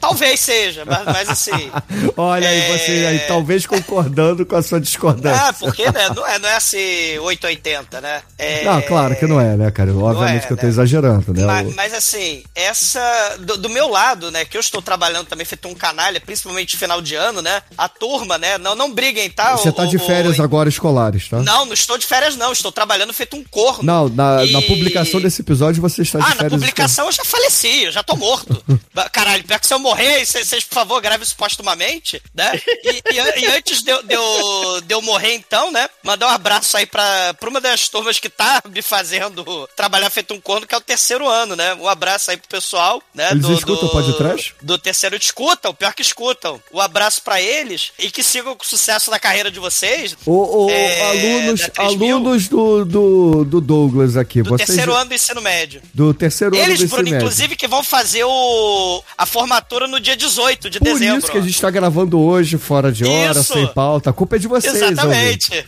Talvez 0.00 0.40
seja, 0.40 0.84
mas, 0.84 1.04
mas 1.04 1.28
assim. 1.28 1.70
Olha 2.16 2.48
aí, 2.48 2.58
É. 2.60 2.78
você 2.78 2.90
aí, 3.06 3.18
talvez 3.20 3.66
concordando 3.66 4.44
com 4.46 4.56
a 4.56 4.62
sua 4.62 4.80
discordância. 4.80 5.48
Ah, 5.48 5.52
porque 5.52 5.84
né, 5.90 6.08
não, 6.14 6.26
é, 6.26 6.38
não 6.38 6.48
é 6.48 6.56
assim 6.56 7.18
880, 7.20 8.00
né? 8.00 8.22
É, 8.38 8.64
Não, 8.64 8.80
claro 8.82 9.16
que 9.16 9.26
não 9.26 9.40
é, 9.40 9.56
né, 9.56 9.70
cara? 9.70 9.94
Obviamente 9.94 10.44
é, 10.44 10.46
que 10.46 10.52
eu 10.52 10.56
tô 10.56 10.64
né? 10.64 10.68
exagerando, 10.68 11.32
né? 11.32 11.44
Mas, 11.44 11.74
mas, 11.74 11.94
assim, 11.94 12.42
essa. 12.54 13.36
Do, 13.40 13.56
do 13.58 13.68
meu 13.68 13.88
lado, 13.88 14.30
né? 14.30 14.44
Que 14.44 14.56
eu 14.56 14.60
estou 14.60 14.82
trabalhando 14.82 15.26
também, 15.26 15.44
feito 15.46 15.68
um 15.68 15.74
canalha, 15.74 16.20
principalmente 16.20 16.76
final 16.76 17.00
de 17.00 17.14
ano, 17.14 17.40
né? 17.42 17.62
A 17.78 17.88
turma, 17.88 18.38
né? 18.38 18.58
Não, 18.58 18.74
não 18.74 18.92
briguem, 18.92 19.30
tá? 19.30 19.56
Você 19.56 19.68
o- 19.68 19.72
tá 19.72 19.84
de 19.84 19.96
o- 19.96 20.00
férias 20.00 20.38
o- 20.38 20.42
agora 20.42 20.68
escolares, 20.68 21.28
tá? 21.28 21.40
Não, 21.42 21.66
não 21.66 21.72
estou 21.74 21.96
de 21.98 22.06
férias, 22.06 22.33
não. 22.36 22.52
Estou 22.52 22.70
trabalhando 22.72 23.12
feito 23.12 23.36
um 23.36 23.44
corno. 23.44 23.82
Não, 23.82 24.08
na, 24.08 24.44
E- 24.44 24.52
na 24.52 24.62
publicação 24.62 25.20
desse 25.20 25.42
episódio 25.42 25.80
você 25.82 26.02
está 26.02 26.18
de 26.18 26.24
Ah, 26.24 26.34
na 26.44 26.50
publicação 26.50 27.06
eu 27.06 27.12
já 27.12 27.24
faleci, 27.24 27.84
eu 27.84 27.92
já 27.92 28.02
tô 28.02 28.16
morto. 28.16 28.62
Caralho, 29.12 29.44
pior 29.44 29.58
que 29.60 29.66
se 29.66 29.74
eu 29.74 29.78
morrer, 29.78 30.24
vocês, 30.24 30.64
por 30.64 30.74
favor, 30.74 31.00
gravem 31.00 31.22
isso 31.24 31.36
postumamente, 31.36 32.20
né? 32.34 32.60
E, 32.84 33.02
e 33.12 33.44
e 33.44 33.46
antes 33.48 33.82
de 33.82 33.90
eu, 33.90 34.02
de, 34.02 34.14
eu, 34.14 34.80
de 34.82 34.94
eu 34.94 35.02
morrer, 35.02 35.34
então, 35.34 35.70
né? 35.70 35.88
Mandar 36.02 36.26
um 36.26 36.30
abraço 36.30 36.76
aí 36.76 36.86
pra, 36.86 37.34
pra 37.34 37.48
uma 37.48 37.60
das 37.60 37.88
turmas 37.88 38.18
que 38.18 38.28
tá 38.28 38.62
me 38.68 38.82
fazendo 38.82 39.68
trabalhar 39.76 40.10
feito 40.10 40.32
um 40.34 40.40
corno, 40.40 40.66
que 40.66 40.74
é 40.74 40.78
o 40.78 40.80
terceiro 40.80 41.28
ano, 41.28 41.54
né? 41.56 41.74
Um 41.74 41.88
abraço 41.88 42.30
aí 42.30 42.36
pro 42.36 42.48
pessoal, 42.48 43.02
né? 43.14 43.30
Eles 43.32 43.46
escutam 43.48 43.88
o 43.88 43.90
podcast? 43.92 44.54
Do 44.62 44.78
terceiro 44.78 45.16
escutam, 45.16 45.74
pior 45.74 45.92
que 45.94 46.02
escutam. 46.02 46.60
Um 46.72 46.80
abraço 46.80 47.22
pra 47.22 47.40
eles 47.40 47.92
e 47.98 48.10
que 48.10 48.22
sigam 48.22 48.54
com 48.56 48.64
o 48.64 48.66
sucesso 48.66 49.10
na 49.10 49.18
carreira 49.18 49.50
de 49.50 49.58
vocês. 49.58 50.16
Ô, 50.24 50.64
ô, 50.66 50.70
É, 50.70 51.00
alunos, 51.10 51.60
3000. 51.60 52.23
Alunos 52.24 52.48
do, 52.48 52.84
do, 52.84 53.44
do 53.44 53.60
Douglas 53.60 54.16
aqui. 54.16 54.42
Do 54.42 54.50
vocês, 54.50 54.66
terceiro 54.66 54.94
ano 54.94 55.08
do 55.08 55.14
ensino 55.14 55.40
médio. 55.42 55.82
Do 55.92 56.14
terceiro 56.14 56.54
ano 56.56 56.64
Eles, 56.64 56.80
do 56.80 56.86
Bruno, 56.88 57.02
ensino 57.02 57.10
médio. 57.14 57.26
inclusive, 57.26 57.56
que 57.56 57.68
vão 57.68 57.82
fazer 57.84 58.24
o 58.24 59.02
a 59.16 59.26
formatura 59.26 59.86
no 59.86 60.00
dia 60.00 60.16
18 60.16 60.70
de 60.70 60.78
Por 60.78 60.84
dezembro. 60.84 61.18
isso 61.18 61.30
que 61.30 61.38
a 61.38 61.40
gente 61.40 61.60
tá 61.60 61.70
gravando 61.70 62.18
hoje, 62.18 62.56
fora 62.58 62.90
de 62.90 63.04
hora, 63.04 63.40
Isso. 63.40 63.52
sem 63.52 63.66
pauta. 63.68 64.10
A 64.10 64.12
culpa 64.12 64.36
é 64.36 64.38
de 64.38 64.48
vocês. 64.48 64.74
Exatamente. 64.74 65.64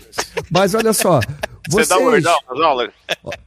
Mas 0.51 0.75
olha 0.75 0.93
só, 0.93 1.21
Você 1.69 1.89
dá 1.89 1.99
um 1.99 2.05
Vocês- 2.05 2.25
nas 2.25 2.61
aulas? 2.65 2.91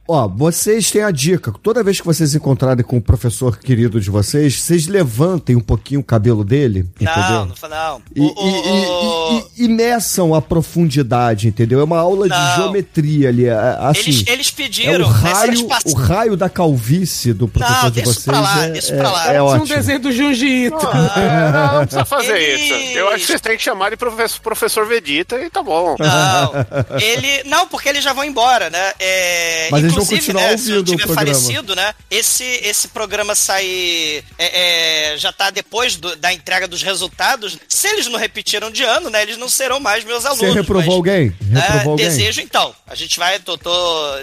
Ó, 0.08 0.28
vocês 0.28 0.90
têm 0.90 1.02
a 1.02 1.10
dica. 1.10 1.52
Toda 1.62 1.82
vez 1.82 2.00
que 2.00 2.06
vocês 2.06 2.34
encontrarem 2.34 2.84
com 2.84 2.96
o 2.96 3.00
professor 3.00 3.58
querido 3.58 4.00
de 4.00 4.10
vocês, 4.10 4.60
vocês 4.60 4.86
levantem 4.86 5.56
um 5.56 5.60
pouquinho 5.60 6.00
o 6.00 6.04
cabelo 6.04 6.44
dele, 6.44 6.80
entendeu? 7.00 7.14
Não, 7.30 7.46
não, 7.46 7.68
não. 7.68 8.02
E, 8.14 8.20
O- 8.20 8.24
e- 8.24 8.28
o- 8.30 9.44
e- 9.56 9.62
e- 9.62 9.64
e 9.64 9.68
meçam 9.68 10.34
a 10.34 10.42
profundidade, 10.42 11.48
entendeu? 11.48 11.80
É 11.80 11.84
uma 11.84 11.98
aula 11.98 12.28
de 12.28 12.34
Não. 12.34 12.56
geometria 12.56 13.28
ali. 13.28 13.46
é- 13.46 13.52
Assim, 13.80 14.00
eles, 14.10 14.24
eles 14.26 14.48
é 14.52 14.56
pediram. 14.56 15.08
o 15.08 15.12
se 15.12 15.26
eles 15.44 15.60
raio, 15.60 15.68
pass- 15.68 15.84
o 15.86 15.94
raio 15.94 16.36
da 16.36 16.48
calvície 16.48 17.32
do 17.32 17.46
professor 17.48 17.82
Não, 17.84 17.90
de 17.90 18.00
vocês. 18.02 18.24
pra 18.24 18.40
lá, 18.40 18.64
é, 18.64 18.70
deixa 18.70 18.96
pra 18.96 19.10
lá. 19.10 19.18
é, 19.18 19.22
é 19.22 19.24
Parece 19.26 19.40
um 19.40 19.44
ótimo. 19.46 19.66
desenho 19.76 20.00
do 20.00 20.12
Junji 20.12 20.46
Ito. 20.66 20.76
Não, 20.76 21.72
não 21.72 21.80
precisa 21.86 22.04
fazer 22.04 22.36
Eles- 22.36 22.60
isso. 22.90 22.98
Eu 22.98 23.08
acho 23.08 23.18
que 23.20 23.26
vocês 23.26 23.40
têm 23.40 23.56
que 23.56 23.62
chamar 23.62 23.90
de 23.90 23.96
professor, 23.96 24.40
professor 24.40 24.86
Vegeta 24.86 25.36
e 25.40 25.48
tá 25.50 25.62
bom. 25.62 25.96
Não, 25.98 26.98
ele. 27.00 27.44
Não, 27.48 27.66
porque 27.68 27.88
eles 27.88 28.02
já 28.02 28.09
vão 28.12 28.24
embora, 28.24 28.70
né? 28.70 28.92
É, 28.98 29.68
Mas 29.70 29.80
eles 29.80 29.92
vão 29.94 30.02
inclusive, 30.02 30.20
continuar 30.20 30.50
né, 30.50 30.56
se 30.56 30.70
eu 30.70 30.84
tiver 30.84 31.06
falecido, 31.08 31.74
né? 31.76 31.94
Esse, 32.10 32.44
esse 32.44 32.88
programa 32.88 33.34
sair. 33.34 34.24
é, 34.38 35.12
é, 35.14 35.18
já 35.18 35.32
tá 35.32 35.50
depois 35.50 35.96
do- 35.96 36.16
da 36.16 36.32
entrega 36.32 36.66
dos 36.68 36.82
resultados. 36.82 37.58
Se 37.68 37.88
eles 37.88 38.06
não 38.06 38.18
repetiram 38.18 38.70
de 38.70 38.82
ano, 38.82 39.10
né? 39.10 39.22
Eles 39.22 39.36
não 39.36 39.48
serão 39.48 39.80
mais 39.80 40.04
meus 40.04 40.24
alunos. 40.26 40.46
Você 40.46 40.52
reprovou 40.60 40.84
mas- 40.86 40.94
alguém? 40.96 41.32
É, 41.54 41.58
Reprovou 41.60 41.92
alguém? 41.92 42.06
desejo, 42.06 42.40
então. 42.40 42.74
A 42.86 42.94
gente 42.94 43.18
vai, 43.18 43.38
tô, 43.38 43.56
tô, 43.56 43.70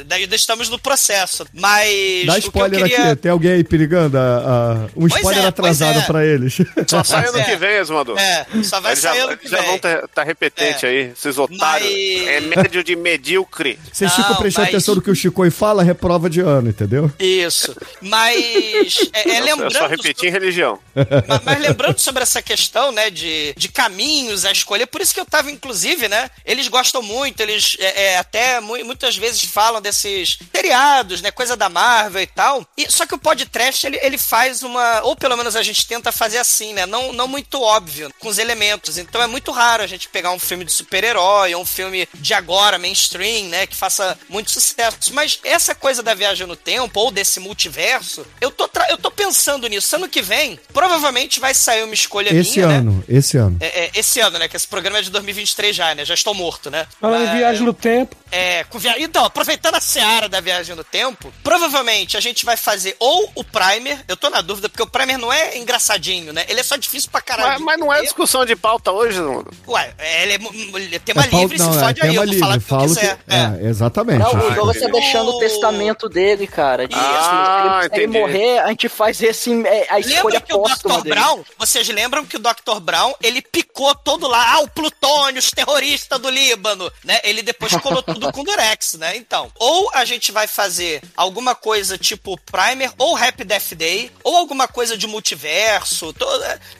ainda 0.09 0.35
estamos 0.35 0.69
no 0.69 0.77
processo. 0.79 1.45
Mas. 1.53 2.25
Dá 2.25 2.33
o 2.33 2.35
que 2.35 2.45
eu 2.45 2.47
spoiler 2.49 2.81
queria- 2.83 3.11
aqui, 3.11 3.15
tem 3.21 3.31
alguém 3.31 3.51
aí 3.51 3.63
perigando? 3.63 4.17
a- 4.17 4.21
a- 4.21 4.73
um 4.95 5.07
Pois 5.07 5.15
spoiler 5.15 5.43
é, 5.43 5.47
atrasado 5.47 5.99
é. 5.99 6.01
pra 6.03 6.25
eles. 6.25 6.57
Só 6.88 7.03
sai 7.03 7.27
ano 7.27 7.39
É. 7.39 7.43
que 7.43 7.55
vem, 7.55 7.77
Esmando. 7.77 8.17
É, 8.17 8.45
só 8.63 8.79
vai 8.79 8.91
Eles 8.93 9.03
já, 9.03 9.11
sair 9.11 9.19
ano 9.21 9.38
que 9.38 9.47
já 9.47 9.57
vem. 9.57 9.65
vão 9.67 9.75
estar 9.77 10.07
tá 10.09 10.23
repetente 10.23 10.85
É. 10.85 10.89
aí, 10.89 11.11
esses 11.11 11.38
otários. 11.38 11.89
Mas- 11.91 12.27
É 12.27 12.39
médio 12.41 12.83
de 12.83 12.95
medíocre. 12.95 13.76
Vocês 13.91 14.11
Não, 14.11 14.17
ficam 14.23 14.36
prestando 14.36 14.65
mas- 14.67 14.75
atenção 14.75 14.95
no 14.95 15.01
que 15.01 15.09
o 15.09 15.15
Chico 15.15 15.49
fala, 15.49 15.82
reprova 15.84 16.30
de 16.30 16.39
ano, 16.39 16.69
entendeu? 16.69 17.11
Isso. 17.19 17.75
Mas. 18.01 19.09
É, 19.13 19.30
é 19.30 19.39
Eu 19.41 19.45
lembrando. 19.45 19.73
só 19.73 19.88
repeti 19.88 20.28
em 20.28 20.32
religião. 20.32 20.80
Mas, 21.28 21.41
mas 21.43 21.59
lembrando 21.61 21.99
sobre 21.99 22.23
essa 22.23 22.41
questão, 22.41 22.91
né, 22.91 23.09
de, 23.09 23.53
de 23.57 23.67
caminhos 23.69 24.45
a 24.45 24.51
escolher, 24.51 24.88
por 24.88 25.01
isso 25.01 25.13
que 25.13 25.19
eu 25.19 25.25
tava, 25.25 25.51
inclusive, 25.51 26.07
né, 26.07 26.30
eles 26.45 26.67
gostam 26.67 27.01
muito, 27.01 27.39
eles 27.41 27.75
é, 27.80 28.13
é, 28.13 28.17
até 28.17 28.59
mu- 28.59 28.84
muitas 28.86 29.15
vezes 29.15 29.43
falam 29.43 29.82
desses 29.82 30.39
seriados, 30.53 31.21
né, 31.21 31.30
coisa 31.32 31.55
da 31.55 31.69
Marvel 31.69 32.21
e 32.21 32.28
tal, 32.28 32.65
e, 32.75 32.91
só 32.91 33.05
que 33.05 33.13
o 33.15 33.19
podcast, 33.19 33.86
ele, 33.86 33.99
ele 34.01 34.17
faz 34.17 34.63
uma, 34.63 35.01
ou 35.03 35.15
pelo 35.15 35.38
menos 35.38 35.55
a 35.55 35.61
gente 35.63 35.86
tenta 35.86 36.11
fazer 36.11 36.38
assim, 36.39 36.73
né, 36.73 36.86
não, 36.86 37.13
não 37.13 37.28
muito 37.28 37.61
óbvio, 37.61 38.11
com 38.19 38.28
os 38.28 38.38
elementos, 38.39 38.97
então 38.97 39.21
é 39.21 39.28
muito 39.28 39.51
raro 39.51 39.84
a 39.84 39.88
gente 39.88 40.07
pegar 40.09 40.32
um 40.32 40.39
filme 40.39 40.65
de 40.65 40.71
super-herói, 40.71 41.53
ou 41.53 41.61
um 41.61 41.65
filme 41.65 42.07
de 42.15 42.34
agora, 42.34 42.80
mainstream, 42.80 43.47
né, 43.49 43.66
que 43.68 43.76
faça 43.76 44.18
muito 44.30 44.51
sucesso, 44.51 45.13
mas 45.13 45.39
essa 45.43 45.76
coisa 45.76 46.01
da 46.01 46.13
viagem 46.13 46.47
no 46.47 46.55
tempo, 46.55 46.99
ou 46.99 47.11
desse 47.11 47.39
multiverso, 47.39 48.26
eu 48.41 48.49
tô, 48.51 48.68
tra- 48.68 48.88
eu 48.89 48.97
tô 48.97 49.11
pensando 49.11 49.68
nisso, 49.68 49.95
ano 49.95 50.07
que 50.07 50.22
vem, 50.22 50.59
provavelmente 50.74 51.39
vai 51.39 51.53
sair 51.53 51.84
uma 51.84 51.93
escolha 51.93 52.34
Esse 52.34 52.57
minha, 52.57 52.68
né? 52.68 52.76
ano, 52.78 53.03
esse 53.07 53.38
ano. 53.38 53.57
É, 53.59 53.86
é, 53.86 53.91
esse 53.95 54.20
ano, 54.20 54.38
né? 54.39 54.47
Que 54.47 54.55
esse 54.55 54.68
programa 54.68 54.99
é 54.99 55.01
de 55.01 55.09
2023 55.11 55.76
já, 55.76 55.93
né? 55.95 56.05
Já 56.05 56.13
estou 56.13 56.34
morto, 56.34 56.70
né? 56.72 56.88
Falando 56.99 57.28
em 57.28 57.38
viagem 57.38 57.63
no 57.65 57.74
tempo. 57.74 58.15
é, 58.32 58.63
com 58.65 58.78
via... 58.80 58.95
Então, 59.01 59.26
aproveitando 59.26 59.76
a 59.76 59.82
seara 59.82 60.28
da 60.30 60.39
viagem 60.39 60.76
no 60.76 60.84
tempo, 60.84 61.32
provavelmente 61.43 62.15
a 62.18 62.20
gente 62.20 62.45
vai 62.45 62.55
fazer 62.57 62.95
ou 62.99 63.32
o 63.36 63.43
Primer, 63.43 63.99
eu 64.07 64.15
tô 64.15 64.30
na 64.30 64.41
dúvida, 64.41 64.70
porque 64.70 64.84
o 64.84 64.88
Primer 64.88 65.18
não 65.18 65.32
é 65.32 65.57
engraçadinho, 65.57 66.32
né? 66.34 66.45
Ele 66.47 66.59
é 66.59 66.63
só 66.63 66.76
difícil 66.76 67.09
pra 67.09 67.22
caralho. 67.22 67.53
Mas, 67.53 67.61
mas 67.61 67.80
não 67.80 67.91
é 67.93 68.01
discussão 68.01 68.45
de 68.45 68.55
pauta 68.55 68.91
hoje, 68.91 69.18
Esmando. 69.18 69.49
Ué, 69.68 69.93
é, 69.97 70.24
ele 70.24 70.34
é, 70.34 70.80
ele 70.82 70.95
é 70.95 70.99
tema 70.99 71.24
É 71.24 71.28
livre, 71.28 71.57
não, 71.57 71.72
se 71.74 71.78
é 71.78 71.82
fode 71.82 72.01
aí, 72.01 72.09
tema 72.09 72.13
eu 72.13 72.15
vou 72.15 72.24
livre, 72.26 72.39
falar 72.39 72.55
o 72.55 72.59
que 72.59 72.63
eu 72.63 72.68
falo 72.68 72.82
que- 72.88 72.95
quiser. 72.95 73.18
É. 73.28 73.56
é, 73.61 73.67
exatamente. 73.69 74.19
Não, 74.19 74.31
o 74.31 74.51
Douglas 74.53 74.79
tá 74.79 74.87
deixando 74.87 75.29
o 75.31 75.39
testamento 75.39 76.07
dele, 76.09 76.47
cara. 76.47 76.87
De- 76.87 76.95
Ah, 76.95 77.81
se 77.91 77.99
ele 77.99 78.07
morrer, 78.07 78.59
a 78.59 78.67
gente 78.69 78.89
faz 78.89 79.21
esse, 79.21 79.51
é, 79.65 79.87
a 79.89 79.99
escolha 79.99 80.39
Lembra 80.39 80.41
que 80.41 80.53
o 80.53 80.63
Dr. 80.63 81.01
dele. 81.03 81.15
Brown, 81.15 81.43
vocês 81.57 81.87
lembram 81.89 82.25
que 82.25 82.35
o 82.35 82.39
Dr. 82.39 82.79
Brown, 82.81 83.13
ele 83.21 83.41
picou 83.41 83.93
todo 83.95 84.27
lá, 84.27 84.53
ah, 84.55 84.59
o 84.61 84.69
Plutônio, 84.69 85.39
os 85.39 85.49
terroristas 85.51 86.19
do 86.19 86.29
Líbano, 86.29 86.91
né? 87.03 87.19
Ele 87.23 87.41
depois 87.41 87.71
colou 87.77 88.01
tudo 88.03 88.31
com 88.31 88.43
Durex, 88.43 88.93
né? 88.95 89.15
Então, 89.17 89.51
ou 89.59 89.89
a 89.93 90.03
gente 90.05 90.31
vai 90.31 90.47
fazer 90.47 91.01
alguma 91.15 91.55
coisa 91.55 91.97
tipo 91.97 92.37
Primer, 92.51 92.91
ou 92.97 93.15
Happy 93.15 93.43
Death 93.43 93.73
Day, 93.75 94.11
ou 94.23 94.35
alguma 94.37 94.67
coisa 94.67 94.97
de 94.97 95.07
multiverso, 95.07 96.11
to- 96.13 96.25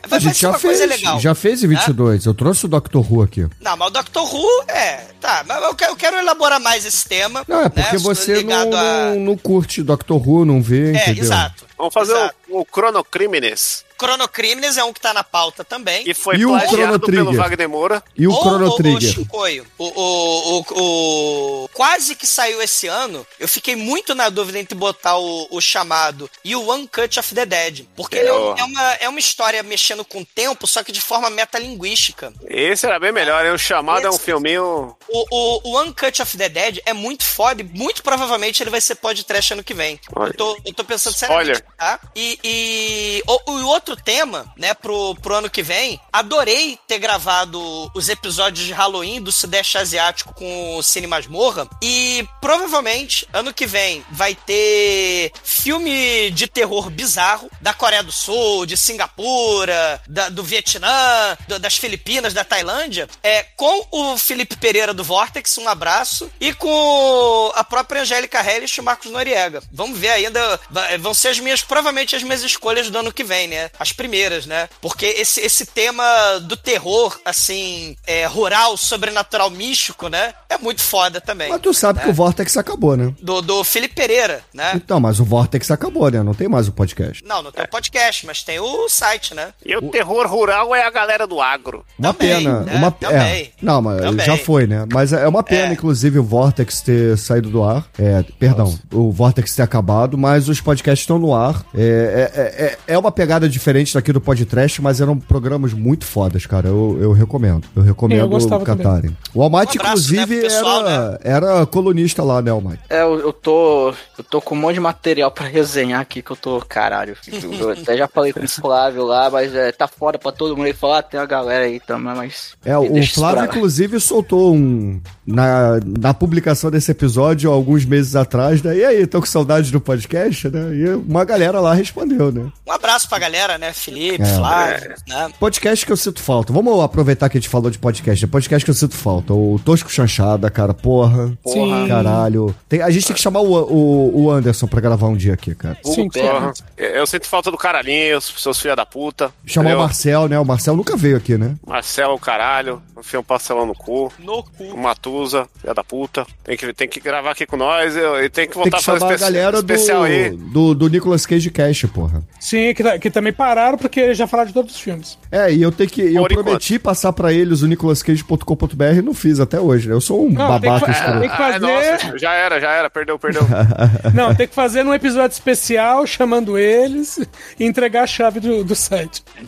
vai, 0.08 0.18
A 0.18 0.20
gente 0.20 0.40
já 0.42 0.50
uma 0.50 0.60
fez, 0.60 0.78
coisa 0.80 0.86
legal. 0.94 1.20
já 1.20 1.34
fez 1.36 1.64
em 1.64 1.68
22. 1.68 2.26
Eu 2.26 2.34
trouxe 2.34 2.66
o 2.66 2.68
Dr. 2.70 2.98
Who 2.98 3.22
aqui. 3.22 3.48
Não, 3.60 3.78
mas 3.78 3.88
o 3.88 3.92
Dr. 3.92 4.20
Who, 4.20 4.64
é, 4.68 5.06
tá, 5.22 5.44
mas 5.48 5.62
eu 5.64 5.76
quero, 5.76 5.92
eu 5.92 5.96
quero 5.96 6.18
elaborar 6.18 6.60
mais 6.60 6.67
esse 6.86 7.08
tema. 7.08 7.44
Não, 7.48 7.62
é 7.62 7.70
porque 7.70 7.94
né, 7.94 7.98
você 8.00 8.44
não, 8.44 8.56
a- 8.78 9.16
não, 9.16 9.38
curte 9.38 9.82
Dr. 9.84 10.14
Who, 10.14 10.46
não 10.46 10.62
vê, 10.62 10.94
É, 10.94 11.02
entendeu? 11.04 11.24
exato. 11.24 11.67
Vamos 11.78 11.94
fazer 11.94 12.14
exato. 12.16 12.36
o, 12.50 12.62
o 12.62 12.68
Chronocrimes, 12.74 13.86
Chronocrimes 14.00 14.78
é 14.78 14.84
um 14.84 14.94
que 14.94 15.02
tá 15.02 15.12
na 15.12 15.24
pauta 15.24 15.64
também. 15.64 16.04
que 16.04 16.14
foi 16.14 16.36
E 16.36 16.44
plagiado 16.46 17.00
pelo? 17.00 17.34
Wagner 17.34 17.68
Moura. 17.68 18.04
E 18.16 18.28
o 18.28 18.32
Ou- 18.32 18.42
Chrono 18.44 18.76
Trigger? 18.76 19.26
O, 19.32 19.86
o, 19.86 20.60
o, 20.60 21.64
o- 21.64 21.70
Quase 21.74 22.16
que 22.16 22.28
saiu 22.28 22.62
esse 22.62 22.86
ano. 22.88 23.26
Eu 23.40 23.48
fiquei 23.48 23.76
muito 23.76 24.14
na 24.14 24.30
dúvida 24.30 24.60
entre 24.60 24.76
botar 24.78 25.18
o, 25.18 25.48
o 25.50 25.60
chamado 25.60 26.30
e 26.44 26.56
o 26.56 26.68
One 26.68 26.88
Cut 26.88 27.20
of 27.20 27.34
the 27.34 27.46
Dead. 27.46 27.86
Porque 27.96 28.18
ele 28.18 28.30
é, 28.30 28.32
é 28.32 28.64
uma, 28.64 28.94
é 29.02 29.10
uma 29.10 29.20
história 29.20 29.64
mexendo 29.64 30.06
com 30.06 30.22
o 30.22 30.26
tempo, 30.26 30.68
só 30.68 30.84
que 30.84 30.92
de 30.92 31.02
forma 31.02 31.30
metalinguística. 31.32 32.32
Esse 32.48 32.86
era 32.86 33.00
bem 33.00 33.12
melhor, 33.12 33.46
hein? 33.46 33.52
O 33.54 33.58
chamado 33.58 34.06
é 34.06 34.10
um 34.10 34.14
Esse- 34.16 34.24
filminho. 34.26 34.96
O, 35.10 35.26
o, 35.32 35.70
o 35.72 35.76
One 35.76 35.94
Cut 35.94 36.22
of 36.22 36.38
the 36.38 36.50
Dead 36.50 36.80
é 36.86 36.94
muito 36.94 37.24
foda 37.24 37.62
e 37.62 37.66
muito 37.66 38.04
provavelmente 38.04 38.62
ele 38.62 38.70
vai 38.70 38.82
ser 38.82 38.94
podcast 38.96 39.54
ano 39.54 39.64
que 39.64 39.74
vem. 39.74 40.00
Olha. 40.16 40.30
Eu 40.30 40.34
tô, 40.36 40.58
eu 40.66 40.74
tô 40.74 40.84
pensando 40.84 41.16
seriamente, 41.16 41.52
Spoiler. 41.54 41.67
Tá? 41.78 42.00
E, 42.16 42.40
e 42.44 43.24
o, 43.28 43.52
o 43.52 43.68
outro 43.68 43.96
tema, 43.96 44.46
né, 44.58 44.74
pro, 44.74 45.16
pro 45.16 45.36
ano 45.36 45.50
que 45.50 45.62
vem, 45.64 46.00
adorei 46.12 46.78
ter 46.88 47.00
gravado 47.00 47.92
os 47.96 48.10
episódios 48.10 48.66
de 48.66 48.74
Halloween 48.74 49.22
do 49.22 49.32
Sudeste 49.32 49.78
Asiático 49.78 50.34
com 50.34 50.78
o 50.78 50.84
Cine 50.84 51.08
Masmorra 51.08 51.68
e 51.82 52.28
provavelmente 52.42 53.28
ano 53.34 53.54
que 53.54 53.66
vem 53.66 54.06
vai 54.12 54.36
ter 54.36 55.32
filme 55.44 56.30
de 56.32 56.48
terror 56.48 56.90
bizarro 56.90 57.50
da 57.62 57.74
Coreia 57.74 58.04
do 58.04 58.12
Sul, 58.12 58.66
de 58.66 58.78
Singapura, 58.78 60.02
da- 60.08 60.30
do 60.30 60.44
Vietnã, 60.44 61.38
do- 61.48 61.60
das 61.60 61.78
Filipinas, 61.78 62.34
da 62.34 62.44
Tailândia, 62.44 63.08
é, 63.24 63.44
com 63.56 63.86
o 63.92 64.18
Felipe 64.18 64.56
Pereira 64.58 64.94
do 64.94 65.04
Vortex, 65.04 65.58
um 65.58 65.68
abraço, 65.68 66.30
e 66.40 66.54
com 66.54 67.52
a 67.56 67.64
própria 67.64 68.02
Angélica 68.02 68.40
Hellish 68.42 68.78
e 68.78 68.82
o 68.82 68.84
Marcos 68.84 69.12
Noriega. 69.12 69.62
Vamos 69.72 69.98
ver 69.98 70.10
ainda, 70.10 70.60
vão 71.00 71.14
ser 71.14 71.30
as 71.30 71.40
minhas, 71.40 71.57
provavelmente 71.62 72.16
as 72.16 72.24
minhas 72.24 72.44
escolhas 72.44 72.90
do 72.90 72.98
ano 72.98 73.12
que 73.12 73.24
vem, 73.24 73.48
né? 73.48 73.70
As 73.80 73.92
primeiras, 73.92 74.46
né? 74.46 74.70
Porque 74.82 75.06
esse, 75.06 75.42
esse 75.42 75.66
tema 75.66 76.04
do 76.42 76.56
terror, 76.58 77.20
assim, 77.26 77.96
é, 78.06 78.26
rural, 78.26 78.76
sobrenatural, 78.78 79.50
místico, 79.50 80.08
né? 80.08 80.34
É 80.50 80.58
muito 80.58 80.82
foda 80.82 81.20
também. 81.22 81.50
Mas 81.50 81.62
tu 81.62 81.74
sabe 81.74 82.00
né? 82.00 82.06
que 82.06 82.12
o 82.12 82.14
Vortex 82.14 82.58
acabou, 82.58 82.96
né? 82.98 83.14
Do, 83.22 83.42
do 83.42 83.64
Felipe 83.64 83.96
Pereira, 83.96 84.42
né? 84.54 84.74
Então, 84.76 85.00
mas 85.00 85.20
o 85.20 85.26
Vortex 85.26 85.70
acabou, 85.72 86.10
né? 86.10 86.24
Não 86.24 86.34
tem 86.34 86.48
mais 86.48 86.68
o 86.68 86.72
podcast. 86.72 87.24
Não, 87.26 87.42
não 87.42 87.52
tem 87.52 87.64
o 87.64 87.68
podcast, 87.70 88.26
mas 88.26 88.44
tem 88.44 88.60
o 88.60 88.90
site, 88.90 89.34
né? 89.34 89.50
E 89.66 89.76
o 89.76 89.82
terror 89.90 90.28
rural 90.28 90.74
é 90.76 90.84
a 90.86 90.90
galera 90.90 91.26
do 91.28 91.42
agro. 91.42 91.86
Uma 91.98 92.14
Também, 92.14 92.44
pena. 92.44 92.60
né? 92.62 92.76
Uma, 92.76 92.92
Também. 92.92 93.18
É, 93.44 93.50
não, 93.62 93.82
mas 93.82 94.02
Também. 94.02 94.26
já 94.26 94.38
foi, 94.38 94.68
né? 94.68 94.86
Mas 94.92 95.14
é 95.14 95.28
uma 95.28 95.44
pena, 95.44 95.70
É. 95.70 95.74
inclusive, 95.74 96.20
o 96.20 96.24
Vortex 96.24 96.82
ter 96.82 97.18
saído 97.18 97.50
do 97.50 97.64
ar. 97.64 97.86
É, 97.98 98.24
perdão, 98.40 98.78
o 98.92 99.12
Vortex 99.12 99.56
ter 99.56 99.62
acabado, 99.64 100.18
mas 100.18 100.48
os 100.50 100.62
podcasts 100.62 101.04
estão 101.04 101.20
no 101.20 101.34
ar. 101.36 101.47
É, 101.76 102.32
é, 102.36 102.66
é, 102.66 102.94
é 102.94 102.98
uma 102.98 103.12
pegada 103.12 103.48
diferente 103.48 103.94
daqui 103.94 104.12
do 104.12 104.22
podcast, 104.22 104.82
mas 104.82 105.00
eram 105.02 105.18
programas 105.18 105.74
muito 105.74 106.06
fodas, 106.06 106.46
cara. 106.46 106.68
Eu, 106.68 106.98
eu 107.02 107.12
recomendo. 107.12 107.64
Eu 107.76 107.84
recomendo 107.84 108.20
Eu 108.20 108.30
gostava 108.30 108.64
catarem. 108.66 109.16
O 109.34 109.42
Almighty, 109.42 109.78
Um 109.78 109.82
abraço, 109.82 110.14
inclusive, 110.14 110.36
né, 110.36 110.42
pessoal, 110.42 110.88
era, 110.88 111.20
era 111.24 111.66
colunista 111.66 112.24
lá, 112.24 112.42
né, 112.42 112.52
Almighty? 112.52 112.82
É, 112.90 113.02
eu, 113.02 113.20
eu 113.20 113.34
tô. 113.34 113.94
Eu 114.18 114.24
tô 114.30 114.42
com 114.42 114.56
um 114.56 114.60
monte 114.60 114.76
de 114.76 114.80
material 114.80 115.32
pra 115.32 115.48
resenhar 115.48 116.02
aqui 116.02 116.22
que 116.22 116.32
eu 116.32 116.36
tô. 116.36 116.62
Caralho. 116.68 117.16
Eu 117.60 117.70
até 117.70 117.98
já 117.98 118.08
falei 118.08 118.34
com 118.34 118.44
o 118.44 118.50
Flávio 118.50 119.06
lá, 119.06 119.30
mas 119.30 119.54
é, 119.54 119.72
tá 119.72 119.88
fora 119.88 120.18
pra 120.18 120.32
todo 120.32 120.56
mundo. 120.56 120.68
Ah, 120.84 121.02
tem 121.02 121.20
uma 121.20 121.26
galera 121.26 121.66
aí 121.66 121.80
também, 121.80 122.16
mas. 122.16 122.54
É, 122.66 122.78
o 122.78 123.04
Flávio, 123.08 123.46
inclusive, 123.46 124.00
soltou 124.00 124.56
um. 124.56 125.00
Na, 125.26 125.80
na 125.86 126.14
publicação 126.14 126.72
desse 126.72 126.92
episódio, 126.92 127.52
alguns 127.52 127.86
meses 127.86 128.16
atrás, 128.16 128.62
né? 128.62 128.78
E 128.78 128.86
aí, 128.86 129.08
tô 129.08 129.20
com 129.20 129.26
saudade 129.26 129.72
do 129.72 129.82
podcast, 129.82 130.50
né? 130.50 130.74
E 130.74 130.90
uma 130.90 131.24
É, 131.24 131.37
galera 131.38 131.60
lá 131.60 131.74
respondeu, 131.74 132.32
né? 132.32 132.48
Um 132.68 132.72
abraço 132.72 133.08
pra 133.08 133.20
galera, 133.20 133.58
né? 133.58 133.74
Felipe, 133.74 134.22
É. 134.24 134.26
Flávio, 134.36 134.96
né? 135.08 135.30
Podcast 135.40 135.86
que 135.86 135.92
eu 135.92 135.98
sinto 135.98 136.22
falta. 136.22 136.52
Vamos 136.54 136.80
aproveitar 136.84 137.30
que 137.30 137.38
a 137.38 137.42
gente 137.42 137.50
falou 137.50 137.70
de 137.72 137.78
podcast. 137.78 138.24
É 138.24 138.28
podcast 138.28 138.64
que 138.66 138.72
eu 138.72 138.76
sinto 138.76 138.96
falta. 138.96 139.34
O 139.34 139.60
Tosco 139.64 139.92
Chanchada, 139.92 140.50
cara, 140.50 140.74
porra. 140.74 141.32
Sim. 141.48 141.88
Caralho. 141.88 142.56
Tem- 142.68 142.82
a 142.82 142.90
gente 142.90 143.08
tem 143.08 143.16
que 143.16 143.22
chamar 143.22 143.42
o, 143.42 143.54
o, 143.54 144.24
o 144.24 144.32
Anderson 144.32 144.68
pra 144.68 144.82
gravar 144.82 145.08
um 145.08 145.16
dia 145.16 145.34
aqui, 145.34 145.54
cara. 145.56 145.78
Sim, 145.84 146.10
Porra. 146.10 146.54
Eu 146.78 147.06
sinto 147.06 147.28
falta 147.28 147.52
do 147.52 147.58
caralhinho, 147.58 148.20
seus 148.22 148.60
filha 148.60 148.76
da 148.76 148.86
puta. 148.86 149.32
Chamar 149.46 149.66
entendeu? 149.70 149.80
o 149.80 149.84
Marcel, 149.84 150.28
né? 150.28 150.40
O 150.40 150.46
Marcel 150.46 150.76
nunca 150.76 150.96
veio 150.98 151.18
aqui, 151.18 151.38
né? 151.38 151.56
Marcelo, 151.66 152.14
o 152.16 152.20
caralho. 152.20 152.82
Enfia 152.98 153.20
um 153.20 153.24
parcelão 153.24 153.66
no 153.66 153.76
cu. 153.76 154.12
No 154.20 154.42
cu. 154.44 154.64
O 154.74 154.78
Matusa, 154.78 155.48
filha 155.62 155.74
da 155.74 155.84
puta. 155.84 156.26
Tem 156.44 156.58
que, 156.58 156.74
tem 156.74 156.88
que 156.88 157.00
gravar 157.00 157.32
aqui 157.32 157.46
com 157.46 157.56
nós 157.58 157.96
e, 157.96 158.30
tem 158.30 158.48
que 158.48 158.54
Tem 158.54 158.64
voltar 158.64 158.70
que 158.70 158.76
a 158.78 158.82
fazer 158.82 159.00
chamar 159.00 159.12
a 159.12 159.16
espe- 159.16 159.26
galera 159.26 159.58
especial 159.58 160.04
aí. 160.04 160.30
do, 160.32 160.38
do, 160.74 160.76
do 160.76 160.88
Nicolas 160.90 161.26
Cage 161.28 161.50
Cash, 161.52 161.86
porra. 161.94 162.24
Sim, 162.40 162.74
que, 162.74 163.00
que 163.00 163.12
também 163.12 163.32
pararam 163.34 163.78
porque 163.78 164.14
já 164.14 164.26
falaram 164.26 164.48
de 164.48 164.54
todos 164.54 164.74
os 164.76 164.80
filmes. 164.82 165.18
É, 165.32 165.52
e 165.54 165.62
eu 165.62 165.72
tenho 165.72 165.90
que. 165.90 166.02
Eu 166.02 166.22
Por 166.24 166.32
enquanto. 166.32 166.46
prometi 166.46 166.80
passar 166.80 167.14
pra 167.14 167.32
eles 167.34 167.62
o 167.62 167.68
nicolascage.com.br 167.68 168.84
e 168.98 169.02
não 169.02 169.14
fiz 169.14 169.40
até 169.40 169.60
hoje, 169.60 169.88
né? 169.88 169.94
Eu 169.94 170.02
sou 170.02 170.26
um 170.26 170.30
Não, 170.32 170.60
tem 170.60 170.62
que 170.62 170.80
babaca 170.80 170.92
escroto. 170.92 171.20
tem 171.20 171.30
que 171.30 171.36
Ah, 171.36 171.38
fazer- 171.38 171.60
nossa, 171.60 172.18
já 172.18 172.34
era, 172.34 172.60
já 172.60 172.72
era, 172.72 172.90
perdeu, 172.90 173.20
perdeu. 173.20 173.44
Não, 174.14 174.34
tem 174.34 174.48
que 174.48 174.56
fazer 174.56 174.84
num 174.84 174.94
episódio 174.94 175.34
especial 175.34 176.06
chamando 176.08 176.58
eles 176.58 177.20
e 177.60 177.66
entregar 177.66 178.04
a 178.04 178.08
chave 178.08 178.40
do, 178.40 178.64
do 178.64 178.76
site. 178.76 179.24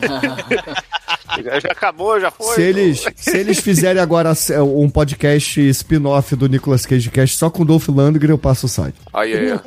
já, 1.62 1.70
acabou, 1.70 2.20
já 2.20 2.30
foi. 2.30 2.54
Se 2.54 2.62
eles, 2.62 3.04
se 3.16 3.36
eles 3.36 3.58
fizerem 3.60 4.00
agora 4.02 4.32
um 4.76 4.88
podcast 4.90 5.60
spin-off 5.70 6.34
do 6.36 6.48
Nicolas 6.48 6.84
Cage 6.86 7.10
Cast 7.10 7.36
só 7.36 7.48
com 7.50 7.62
o 7.62 7.64
Dolph 7.66 7.88
Lundgren, 7.88 8.30
eu 8.32 8.38
passo 8.38 8.66
o 8.66 8.68
site. 8.68 8.96
Aí, 9.12 9.32
aí, 9.34 9.52
ó. 9.52 9.60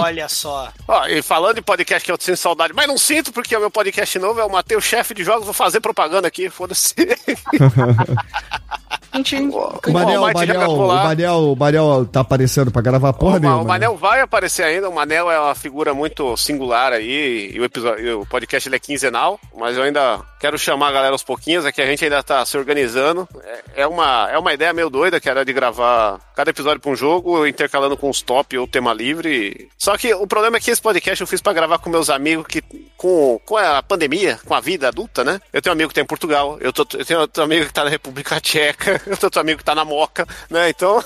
Olha 0.00 0.28
só. 0.28 0.68
Ó, 0.86 1.06
e 1.06 1.22
falando 1.22 1.45
de 1.54 1.62
podcast 1.62 2.04
que 2.04 2.12
eu 2.12 2.16
sinto 2.20 2.36
saudade, 2.36 2.72
mas 2.74 2.86
não 2.86 2.98
sinto 2.98 3.32
porque 3.32 3.56
o 3.56 3.60
meu 3.60 3.70
podcast 3.70 4.18
novo 4.18 4.40
é 4.40 4.44
o 4.44 4.50
Matheus 4.50 4.84
Chefe 4.84 5.14
de 5.14 5.24
Jogos, 5.24 5.44
vou 5.44 5.54
fazer 5.54 5.80
propaganda 5.80 6.28
aqui, 6.28 6.48
foda-se. 6.50 6.94
Gente, 9.14 9.36
O 9.36 9.92
Manel, 9.92 10.22
o 10.22 10.32
Manel, 10.32 10.70
o. 10.70 10.86
Manel, 10.86 11.52
o 11.52 11.56
Manel 11.56 12.06
tá 12.06 12.20
aparecendo 12.20 12.70
pra 12.70 12.82
gravar 12.82 13.12
porra 13.14 13.36
o, 13.36 13.40
nenhuma. 13.40 13.62
o 13.62 13.66
Manel 13.66 13.96
vai 13.96 14.20
aparecer 14.20 14.62
ainda, 14.62 14.88
o 14.88 14.94
Manel 14.94 15.30
é 15.30 15.40
uma 15.40 15.54
figura 15.54 15.94
muito 15.94 16.36
singular 16.36 16.92
aí, 16.92 17.50
e 17.54 17.58
o, 17.58 17.64
episódio, 17.64 18.20
o 18.20 18.26
podcast 18.26 18.68
ele 18.68 18.76
é 18.76 18.78
quinzenal, 18.78 19.40
mas 19.56 19.76
eu 19.76 19.82
ainda 19.82 20.20
quero 20.38 20.58
chamar 20.58 20.88
a 20.88 20.92
galera 20.92 21.12
aos 21.12 21.22
pouquinhos, 21.22 21.64
é 21.64 21.72
que 21.72 21.80
a 21.80 21.86
gente 21.86 22.04
ainda 22.04 22.22
tá 22.22 22.44
se 22.44 22.56
organizando. 22.56 23.28
É, 23.42 23.82
é 23.82 23.86
uma, 23.86 24.28
é 24.30 24.38
uma 24.38 24.52
ideia 24.52 24.72
meio 24.72 24.90
doida, 24.90 25.18
que 25.18 25.28
era 25.28 25.44
de 25.44 25.52
gravar 25.52 26.20
cada 26.34 26.50
episódio 26.50 26.80
pra 26.80 26.90
um 26.90 26.96
jogo, 26.96 27.46
intercalando 27.46 27.96
com 27.96 28.10
os 28.10 28.20
top 28.20 28.56
ou 28.58 28.66
tema 28.66 28.92
livre. 28.92 29.68
Só 29.78 29.96
que 29.96 30.12
o 30.14 30.26
problema 30.26 30.58
é 30.58 30.60
que 30.60 30.70
esse 30.70 30.82
podcast 30.82 31.20
eu 31.20 31.26
fiz 31.26 31.40
pra 31.40 31.52
gravar 31.52 31.78
com 31.78 31.88
meus 31.88 32.10
amigos 32.10 32.46
que, 32.46 32.62
com, 32.96 33.40
com 33.44 33.56
a 33.56 33.82
pandemia, 33.82 34.38
com 34.44 34.54
a 34.54 34.60
vida 34.60 34.88
adulta, 34.88 35.24
né? 35.24 35.40
Eu 35.52 35.62
tenho 35.62 35.72
um 35.72 35.76
amigo 35.76 35.88
que 35.88 35.94
tá 35.94 36.00
em 36.00 36.06
Portugal, 36.06 36.58
eu, 36.60 36.72
tô, 36.72 36.86
eu 36.96 37.04
tenho 37.04 37.20
outro 37.20 37.42
amigo 37.42 37.66
que 37.66 37.72
tá 37.72 37.84
na 37.84 37.90
República 37.90 38.40
Tcheca, 38.40 38.85
eu 38.90 38.98
tenho 39.00 39.18
outro 39.24 39.40
amigo 39.40 39.58
que 39.58 39.64
tá 39.64 39.74
na 39.74 39.84
Moca, 39.84 40.26
né? 40.50 40.68
Então. 40.70 41.02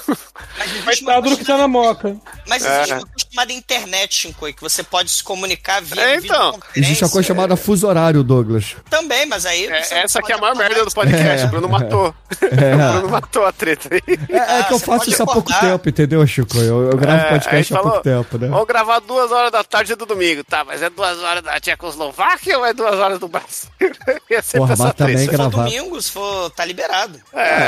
Mas 0.59 0.71
existe 0.75 1.03
uma, 1.05 1.13
Coitado 1.15 1.31
do 1.31 1.37
que 1.39 1.45
tá 1.45 1.57
na 1.59 1.69
moca. 1.69 2.17
mas 2.49 2.65
existe 2.65 2.93
É. 2.93 2.95
uma 2.97 3.07
coisa 3.07 3.27
chamada 3.31 3.53
internet, 3.53 4.15
Shinkoi, 4.15 4.53
que 4.53 4.61
você 4.63 4.83
pode 4.83 5.11
se 5.11 5.23
comunicar 5.23 5.81
via 5.83 6.03
É, 6.03 6.17
então. 6.17 6.59
Existe 6.75 7.05
a 7.05 7.09
coisa 7.09 7.27
chamada 7.29 7.57
fuso 7.57 7.87
horário, 7.87 8.23
Douglas. 8.23 8.77
Também, 8.89 9.27
mas 9.27 9.45
aí... 9.47 9.67
É, 9.67 10.03
essa 10.03 10.19
aqui 10.19 10.33
é 10.33 10.35
a 10.35 10.39
maior 10.39 10.55
acordar 10.55 10.69
merda 10.69 10.85
do 10.85 10.91
podcast. 10.91 11.43
É. 11.43 11.47
O 11.47 11.49
Bruno 11.49 11.69
matou. 11.69 12.15
O 12.41 12.93
Bruno 12.93 13.09
matou 13.11 13.45
a 13.47 13.53
treta 13.53 13.89
aí. 13.95 14.03
É, 14.29 14.37
é 14.37 14.61
Ah, 14.61 14.65
que 14.65 14.75
eu 14.75 14.79
você 14.79 14.87
faço 14.87 15.11
isso 15.11 15.23
há 15.23 15.27
pouco 15.27 15.51
acordar. 15.51 15.61
tempo, 15.73 15.89
entendeu, 15.89 16.27
Chico? 16.27 16.57
Eu, 16.59 16.91
eu 16.91 16.97
gravo 16.97 17.23
É, 17.23 17.31
podcast 17.31 17.73
há 17.73 17.77
falou, 17.77 17.93
pouco 17.93 18.05
tempo, 18.05 18.39
né? 18.39 18.49
Vamos 18.49 18.67
gravar 18.67 18.99
duas 19.01 19.31
horas 19.31 19.53
da 19.53 19.63
tarde 19.65 19.95
do 19.95 20.07
domingo. 20.07 20.43
Tá, 20.45 20.65
mas 20.65 20.83
é 20.83 20.91
duas 20.91 21.19
horas 21.19 21.43
da 21.43 21.59
Tchecoslováquia 21.61 22.59
ou 22.59 22.67
é 22.67 22.73
duas 22.73 22.95
horas 22.95 23.19
do 23.19 23.29
Brasil? 23.29 23.69
é 24.31 24.43
sempre 24.43 24.59
Porra, 24.61 24.73
essa 24.75 24.83
mas 24.85 24.95
também 24.95 25.17
treta. 25.17 25.31
Se 25.33 25.37
for 25.37 25.51
gravar. 25.51 25.65
domingo, 25.65 26.03
se 26.03 26.11
for... 26.13 26.51
Tá 26.51 26.65
liberado. 26.65 27.21
É, 27.33 27.60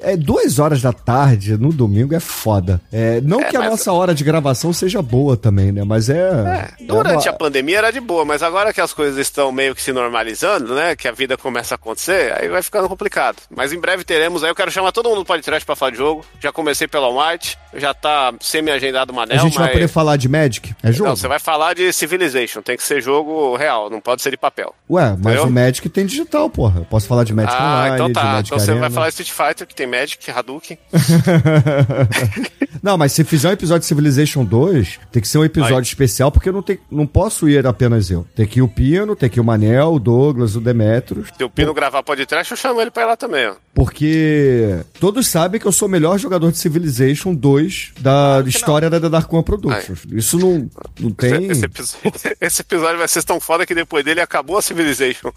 É 0.00 0.16
duas 0.16 0.58
horas 0.58 0.80
da 0.82 0.92
tarde 0.92 1.56
no 1.56 1.72
domingo 1.72 2.14
é 2.14 2.20
foda. 2.20 2.80
É, 2.92 3.20
não 3.20 3.42
que 3.42 3.56
a 3.56 3.60
mas- 3.60 3.70
nossa 3.70 3.92
hora 3.92 4.14
de 4.14 4.24
gravação 4.24 4.72
seja 4.72 5.00
boa 5.02 5.36
também, 5.36 5.72
né? 5.72 5.82
Mas 5.84 6.08
é. 6.08 6.18
é, 6.18 6.84
durante 6.84 7.26
é 7.26 7.28
a 7.28 7.32
uma- 7.32 7.38
pandemia 7.38 7.78
era 7.78 7.90
de 7.90 8.00
boa, 8.00 8.24
mas 8.24 8.42
agora 8.42 8.72
que 8.72 8.80
as 8.80 8.92
coisas 8.92 9.18
estão 9.18 9.50
meio 9.52 9.74
que 9.74 9.82
se 9.82 9.92
normalizando, 9.92 10.74
né? 10.74 10.94
Que 10.96 11.08
a 11.08 11.12
vida 11.12 11.36
começa 11.36 11.74
a 11.74 11.76
acontecer, 11.76 12.34
aí 12.38 12.48
vai 12.48 12.62
ficando 12.62 12.88
complicado. 12.88 13.36
Mas 13.54 13.72
em 13.72 13.78
breve 13.80 14.04
teremos, 14.04 14.42
aí 14.44 14.50
eu 14.50 14.54
quero 14.54 14.70
chamar 14.70 14.92
todo 14.92 15.08
mundo 15.08 15.18
do 15.18 15.24
podcast 15.24 15.64
pra 15.64 15.76
falar 15.76 15.90
de 15.92 15.98
jogo. 15.98 16.24
Já 16.40 16.52
comecei 16.52 16.86
pela 16.88 17.06
Almighty, 17.06 17.56
já 17.74 17.92
tá 17.94 18.32
semi-agendado 18.40 19.12
o 19.12 19.16
A 19.16 19.18
Manel, 19.20 19.38
gente 19.40 19.54
vai 19.54 19.64
mas... 19.66 19.72
poder 19.72 19.88
falar 19.88 20.16
de 20.16 20.28
Magic? 20.28 20.74
É 20.82 20.92
jogo? 20.92 21.10
Não, 21.10 21.16
você 21.16 21.28
vai 21.28 21.38
falar 21.38 21.74
de 21.74 21.92
Civilization, 21.92 22.62
tem 22.62 22.76
que 22.76 22.82
ser 22.82 23.00
jogo 23.00 23.56
real, 23.56 23.90
não 23.90 24.00
pode 24.00 24.22
ser 24.22 24.30
de 24.30 24.36
papel. 24.36 24.74
Ué, 24.90 25.10
mas 25.10 25.18
Entendeu? 25.18 25.44
o 25.44 25.50
Magic 25.50 25.88
tem 25.88 26.06
digital, 26.06 26.48
porra. 26.50 26.80
Eu 26.80 26.84
posso 26.84 27.06
falar 27.06 27.24
de 27.24 27.32
Magic 27.32 27.54
ah, 27.58 27.64
Online, 27.78 27.94
então 27.94 28.06
de 28.08 28.12
tá. 28.14 28.40
Então 28.44 28.58
você 28.58 28.74
vai 28.74 28.90
falar 28.90 29.08
Street 29.28 29.30
Fighter, 29.30 29.66
que 29.66 29.74
tem 29.74 29.86
Magic, 29.86 30.30
Hadouken. 30.30 30.78
Não, 32.82 32.96
mas 32.96 33.12
se 33.12 33.24
fizer 33.24 33.48
um 33.48 33.52
episódio 33.52 33.80
de 33.80 33.86
Civilization 33.86 34.44
2, 34.44 35.00
tem 35.10 35.22
que 35.22 35.28
ser 35.28 35.38
um 35.38 35.44
episódio 35.44 35.76
Aí. 35.78 35.82
especial, 35.82 36.30
porque 36.30 36.48
eu 36.48 36.52
não, 36.52 36.62
tem, 36.62 36.78
não 36.90 37.06
posso 37.06 37.48
ir 37.48 37.66
apenas 37.66 38.10
eu. 38.10 38.26
Tem 38.34 38.46
que 38.46 38.58
ir 38.60 38.62
o 38.62 38.68
Pino, 38.68 39.16
tem 39.16 39.28
que 39.28 39.38
ir 39.38 39.40
o 39.40 39.44
Manel, 39.44 39.94
o 39.94 39.98
Douglas, 39.98 40.56
o 40.56 40.60
Demetrius. 40.60 41.28
Se 41.36 41.44
o 41.44 41.50
Pino 41.50 41.74
gravar 41.74 42.02
podcast, 42.02 42.50
eu 42.50 42.56
chamo 42.56 42.80
ele 42.80 42.90
pra 42.90 43.02
ir 43.02 43.06
lá 43.06 43.16
também, 43.16 43.48
ó. 43.48 43.54
Porque 43.74 44.76
todos 44.98 45.26
sabem 45.28 45.60
que 45.60 45.66
eu 45.66 45.72
sou 45.72 45.86
o 45.86 45.90
melhor 45.90 46.18
jogador 46.18 46.50
de 46.50 46.58
Civilization 46.58 47.34
2 47.34 47.92
da 48.00 48.42
história 48.46 48.90
da 48.90 49.00
The 49.00 49.08
Dark 49.08 49.32
One 49.32 49.44
Productions. 49.44 50.04
Isso 50.10 50.38
não, 50.38 50.68
não 50.98 51.10
tem. 51.10 51.46
Esse, 51.46 51.64
episódio, 51.64 52.12
esse 52.40 52.60
episódio 52.62 52.98
vai 52.98 53.08
ser 53.08 53.22
tão 53.22 53.38
foda 53.38 53.64
que 53.64 53.74
depois 53.74 54.04
dele 54.04 54.20
acabou 54.20 54.58
a 54.58 54.62
Civilization. 54.62 55.30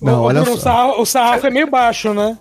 Não, 0.00 0.20
o, 0.20 0.24
olha 0.24 0.42
o, 0.42 0.46
só. 0.46 0.56
sarrafo, 0.56 1.00
o 1.00 1.06
sarrafo 1.06 1.46
é 1.46 1.50
meio 1.50 1.70
baixo, 1.70 2.12
né? 2.12 2.36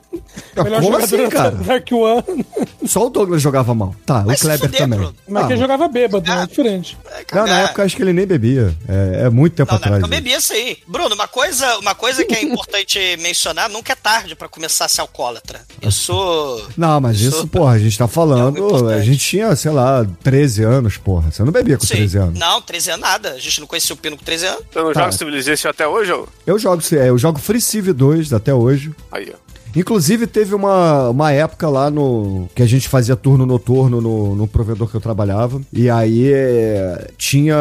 Melhor 0.55 0.81
como 0.81 0.99
jogador 0.99 1.03
assim, 1.03 1.29
cara? 1.29 1.51
da 1.51 1.63
Dark 1.63 1.91
One. 1.91 2.45
Só 2.85 3.05
o 3.05 3.09
Douglas 3.09 3.41
jogava 3.41 3.73
mal. 3.75 3.95
Tá, 4.05 4.21
Vai 4.21 4.34
o 4.36 4.39
Kleber 4.39 4.59
fuder, 4.59 4.79
também. 4.81 4.99
Bruno. 4.99 5.15
Mas 5.27 5.43
Ah, 5.43 5.47
quem 5.47 5.57
jogava 5.57 5.88
bêbado, 5.88 6.31
é 6.31 6.45
diferente. 6.47 6.97
É, 7.11 7.36
não, 7.36 7.45
na 7.47 7.59
época 7.61 7.81
eu 7.81 7.86
acho 7.86 7.95
que 7.95 8.01
ele 8.01 8.13
nem 8.13 8.25
bebia. 8.25 8.75
É, 8.88 9.25
é 9.25 9.29
muito 9.29 9.53
tempo 9.55 9.71
Não, 9.71 9.79
na 9.79 9.86
atrás. 9.86 9.99
época 10.03 10.15
eu 10.15 10.21
bebia 10.21 10.38
isso 10.38 10.53
aí. 10.53 10.77
Bruno, 10.88 11.15
uma 11.15 11.27
coisa, 11.27 11.77
uma 11.79 11.95
coisa 11.95 12.23
que 12.25 12.33
é 12.36 12.41
importante 12.43 12.99
mencionar, 13.21 13.69
nunca 13.69 13.93
é 13.93 13.95
tarde 13.95 14.36
pra 14.36 14.47
começar 14.47 14.86
a 14.86 14.88
ser 14.88 15.01
alcoólatra. 15.01 15.61
Eu 15.81 15.91
sou... 15.91 16.65
Não, 16.77 16.99
mas 17.01 17.19
isso, 17.21 17.38
sou- 17.38 17.47
porra, 17.47 17.73
a 17.73 17.79
gente 17.79 17.97
tá 17.97 18.05
É 18.05 18.07
falando. 18.07 18.57
importante. 18.57 18.93
A 18.93 19.01
gente 19.01 19.19
tinha, 19.19 19.55
sei 19.55 19.71
lá, 19.71 20.05
13 20.23 20.63
anos, 20.63 20.97
porra. 20.97 21.31
Você 21.31 21.43
não 21.43 21.51
bebia 21.51 21.77
com 21.77 21.86
Sim. 21.86 21.95
13 21.95 22.17
anos. 22.17 22.39
Não, 22.39 22.61
13 22.61 22.91
anos 22.91 23.01
nada. 23.01 23.31
A 23.31 23.39
gente 23.39 23.59
não 23.59 23.67
conhecia 23.67 23.93
o 23.93 23.97
Pino 23.97 24.17
com 24.17 24.23
13 24.23 24.45
anos. 24.47 24.63
Você 24.71 24.79
não 24.79 24.93
Tá. 24.93 24.99
joga 25.01 25.11
Civilization 25.11 25.69
até 25.69 25.88
hoje, 25.88 26.11
ô? 26.11 26.27
Eu 26.45 26.57
jogo, 26.59 26.81
é, 26.93 27.09
eu 27.09 27.17
jogo 27.17 27.39
Free 27.39 27.61
Civ 27.61 27.93
2 27.93 28.33
até 28.33 28.53
hoje. 28.53 28.91
Aí, 29.11 29.31
ó. 29.33 29.44
Inclusive, 29.76 30.28
teve 30.28 30.55
uma, 30.55 31.09
uma 31.09 31.32
época 31.32 31.67
lá 31.69 31.89
no. 31.89 32.47
que 32.55 32.63
a 32.63 32.67
gente 32.67 32.88
fazia 32.88 33.15
turno 33.15 33.45
noturno 33.45 33.99
no, 33.99 34.36
no 34.36 34.47
provedor 34.47 34.88
que 34.89 34.95
eu 34.95 35.01
trabalhava. 35.01 35.61
E 35.73 35.89
aí 35.89 36.32
é, 36.32 37.09
tinha 37.17 37.55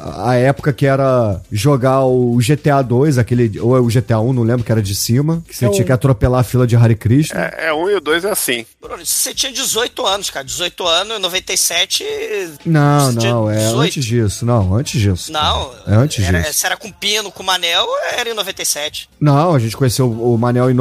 a 0.00 0.34
época 0.34 0.72
que 0.72 0.86
era 0.86 1.40
jogar 1.50 2.04
o 2.04 2.36
GTA 2.38 2.82
2, 2.82 3.18
aquele. 3.18 3.58
Ou 3.60 3.76
é 3.76 3.80
o 3.80 3.86
GTA 3.86 4.20
1, 4.20 4.32
não 4.32 4.42
lembro, 4.42 4.64
que 4.64 4.72
era 4.72 4.82
de 4.82 4.94
cima. 4.94 5.42
Que 5.48 5.56
você 5.56 5.66
É 5.66 5.70
tinha 5.70 5.84
que 5.84 5.92
atropelar 5.92 6.40
a 6.40 6.44
fila 6.44 6.66
de 6.66 6.76
Hare 6.76 6.94
Krishna. 6.94 7.40
É, 7.40 7.68
é 7.68 7.74
um 7.74 7.88
e 7.88 7.94
o 7.94 8.00
dois 8.00 8.24
é 8.24 8.30
assim. 8.30 8.66
Bruno, 8.80 9.04
se 9.04 9.12
você 9.12 9.34
tinha 9.34 9.52
18 9.52 10.06
anos, 10.06 10.30
cara. 10.30 10.44
18 10.44 10.86
anos, 10.86 11.16
em 11.18 11.20
97... 11.20 12.04
Não, 12.64 13.12
não, 13.12 13.50
é 13.50 13.56
18. 13.58 13.80
antes 13.80 14.04
disso. 14.04 14.46
Não, 14.46 14.74
antes 14.74 15.00
disso. 15.00 15.32
Não, 15.32 15.72
É 15.86 15.94
antes 15.94 16.24
era, 16.24 16.40
disso. 16.40 16.54
se 16.54 16.66
era 16.66 16.76
com 16.76 16.90
Pino, 16.90 17.30
com 17.30 17.42
Manel, 17.42 17.86
era 18.16 18.30
em 18.30 18.34
97. 18.34 19.08
Não, 19.20 19.54
a 19.54 19.58
gente 19.58 19.76
conheceu 19.76 20.10
o 20.10 20.36
Manel 20.38 20.70
em 20.70 20.74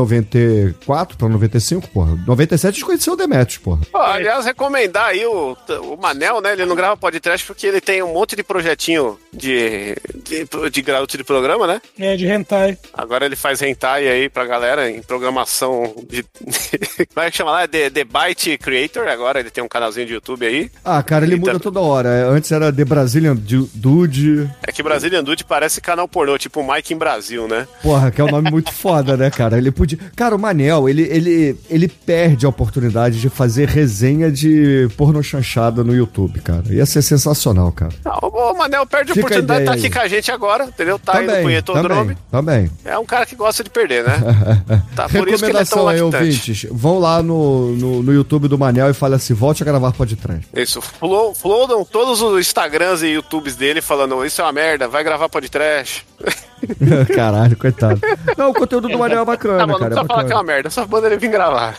94 0.66 1.18
pra 1.18 1.30
95, 1.30 1.88
porra. 1.89 2.18
97 2.26 2.70
a 2.70 2.72
gente 2.74 2.86
conheceu 2.86 3.13
o 3.13 3.18
Demetrius, 3.18 3.57
porra. 3.57 3.80
Pô, 3.91 3.97
aliás, 3.99 4.45
recomendar 4.45 5.07
aí 5.09 5.26
o, 5.26 5.55
o 5.84 5.97
Manel, 6.01 6.41
né? 6.41 6.53
Ele 6.53 6.66
não 6.66 6.76
grava 6.76 6.97
podcast 6.97 7.45
porque 7.45 7.68
ele 7.68 7.82
tem 7.82 8.01
um 8.03 8.13
monte 8.13 8.36
de 8.36 8.43
projetinho 8.43 9.18
de, 9.34 9.95
de, 10.24 10.70
de 10.72 10.82
garoto 10.82 11.18
de 11.18 11.24
programa, 11.24 11.68
né? 11.68 11.82
É, 11.99 12.16
de 12.16 12.26
hentai. 12.28 12.78
Agora 12.93 13.26
ele 13.26 13.36
faz 13.36 13.61
hentai 13.61 14.07
aí 14.07 14.30
pra 14.30 14.45
galera 14.45 14.89
em 14.89 15.01
programação 15.01 15.93
de. 16.09 16.24
Como 17.13 17.26
é 17.26 17.32
que 17.32 17.38
chama 17.38 17.51
lá? 17.51 17.68
The, 17.68 17.89
The 17.89 18.03
Byte 18.03 18.57
Creator. 18.57 19.07
Agora 19.07 19.39
ele 19.39 19.49
tem 19.49 19.63
um 19.63 19.68
canalzinho 19.68 20.05
de 20.07 20.13
YouTube 20.13 20.45
aí. 20.45 20.72
Ah, 20.84 21.01
cara, 21.03 21.26
ele 21.26 21.36
E 21.36 21.39
muda 21.39 21.53
tam- 21.53 21.59
toda 21.59 21.80
hora. 21.80 22.09
É, 22.09 22.24
Antes 22.24 22.51
era 22.51 22.72
The 22.72 22.86
Brazilian 22.86 23.36
Du- 23.36 23.70
Dude. 23.74 24.49
É 24.66 24.72
que 24.72 24.84
Brazilian 24.84 25.24
Dude 25.24 25.43
parece 25.43 25.82
canal 25.82 26.07
pornô, 26.07 26.38
tipo 26.38 26.59
o 26.61 26.68
Mike 26.74 26.93
em 26.93 26.97
Brasil, 26.97 27.47
né? 27.47 27.68
Porra, 27.82 28.11
que 28.11 28.20
é 28.22 28.24
um 28.24 28.32
nome 28.32 28.49
muito 28.51 28.72
foda, 28.72 29.16
né, 29.18 29.30
cara? 29.30 29.57
Ele 29.57 29.72
podia. 29.72 29.97
Cara, 30.16 30.36
o 30.36 30.39
Manel, 30.39 30.54
ele, 30.89 31.03
ele, 31.03 31.55
ele 31.69 31.87
perde 31.87 32.45
a 32.45 32.49
oportunidade 32.49 33.19
de 33.19 33.29
fazer 33.29 33.67
resenha 33.67 34.31
de 34.31 34.87
porno 34.97 35.21
chanchada 35.23 35.83
no 35.83 35.93
YouTube, 35.95 36.39
cara. 36.41 36.63
Ia 36.69 36.85
ser 36.85 37.01
sensacional, 37.01 37.71
cara. 37.71 37.91
Não, 38.03 38.17
o 38.29 38.57
Manel 38.57 38.85
perde 38.85 39.11
a 39.11 39.15
Fica 39.15 39.25
a 39.25 39.29
oportunidade 39.29 39.59
de 39.59 39.63
ideia 39.63 39.63
estar 39.63 39.73
aqui 39.73 39.85
aí. 39.85 39.91
com 39.91 39.99
a 39.99 40.07
gente 40.07 40.31
agora, 40.31 40.65
entendeu? 40.65 40.99
Tá 40.99 41.17
aí 41.17 41.25
no 41.25 41.27
também, 41.27 41.43
punhetodrome. 41.43 42.15
também, 42.31 42.67
também. 42.67 42.71
É 42.85 42.97
um 42.97 43.05
cara 43.05 43.25
que 43.25 43.35
gosta 43.35 43.63
de 43.63 43.69
perder, 43.69 44.03
né? 44.03 44.15
Tá, 44.95 45.09
por 45.09 45.27
isso 45.27 45.43
que 45.43 45.51
ele 45.51 45.57
é 45.57 45.65
tão 45.65 45.87
aí, 45.87 45.99
lactante. 46.01 46.23
ouvintes. 46.23 46.67
Vão 46.71 46.99
lá 46.99 47.21
no, 47.21 47.75
no, 47.75 48.03
no 48.03 48.13
YouTube 48.13 48.47
do 48.47 48.57
Manel 48.57 48.89
e 48.89 48.93
fale 48.93 49.15
assim: 49.15 49.33
volte 49.33 49.61
a 49.61 49.65
gravar 49.65 49.91
trás. 50.21 50.41
Isso, 50.55 50.81
flo- 50.81 51.33
flodam 51.33 51.83
todos 51.83 52.21
os 52.21 52.39
Instagrams 52.39 53.01
e 53.03 53.07
YouTubes 53.07 53.55
dele 53.55 53.81
falando 53.81 54.23
isso 54.25 54.41
é 54.41 54.43
uma 54.45 54.51
merda, 54.53 54.87
vai 54.87 55.03
gravar 55.03 55.27
podcast. 55.29 56.05
Caralho, 57.16 57.57
coitado. 57.57 57.99
Não, 58.38 58.49
o 58.49 58.53
conteúdo 58.53 58.88
do 58.88 58.97
Manel 58.97 59.22
é 59.22 59.26
bacana, 59.26 59.59
Tá 59.59 59.66
bom, 59.68 59.74
não 59.74 59.80
cara. 59.80 59.93
É 59.93 59.95
precisa 59.95 60.07
falar 60.07 60.24
que 60.24 60.32
é 60.32 60.36
bacana. 60.36 60.36
uma 60.36 60.43
merda, 60.43 60.70
só 60.70 60.88
manda 60.88 61.07
ele 61.07 61.18
vir 61.18 61.30
gravar. 61.30 61.78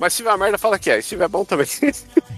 Mas 0.00 0.14
se 0.14 0.22
tiver 0.22 0.36
merda, 0.38 0.56
fala 0.56 0.78
que 0.78 0.88
é. 0.88 1.00
Se 1.02 1.10
tiver 1.10 1.28
bom 1.28 1.44
também. 1.44 1.66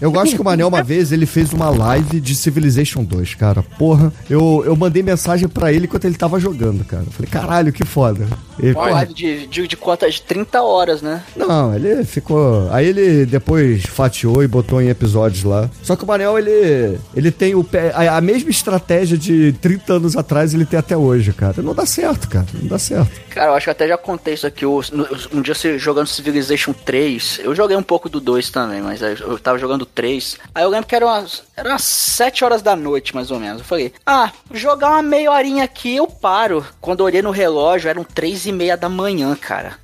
Eu 0.01 0.11
gosto 0.11 0.35
que 0.35 0.41
o 0.41 0.45
Manel, 0.45 0.67
uma 0.67 0.83
vez, 0.85 1.13
ele 1.13 1.27
fez 1.27 1.53
uma 1.53 1.71
live 1.71 2.21
de 2.21 2.35
Civilization 2.35 3.05
2, 3.05 3.37
cara. 3.37 3.63
Porra, 3.63 4.13
eu, 4.29 4.65
eu 4.67 4.75
mandei 4.75 5.01
mensagem 5.01 5.49
pra 5.49 5.73
ele 5.73 5.87
enquanto 5.87 6.07
ele 6.07 6.17
tava 6.17 6.41
jogando, 6.41 6.85
cara. 6.85 7.05
Eu 7.07 7.13
falei, 7.13 7.31
caralho, 7.31 7.73
que 7.73 7.85
foda. 7.85 8.27
Ele, 8.59 8.75
Uma 8.75 8.91
live 8.91 9.15
de, 9.15 9.47
de, 9.47 9.69
de 9.69 9.77
quantas? 9.77 10.15
De 10.15 10.23
30 10.23 10.61
horas, 10.61 11.03
né? 11.03 11.23
Não, 11.37 11.73
ele 11.73 12.05
ficou. 12.05 12.69
Aí 12.73 12.87
ele 12.89 13.25
depois 13.27 13.85
fatiou 13.85 14.43
e 14.43 14.49
botou 14.49 14.83
em 14.83 14.89
episódios 14.89 15.45
lá. 15.45 15.71
Só 15.85 15.95
que 15.95 16.03
o 16.03 16.07
Manel, 16.07 16.37
ele. 16.37 16.99
Ele 17.15 17.31
tem 17.31 17.55
o 17.55 17.63
pé. 17.63 17.93
A, 17.95 18.17
a 18.17 18.21
mesma 18.21 18.51
estratégia 18.51 19.17
de 19.17 19.53
30 19.61 19.93
anos 19.93 20.17
atrás 20.17 20.53
ele 20.53 20.67
tem 20.67 20.81
até 20.81 20.97
hoje, 20.97 21.33
cara. 21.33 21.63
Não 21.63 21.75
dá 21.75 21.87
certo, 21.87 22.29
cara. 22.29 22.47
Não 22.55 22.67
dá 22.67 22.79
certo. 22.79 23.21
Cara, 23.31 23.53
eu 23.53 23.55
acho 23.55 23.65
que 23.67 23.71
até 23.71 23.87
já 23.87 23.97
contei 23.97 24.35
isso 24.35 24.49
aqui. 24.49 24.67
Um 24.67 25.41
dia 25.43 25.55
você 25.55 25.79
jogando 25.79 26.09
Civilization 26.09 26.73
3, 26.73 27.41
eu 27.45 27.52
joguei 27.55 27.77
um 27.77 27.83
pouco 27.83 28.09
do 28.09 28.21
2 28.21 28.51
também, 28.51 28.81
mas 28.81 29.01
eu 29.03 29.39
tava 29.39 29.59
jogando 29.59 29.87
3. 29.87 30.39
Aí 30.55 30.63
eu 30.63 30.69
lembro 30.69 30.87
que 30.87 30.95
eram 30.95 31.09
umas, 31.09 31.43
eram 31.57 31.71
umas 31.71 31.85
7 31.85 32.45
horas 32.45 32.63
da 32.63 32.77
noite, 32.77 33.15
mais 33.15 33.31
ou 33.31 33.39
menos. 33.39 33.61
Eu 33.61 33.65
falei, 33.65 33.93
ah, 34.07 34.31
jogar 34.53 34.91
uma 34.91 35.03
meia 35.03 35.31
horinha 35.31 35.65
aqui 35.65 35.97
eu 35.97 36.07
paro. 36.07 36.65
Quando 36.81 37.01
eu 37.01 37.07
olhei 37.07 37.23
no 37.23 37.31
relógio, 37.31 37.89
eram 37.89 38.05
3 38.05 38.47
e 38.47 38.53
meia 38.53 38.77
da 38.77 38.89
manhã, 38.89 39.35
cara. 39.35 39.77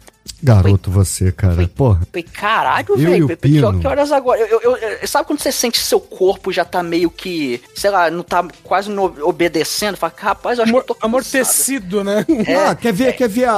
Garoto, 0.42 0.90
você, 0.90 1.32
cara. 1.32 1.68
Porra. 1.74 2.00
Falei, 2.10 2.22
caralho, 2.22 2.98
e 2.98 3.04
velho, 3.04 3.24
o 3.24 3.28
que, 3.28 3.36
Pino. 3.36 3.80
que 3.80 3.86
horas 3.86 4.12
agora? 4.12 4.40
Eu, 4.40 4.60
eu- 4.60 4.76
eu- 4.76 5.08
sabe 5.08 5.26
quando 5.26 5.40
você 5.40 5.50
sente 5.52 5.78
que 5.80 5.84
seu 5.84 6.00
corpo 6.00 6.52
já 6.52 6.64
tá 6.64 6.82
meio 6.82 7.10
que, 7.10 7.60
sei 7.74 7.90
lá, 7.90 8.10
não 8.10 8.22
tá 8.22 8.46
quase 8.62 8.88
no- 8.90 9.14
obedecendo? 9.22 9.96
Fala, 9.96 10.12
rapaz, 10.16 10.58
eu 10.58 10.64
acho 10.64 10.70
Amor- 10.72 10.84
que 10.84 10.90
eu 10.92 10.94
tô 10.96 11.06
amortecido, 11.06 12.04
né? 12.04 12.24
É, 12.46 12.54
ah, 12.56 12.74
quer 12.74 12.92
ver, 12.92 13.12
quer 13.14 13.28
ver 13.28 13.44
a, 13.48 13.54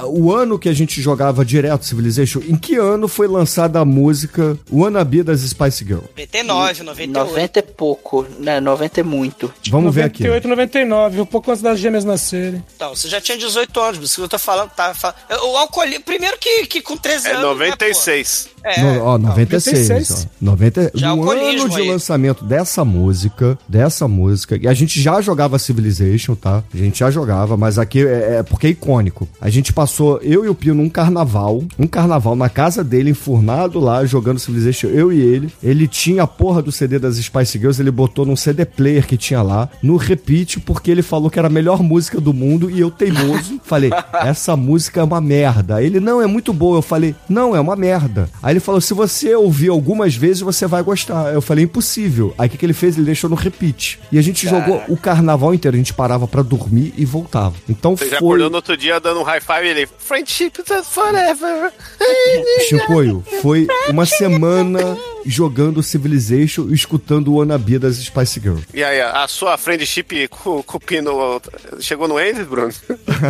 a- 0.00 0.06
o 0.06 0.32
ano 0.32 0.58
que 0.58 0.68
a 0.68 0.72
gente 0.72 1.00
jogava 1.00 1.44
direto 1.44 1.84
Civilization? 1.84 2.40
Em 2.46 2.56
que 2.56 2.76
ano 2.76 3.06
foi 3.08 3.26
lançada 3.28 3.78
a 3.80 3.84
música 3.84 4.58
Wannabe 4.72 5.22
das 5.22 5.40
Spice 5.40 5.84
Girl? 5.84 6.00
99, 6.16 6.82
98. 6.82 7.12
90 7.30 7.58
é 7.58 7.62
pouco, 7.62 8.26
né? 8.38 8.60
90 8.60 9.00
é 9.00 9.02
muito. 9.02 9.52
Vamos 9.70 9.94
ver 9.94 10.04
aqui. 10.04 10.22
98, 10.24 10.48
99, 10.48 11.20
um 11.20 11.26
pouco 11.26 11.50
antes 11.50 11.62
das 11.62 11.78
gêmeas 11.78 12.04
nascerem. 12.04 12.64
Então, 12.76 12.94
você 12.94 13.08
já 13.08 13.20
tinha 13.20 13.36
18 13.38 13.78
anos, 13.80 13.98
por 13.98 14.04
isso 14.04 14.14
que 14.16 14.20
eu 14.22 14.28
tô 14.28 14.38
falando, 14.38 14.70
tá? 14.70 14.94
Fa- 14.94 15.14
O 15.42 15.56
alcoolismo, 15.56 16.04
primeiro 16.14 16.38
que, 16.38 16.66
que 16.66 16.80
com 16.80 16.96
13 16.96 17.28
É 17.28 17.30
anos. 17.32 17.42
96. 17.42 18.46
Né? 18.46 18.53
É, 18.64 18.82
No, 18.82 19.02
ó, 19.02 19.18
96. 19.18 19.88
96. 19.88 20.26
Ó, 20.42 20.44
90, 20.44 20.90
Já 20.94 21.08
no 21.14 21.22
alcoolismo 21.22 21.66
ano 21.66 21.74
de 21.74 21.80
aí. 21.82 21.88
lançamento 21.90 22.44
dessa 22.44 22.84
música, 22.84 23.58
dessa 23.68 24.08
música, 24.08 24.58
e 24.60 24.66
a 24.66 24.74
gente 24.74 25.00
já 25.00 25.20
jogava 25.20 25.58
Civilization, 25.58 26.34
tá? 26.34 26.62
A 26.72 26.76
gente 26.76 26.98
já 26.98 27.10
jogava, 27.10 27.56
mas 27.56 27.78
aqui 27.78 28.06
é, 28.06 28.38
é 28.38 28.42
porque 28.42 28.68
é 28.68 28.70
icônico. 28.70 29.28
A 29.40 29.50
gente 29.50 29.72
passou, 29.72 30.18
eu 30.22 30.44
e 30.44 30.48
o 30.48 30.54
Pio, 30.54 30.74
num 30.74 30.88
carnaval, 30.88 31.62
um 31.78 31.86
carnaval 31.86 32.34
na 32.34 32.48
casa 32.48 32.82
dele, 32.82 33.10
enfurnado 33.10 33.78
lá, 33.78 34.04
jogando 34.06 34.38
Civilization, 34.38 34.88
eu 34.88 35.12
e 35.12 35.20
ele. 35.20 35.52
Ele 35.62 35.86
tinha 35.86 36.22
a 36.22 36.26
porra 36.26 36.62
do 36.62 36.72
CD 36.72 36.98
das 36.98 37.16
Spice 37.16 37.58
Girls, 37.58 37.80
ele 37.80 37.90
botou 37.90 38.24
num 38.24 38.36
CD 38.36 38.64
player 38.64 39.06
que 39.06 39.16
tinha 39.16 39.42
lá, 39.42 39.68
no 39.82 39.96
repeat, 39.96 40.60
porque 40.60 40.90
ele 40.90 41.02
falou 41.02 41.28
que 41.30 41.38
era 41.38 41.48
a 41.48 41.50
melhor 41.50 41.82
música 41.82 42.20
do 42.20 42.32
mundo, 42.32 42.70
e 42.70 42.80
eu, 42.80 42.90
teimoso, 42.90 43.60
falei, 43.64 43.90
essa 44.22 44.56
música 44.56 45.00
é 45.00 45.04
uma 45.04 45.20
merda. 45.20 45.82
Ele, 45.82 46.00
não, 46.00 46.22
é 46.22 46.26
muito 46.26 46.52
boa. 46.52 46.78
Eu 46.78 46.82
falei, 46.82 47.14
não, 47.28 47.54
é 47.54 47.60
uma 47.60 47.76
merda. 47.76 48.28
Aí 48.42 48.53
ele 48.54 48.60
falou, 48.60 48.80
se 48.80 48.94
você 48.94 49.34
ouvir 49.34 49.68
algumas 49.68 50.14
vezes, 50.14 50.40
você 50.40 50.66
vai 50.66 50.82
gostar. 50.82 51.32
Eu 51.32 51.42
falei, 51.42 51.64
impossível. 51.64 52.34
Aí 52.38 52.46
o 52.46 52.50
que, 52.50 52.56
que 52.56 52.64
ele 52.64 52.72
fez? 52.72 52.96
Ele 52.96 53.06
deixou 53.06 53.28
no 53.28 53.36
repeat. 53.36 53.98
E 54.12 54.18
a 54.18 54.22
gente 54.22 54.48
jogou 54.48 54.82
o 54.88 54.96
carnaval 54.96 55.52
inteiro. 55.52 55.76
A 55.76 55.78
gente 55.78 55.92
parava 55.92 56.28
pra 56.28 56.42
dormir 56.42 56.94
e 56.96 57.04
voltava. 57.04 57.54
Então 57.68 57.96
Você 57.96 58.04
já 58.04 58.18
foi... 58.18 58.28
acordou 58.28 58.50
no 58.50 58.56
outro 58.56 58.76
dia 58.76 59.00
dando 59.00 59.20
um 59.20 59.24
high 59.24 59.40
five 59.40 59.66
e 59.66 59.68
ele. 59.68 59.88
Friendship 59.98 60.52
is 60.60 60.86
forever. 60.88 61.72
Chicoio, 62.68 63.24
foi 63.42 63.66
uma 63.88 64.06
semana 64.06 64.96
jogando 65.24 65.82
Civilization 65.82 66.68
e 66.70 66.74
escutando 66.74 67.28
o 67.28 67.36
Wannabe 67.36 67.78
das 67.78 67.96
Spice 67.96 68.40
Girls. 68.40 68.66
E 68.72 68.82
aí, 68.82 69.00
a 69.00 69.26
sua 69.28 69.56
friendship 69.56 70.28
com, 70.28 70.62
com 70.62 70.76
o 70.76 70.80
Pino 70.80 71.40
chegou 71.80 72.08
no 72.08 72.20
Endes, 72.20 72.46
Bruno? 72.46 72.72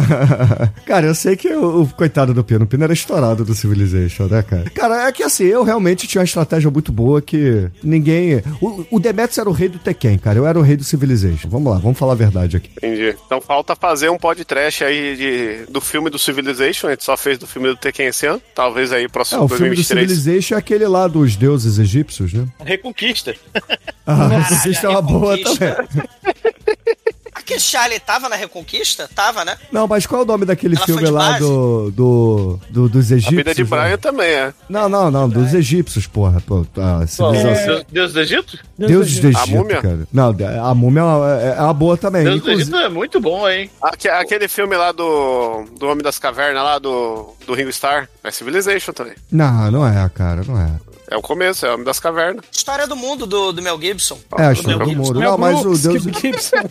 cara, 0.87 1.07
eu 1.07 1.15
sei 1.15 1.37
que 1.37 1.49
o, 1.49 1.83
o 1.83 1.89
coitado 1.89 2.35
do 2.35 2.45
Pino, 2.45 2.65
o 2.65 2.67
Pino 2.67 2.85
era 2.85 2.93
estourado 2.93 3.45
do 3.45 3.55
Civilization, 3.55 4.27
né, 4.27 4.43
cara? 4.43 4.71
Cara, 4.71 5.09
é 5.09 5.13
que 5.13 5.23
assim, 5.23 5.45
eu 5.45 5.63
realmente 5.63 6.07
tinha 6.07 6.21
uma 6.21 6.25
estratégia 6.27 6.71
muito 6.71 6.93
boa 6.93 7.21
que 7.21 7.69
ninguém. 7.83 8.43
O, 8.61 8.87
o 8.91 9.01
Demetrius 9.01 9.39
era 9.39 9.49
o 9.49 9.53
rei 9.53 9.69
do 9.69 9.79
Tekken, 9.79 10.19
cara. 10.19 10.39
Eu 10.39 10.47
era 10.47 10.59
o 10.59 10.63
rei 10.63 10.77
do 10.77 10.85
Civilization. 10.85 11.49
Vamos 11.49 11.73
lá, 11.73 11.79
vamos 11.79 11.99
falar 11.99 12.13
a 12.13 12.17
verdade 12.17 12.57
aqui. 12.57 12.71
Entendi. 12.77 13.17
Então 13.27 13.41
falta 13.41 13.77
fazer 13.77 14.09
um 14.09 14.19
podcast 14.19 14.85
aí 14.85 15.17
de, 15.17 15.73
do 15.73 15.81
filme 15.81 16.11
do 16.11 16.19
Civilization. 16.19 16.89
A 16.89 16.91
gente 16.91 17.05
só 17.05 17.17
fez 17.17 17.39
do 17.39 17.47
filme 17.47 17.69
do 17.69 17.77
Tekken 17.77 18.07
esse 18.07 18.27
ano. 18.27 18.41
Talvez 18.55 18.93
aí 18.93 19.05
É, 19.05 19.09
próximo 19.09 19.45
o 19.45 19.49
filme 19.49 19.71
do 19.71 19.77
2023. 19.77 20.09
Civilization 20.11 20.55
é 20.55 20.59
aquele 20.59 20.87
lá 20.87 21.07
dos 21.07 21.37
deuses 21.37 21.79
egípcios, 21.85 22.33
né? 22.33 22.47
Reconquista. 22.65 23.35
Ah, 24.07 24.27
Reconquista 24.29 24.87
é 24.87 24.91
uma 24.91 25.01
boa 25.01 25.39
também. 25.39 25.75
Aquele 27.35 27.59
Charlie 27.61 27.99
tava 28.01 28.29
na 28.29 28.37
Reconquista? 28.37 29.09
Tava, 29.15 29.45
né? 29.45 29.57
Não, 29.73 29.87
mas 29.87 30.07
qual 30.07 30.21
é 30.23 30.25
o 30.25 30.27
nome 30.27 30.47
daquele 30.47 30.77
Ela 30.77 30.87
filme 30.87 31.07
lá 31.11 31.39
do, 31.39 31.91
do, 31.91 32.61
do- 32.71 32.89
dos 32.89 33.11
A 33.11 33.17
egípcios? 33.17 33.37
vida 33.37 33.55
de 33.55 33.63
né? 33.65 33.69
Brian 33.69 33.99
também 33.99 34.29
é. 34.29 34.55
Não, 34.69 34.89
não, 34.89 35.11
não, 35.11 35.29
dos 35.29 35.53
egípcios, 35.53 36.07
porra. 36.07 36.41
Pô, 36.47 36.65
a 36.77 37.07
civilização. 37.07 37.67
Deus, 37.75 37.85
Deus 37.91 38.13
do 38.13 38.21
Egito? 38.21 38.59
Deuses 38.79 39.19
do 39.21 39.27
A 39.27 39.31
Egito, 39.31 39.51
múmia? 39.51 39.83
cara. 39.83 40.09
Não, 40.13 40.37
a 40.65 40.75
múmia 40.75 41.01
é 41.01 41.05
uma, 41.05 41.31
é 41.41 41.61
uma 41.63 41.75
boa 41.75 41.97
também. 41.97 42.25
Deus 42.25 42.37
do 42.37 42.51
Inclusive, 42.51 42.63
Egito 42.77 42.77
é 42.77 42.89
muito 42.89 43.21
bom, 43.21 43.49
hein? 43.49 43.71
Aque- 43.83 44.09
Aquele 44.09 44.49
filme 44.49 44.77
lá 44.77 44.93
do, 44.93 45.65
do 45.79 45.87
Homem 45.87 46.03
das 46.05 46.19
Cavernas, 46.19 46.63
lá 46.63 46.79
do, 46.79 47.35
do 47.47 47.53
Ringo 47.55 47.71
Starr, 47.71 48.07
é 48.23 48.31
Civilization 48.31 48.93
também. 48.93 49.15
Não, 49.31 49.71
não 49.71 49.87
é, 49.87 50.09
cara, 50.11 50.43
não 50.47 50.59
é. 50.59 50.71
É 51.11 51.17
o 51.17 51.23
começo, 51.23 51.67
é 51.67 51.71
o 51.71 51.75
Homem 51.75 51.85
das 51.85 52.01
Cavernas. 52.01 52.45
História 52.51 52.87
do 52.87 52.97
mundo 52.97 53.27
do, 53.27 53.53
do 53.53 53.61
Mel 53.63 53.79
Gibson. 53.81 54.19
É, 54.39 54.45
a 54.45 54.49
Do 54.49 54.53
história 54.55 54.79
Mel 54.79 54.87
do 54.87 54.91
Gibson. 54.93 55.07
mundo. 55.09 55.21
Mel 55.21 55.31
Não, 55.33 55.39
mas 55.39 55.65
o 55.65 55.77
Deus. 55.77 56.03
Gibson. 56.03 56.57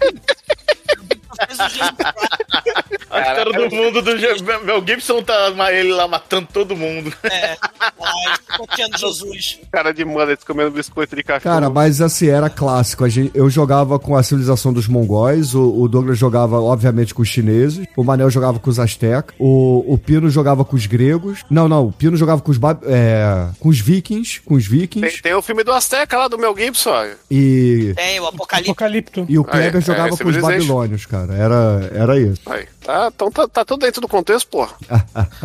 A 3.13 3.21
história 3.21 3.53
do 3.53 3.75
mundo 3.75 4.01
do 4.01 4.65
Mel 4.65 4.83
Gibson 4.85 5.21
tá 5.21 5.53
ele 5.71 5.93
lá 5.93 6.07
matando 6.07 6.47
todo 6.51 6.75
mundo. 6.75 7.13
É. 7.23 7.55
Ai, 7.79 8.57
copiando 8.57 8.97
Jesus. 8.97 9.59
Cara 9.71 9.93
de 9.93 10.03
mullet 10.03 10.43
comendo 10.45 10.71
biscoito 10.71 11.15
de 11.15 11.23
cachorro. 11.23 11.53
Cara, 11.53 11.69
mas 11.69 12.01
assim, 12.01 12.27
era 12.27 12.49
clássico. 12.49 13.03
Eu 13.33 13.49
jogava 13.49 13.99
com 13.99 14.15
a 14.15 14.23
civilização 14.23 14.73
dos 14.73 14.87
mongóis, 14.87 15.53
o, 15.53 15.87
Douglas 15.87 16.17
jogava, 16.17 16.59
obviamente, 16.59 17.13
com 17.13 17.21
os 17.21 17.27
chineses, 17.27 17.85
o 17.95 18.03
Manel 18.03 18.29
jogava 18.29 18.59
com 18.59 18.69
os 18.69 18.79
astecas, 18.79 19.35
o, 19.37 19.83
o 19.87 19.97
Pino 19.97 20.29
jogava 20.29 20.65
com 20.65 20.75
os 20.75 20.85
gregos. 20.85 21.43
Não, 21.49 21.67
não, 21.67 21.87
o 21.87 21.91
Pino 21.91 22.17
jogava 22.17 22.41
com 22.41 22.51
os, 22.51 22.59
é, 22.87 23.49
com 23.59 23.69
os 23.69 23.79
vikings, 23.79 24.41
com 24.41 24.55
os 24.55 24.67
Tem, 24.67 24.79
vikings, 24.79 25.21
tem 25.21 25.33
o 25.33 25.41
filme 25.41 25.63
do 25.63 25.71
Azteca 25.71 26.17
lá, 26.17 26.27
do 26.27 26.37
Mel 26.37 26.55
Gibson. 26.57 27.11
e, 27.29 27.93
Tem 27.95 28.19
o 28.19 28.27
Apocalipse. 28.27 28.71
Apocalipto. 28.71 29.25
e 29.29 29.37
o 29.37 29.43
Kleber 29.43 29.77
é, 29.77 29.81
jogava 29.81 30.15
é, 30.15 30.17
com 30.17 30.29
os 30.29 30.37
babilônios, 30.37 31.05
cara. 31.05 31.33
Era, 31.33 31.91
era 31.93 32.19
isso. 32.19 32.41
Aí. 32.45 32.65
Tá, 32.83 33.02
então 33.13 33.31
tá, 33.31 33.47
tá 33.47 33.65
tudo 33.65 33.81
dentro 33.85 34.01
do 34.01 34.07
contexto, 34.07 34.47
porra. 34.47 34.73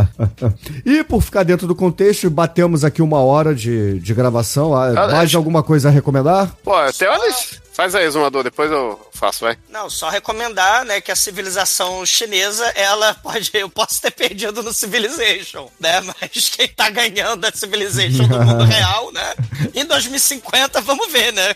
e 0.85 1.03
por 1.05 1.23
ficar 1.23 1.43
dentro 1.43 1.67
do 1.67 1.75
contexto, 1.75 2.29
batemos 2.31 2.85
aqui 2.85 3.01
uma 3.03 3.21
hora 3.21 3.55
de, 3.55 3.99
de 4.01 4.15
gravação. 4.15 4.75
Ah, 4.75 4.89
Ah, 5.05 5.09
Mais 5.13 5.33
é. 5.33 5.37
alguma 5.37 5.63
coisa 5.63 5.89
a 5.89 5.91
recomendar? 5.91 6.51
Pô, 6.63 6.75
até 6.75 7.09
olha. 7.09 7.35
Faz 7.79 7.95
aí, 7.95 8.11
Zumador, 8.11 8.43
depois 8.43 8.72
eu 8.72 9.09
faço, 9.12 9.45
vai. 9.45 9.57
Não, 9.68 9.89
só 9.89 10.09
recomendar, 10.09 10.85
né, 10.85 11.01
que 11.01 11.12
a 11.12 11.14
civilização 11.16 12.05
chinesa, 12.05 12.66
ela 12.70 13.14
pode, 13.22 13.53
eu 13.55 13.70
posso 13.70 14.03
ter 14.03 14.11
perdido 14.11 14.64
no 14.64 14.72
Civilization, 14.74 15.70
né, 15.79 16.01
mas 16.20 16.49
quem 16.49 16.66
tá 16.66 16.91
ganhando 16.91 17.45
a 17.45 17.53
Civilization 17.53 18.26
do 18.26 18.41
mundo 18.41 18.64
real, 18.66 19.12
né, 19.12 19.33
em 19.76 19.85
2050, 19.85 20.81
vamos 20.81 21.12
ver, 21.12 21.33
né. 21.33 21.55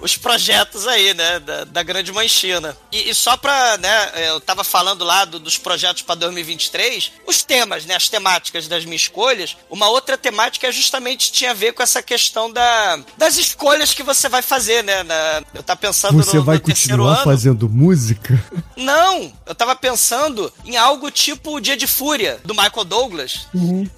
os 0.00 0.16
projetos 0.16 0.86
aí, 0.86 1.12
né, 1.14 1.40
da, 1.40 1.64
da 1.64 1.82
grande 1.82 2.12
manchina. 2.12 2.76
E, 2.92 3.10
e 3.10 3.14
só 3.16 3.36
pra, 3.36 3.76
né, 3.78 4.12
eu 4.28 4.40
tava 4.40 4.62
falando 4.62 5.04
lá 5.04 5.24
do- 5.24 5.40
dos 5.40 5.58
projetos 5.58 6.02
pra 6.02 6.14
2023, 6.14 7.10
os 7.26 7.42
temas, 7.42 7.84
né, 7.86 7.96
as 7.96 8.08
temáticas 8.08 8.68
das 8.68 8.84
minhas 8.84 9.02
escolhas, 9.02 9.56
uma 9.68 9.88
outra 9.88 10.16
temática 10.16 10.68
é 10.68 10.70
justamente 10.70 11.32
tinha 11.32 11.50
a 11.50 11.54
ver 11.54 11.72
com 11.72 11.82
essa 11.82 12.00
questão 12.00 12.48
da, 12.52 13.00
das 13.16 13.36
escolhas 13.36 13.92
que 13.92 14.04
você 14.04 14.27
vai 14.28 14.42
fazer, 14.42 14.82
né, 14.84 15.02
na, 15.02 15.42
eu 15.54 15.62
tava 15.62 15.78
pensando 15.80 16.16
Você 16.22 16.36
no, 16.36 16.44
vai 16.44 16.56
no 16.56 16.62
terceiro 16.62 16.98
continuar 17.02 17.14
ano. 17.16 17.24
fazendo 17.24 17.68
música? 17.68 18.42
Não, 18.76 19.32
eu 19.46 19.54
tava 19.54 19.74
pensando 19.76 20.52
em 20.64 20.76
algo 20.76 21.10
tipo 21.10 21.56
o 21.56 21.60
Dia 21.60 21.76
de 21.76 21.86
Fúria, 21.86 22.38
do 22.44 22.54
Michael 22.54 22.84
Douglas. 22.84 23.46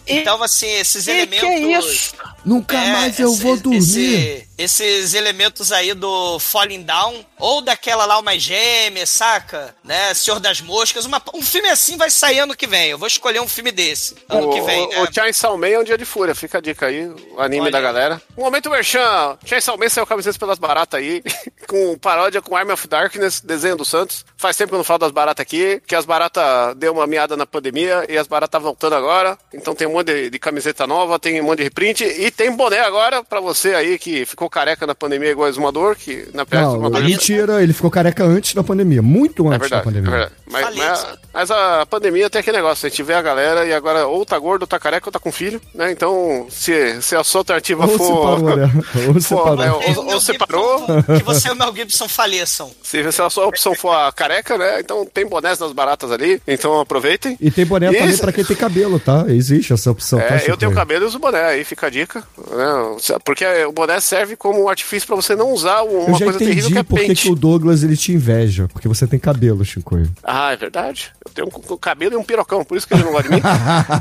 Então, 0.06 0.42
assim, 0.42 0.66
esses 0.66 1.06
E 1.06 1.10
elementos... 1.10 1.48
que 1.48 1.54
isso? 1.94 2.14
Nunca 2.44 2.76
É, 2.76 2.92
mais 2.92 3.18
eu 3.18 3.32
esse- 3.32 3.42
vou 3.42 3.56
dormir. 3.56 3.78
esse- 3.78 4.48
esses 4.62 5.14
elementos 5.14 5.72
aí 5.72 5.94
do 5.94 6.38
Falling 6.38 6.82
Down, 6.82 7.24
ou 7.38 7.62
daquela 7.62 8.04
lá, 8.04 8.18
Uma 8.18 8.38
Gêmea, 8.38 9.06
saca? 9.06 9.74
Né? 9.82 10.12
Senhor 10.14 10.38
das 10.38 10.60
Moscas. 10.60 11.04
Uma- 11.06 11.22
um 11.34 11.42
filme 11.42 11.68
assim 11.68 11.96
vai 11.96 12.10
sair 12.10 12.40
ano 12.40 12.54
que 12.56 12.66
vem. 12.66 12.90
Eu 12.90 12.98
vou 12.98 13.08
escolher 13.08 13.40
um 13.40 13.48
filme 13.48 13.72
desse. 13.72 14.14
Ano 14.28 14.48
o, 14.48 14.52
que 14.52 14.60
vem. 14.60 14.86
o, 14.86 14.88
né? 14.90 15.02
o 15.02 15.12
Chainsaw 15.12 15.56
Man 15.56 15.68
é 15.68 15.78
um 15.78 15.84
dia 15.84 15.96
de 15.96 16.04
fúria, 16.04 16.34
fica 16.34 16.58
a 16.58 16.60
dica 16.60 16.86
aí, 16.86 17.06
o 17.06 17.40
anime 17.40 17.62
Olha 17.62 17.70
da 17.70 17.80
galera. 17.80 18.22
Um 18.36 18.42
momento 18.44 18.68
merchan, 18.70 19.38
Chainsaw 19.44 19.78
Man 19.78 19.88
saiu 19.88 20.06
camisetas 20.06 20.36
pelas 20.36 20.58
baratas 20.58 21.00
aí, 21.00 21.22
com 21.66 21.98
paródia 21.98 22.42
com 22.42 22.56
Army 22.56 22.72
of 22.72 22.86
Darkness, 22.86 23.40
desenho 23.40 23.76
do 23.76 23.84
Santos. 23.84 24.24
Faz 24.40 24.56
tempo 24.56 24.70
que 24.70 24.74
eu 24.74 24.78
não 24.78 24.84
falo 24.84 25.00
das 25.00 25.12
baratas 25.12 25.42
aqui, 25.42 25.82
que 25.86 25.94
as 25.94 26.06
baratas 26.06 26.74
deu 26.76 26.94
uma 26.94 27.06
miada 27.06 27.36
na 27.36 27.44
pandemia 27.44 28.06
e 28.08 28.16
as 28.16 28.26
baratas 28.26 28.52
tá 28.52 28.58
voltando 28.58 28.94
agora. 28.94 29.36
Então 29.52 29.74
tem 29.74 29.86
um 29.86 29.92
monte 29.92 30.06
de, 30.06 30.30
de 30.30 30.38
camiseta 30.38 30.86
nova, 30.86 31.18
tem 31.18 31.38
um 31.40 31.44
monte 31.44 31.58
de 31.58 31.64
reprint 31.64 32.04
e 32.04 32.30
tem 32.30 32.50
boné 32.56 32.80
agora 32.80 33.22
pra 33.22 33.38
você 33.38 33.74
aí 33.74 33.98
que 33.98 34.24
ficou 34.24 34.48
careca 34.48 34.86
na 34.86 34.94
pandemia 34.94 35.30
igual 35.30 35.46
Exumador, 35.46 35.94
que 35.94 36.26
na 36.32 36.46
pior 36.46 36.62
Não, 36.62 36.70
Exumador- 36.72 37.02
mentira, 37.02 37.62
ele 37.62 37.74
ficou 37.74 37.90
careca 37.90 38.24
antes 38.24 38.54
da 38.54 38.64
pandemia. 38.64 39.02
Muito 39.02 39.44
é 39.52 39.56
antes 39.56 39.68
da 39.68 39.80
verdade, 39.82 39.98
é 39.98 40.00
pandemia. 40.02 40.10
verdade. 40.10 40.32
Mas, 40.50 40.76
mas- 40.76 41.06
mas 41.34 41.50
a 41.50 41.84
pandemia 41.86 42.30
tem 42.30 42.40
aquele 42.40 42.56
negócio, 42.56 42.86
a 42.86 42.88
gente 42.88 43.02
vê 43.02 43.12
a 43.14 43.22
galera 43.22 43.66
e 43.66 43.74
agora 43.74 44.06
ou 44.06 44.24
tá 44.24 44.38
gordo, 44.38 44.62
ou 44.62 44.66
tá 44.66 44.78
careca, 44.78 45.06
ou 45.08 45.12
tá 45.12 45.18
com 45.18 45.30
filho, 45.30 45.60
né? 45.74 45.92
Então, 45.92 46.46
se, 46.48 47.00
se 47.02 47.14
a 47.14 47.22
sua 47.22 47.42
alternativa 47.42 47.84
Ou 47.86 47.98
for. 47.98 48.06
separou, 48.38 48.56
né? 48.56 48.72
Ou 49.06 49.14
for, 49.14 49.20
separou. 49.20 49.56
né, 49.56 49.82
Tem 49.84 49.96
ou, 50.14 50.20
separou, 50.20 50.86
Que 51.18 51.22
você 51.22 51.48
e 51.48 51.50
o 51.52 51.56
Mel 51.56 51.74
Gibson 51.76 52.08
faleçam. 52.08 52.70
se, 52.82 53.12
se 53.12 53.20
a 53.22 53.28
sua 53.30 53.46
opção 53.46 53.74
for 53.74 53.90
a 53.92 54.10
careca, 54.10 54.29
né? 54.58 54.80
Então 54.80 55.04
tem 55.06 55.26
bonés 55.26 55.58
das 55.58 55.72
baratas 55.72 56.10
ali, 56.12 56.40
então 56.46 56.78
aproveitem. 56.80 57.36
E 57.40 57.50
tem 57.50 57.66
boné 57.66 57.86
também 57.92 58.08
Isso. 58.08 58.20
pra 58.20 58.32
quem 58.32 58.44
tem 58.44 58.56
cabelo, 58.56 58.98
tá? 59.00 59.24
Existe 59.28 59.72
essa 59.72 59.90
opção. 59.90 60.18
tá, 60.18 60.26
É, 60.26 60.34
eu 60.34 60.38
Chico? 60.40 60.56
tenho 60.56 60.72
cabelo 60.74 61.04
e 61.04 61.08
uso 61.08 61.18
boné, 61.18 61.42
aí 61.44 61.64
fica 61.64 61.86
a 61.86 61.90
dica. 61.90 62.22
Né? 62.38 62.96
Porque 63.24 63.44
o 63.64 63.72
boné 63.72 63.98
serve 64.00 64.36
como 64.36 64.62
um 64.64 64.68
artifício 64.68 65.06
pra 65.06 65.16
você 65.16 65.34
não 65.34 65.50
usar 65.52 65.82
uma 65.82 66.10
Eu 66.16 66.18
coisa 66.18 66.38
terrível 66.38 66.70
que 66.70 66.78
é 66.78 66.82
por 66.82 66.98
que 67.00 67.06
pente. 67.08 67.22
que 67.22 67.30
o 67.30 67.34
Douglas 67.34 67.82
ele 67.82 67.96
te 67.96 68.12
inveja. 68.12 68.68
Porque 68.72 68.88
você 68.88 69.06
tem 69.06 69.18
cabelo, 69.18 69.64
Chico. 69.64 69.98
Ah, 70.22 70.52
é 70.52 70.56
verdade. 70.56 71.10
Eu 71.24 71.30
tenho 71.32 71.48
um, 71.48 71.74
um 71.74 71.76
cabelo 71.76 72.14
e 72.14 72.16
um 72.16 72.22
pirocão, 72.24 72.64
por 72.64 72.76
isso 72.76 72.86
que 72.86 72.94
ele 72.94 73.04
não 73.04 73.12
gosta 73.12 73.28
de 73.28 73.34
mim. 73.36 73.42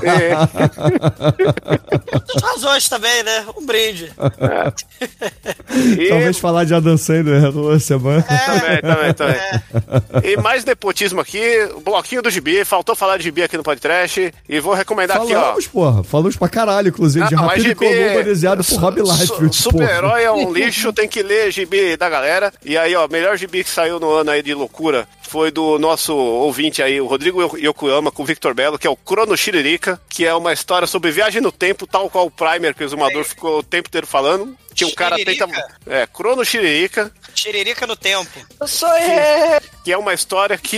É. 0.04 0.30
Outras 2.14 2.42
razões 2.44 2.90
também, 2.90 3.24
né? 3.24 3.46
Um 3.58 3.66
brinde. 3.66 4.12
E- 5.98 6.10
Talvez 6.10 6.38
falar 6.38 6.64
de 6.66 6.74
Adam 6.74 6.98
Sandler 6.98 7.50
uma 7.56 7.80
semana. 7.80 8.22
Também, 8.24 8.82
também, 8.82 9.14
também. 9.14 10.19
E 10.24 10.38
mais 10.38 10.64
nepotismo 10.66 11.20
aqui, 11.22 11.42
o 11.76 11.80
bloquinho 11.82 12.22
do 12.22 12.30
Gibi. 12.30 12.64
Faltou 12.66 12.96
falar 12.96 13.18
de 13.18 13.24
Gibi 13.24 13.44
aqui 13.44 13.58
no 13.58 13.64
podcast. 13.64 14.34
E 14.48 14.60
vou 14.60 14.74
recomendar 14.74 15.18
aqui, 15.18 15.34
ó. 15.36 15.40
Falamos, 15.42 15.68
porra. 15.68 16.04
Falamos 16.04 16.36
pra 16.36 16.50
caralho, 16.50 16.90
inclusive, 16.90 17.28
de 17.28 17.36
Não, 17.36 17.44
mas 17.46 17.64
Rápido 17.64 17.72
e 17.72 17.76
Columba 17.76 18.24
desenhado 18.24 18.64
por 18.64 18.80
Rob 18.80 19.02
su- 19.02 19.12
Liefeld. 19.14 19.56
Super-herói 19.56 20.24
é 20.24 20.32
um 20.32 20.52
lixo, 20.52 20.92
tem 20.94 21.08
que 21.08 21.22
ler 21.22 21.52
gibi 21.52 21.96
da 21.98 22.10
galera. 22.10 22.52
E 22.64 22.78
aí, 22.78 22.96
ó, 22.96 23.08
melhor 23.08 23.38
gibi 23.38 23.64
que 23.64 23.70
saiu 23.70 24.00
no 24.00 24.12
ano 24.12 24.32
aí 24.32 24.42
de 24.42 24.54
loucura 24.54 25.08
foi 25.22 25.52
do 25.52 25.78
nosso 25.78 26.16
ouvinte 26.16 26.82
aí, 26.82 27.00
o 27.00 27.06
Rodrigo 27.06 27.56
Yokoyama, 27.56 28.12
com 28.12 28.24
o 28.24 28.26
Victor 28.26 28.56
Belo, 28.56 28.80
que 28.80 28.88
é 28.88 28.90
o 28.90 28.96
Crono 28.96 29.38
Shiririca, 29.38 30.02
que 30.10 30.26
é 30.26 30.34
uma 30.34 30.52
história 30.52 30.88
sobre 30.88 31.12
viagem 31.12 31.40
no 31.40 31.52
tempo, 31.52 31.86
tal 31.86 32.10
qual 32.10 32.26
o 32.26 32.32
Primer, 32.32 32.74
que 32.74 32.84
o 32.84 32.86
Exumador 32.88 33.24
ficou 33.24 33.60
o 33.60 33.64
tempo 33.64 33.88
inteiro 33.90 34.08
falando. 34.08 34.56
Que 34.74 34.86
um 34.86 34.92
cara 34.92 35.18
tenta. 35.18 35.46
É, 35.86 36.08
Crono 36.08 36.44
Shiririca, 36.44 37.12
Tiririca 37.42 37.88
no 37.88 37.96
tempo. 37.96 38.46
Eu 38.60 38.68
sou 38.68 38.94
ele, 38.98 39.62
que 39.84 39.92
é 39.92 39.98
uma 39.98 40.14
história 40.14 40.58
que. 40.58 40.78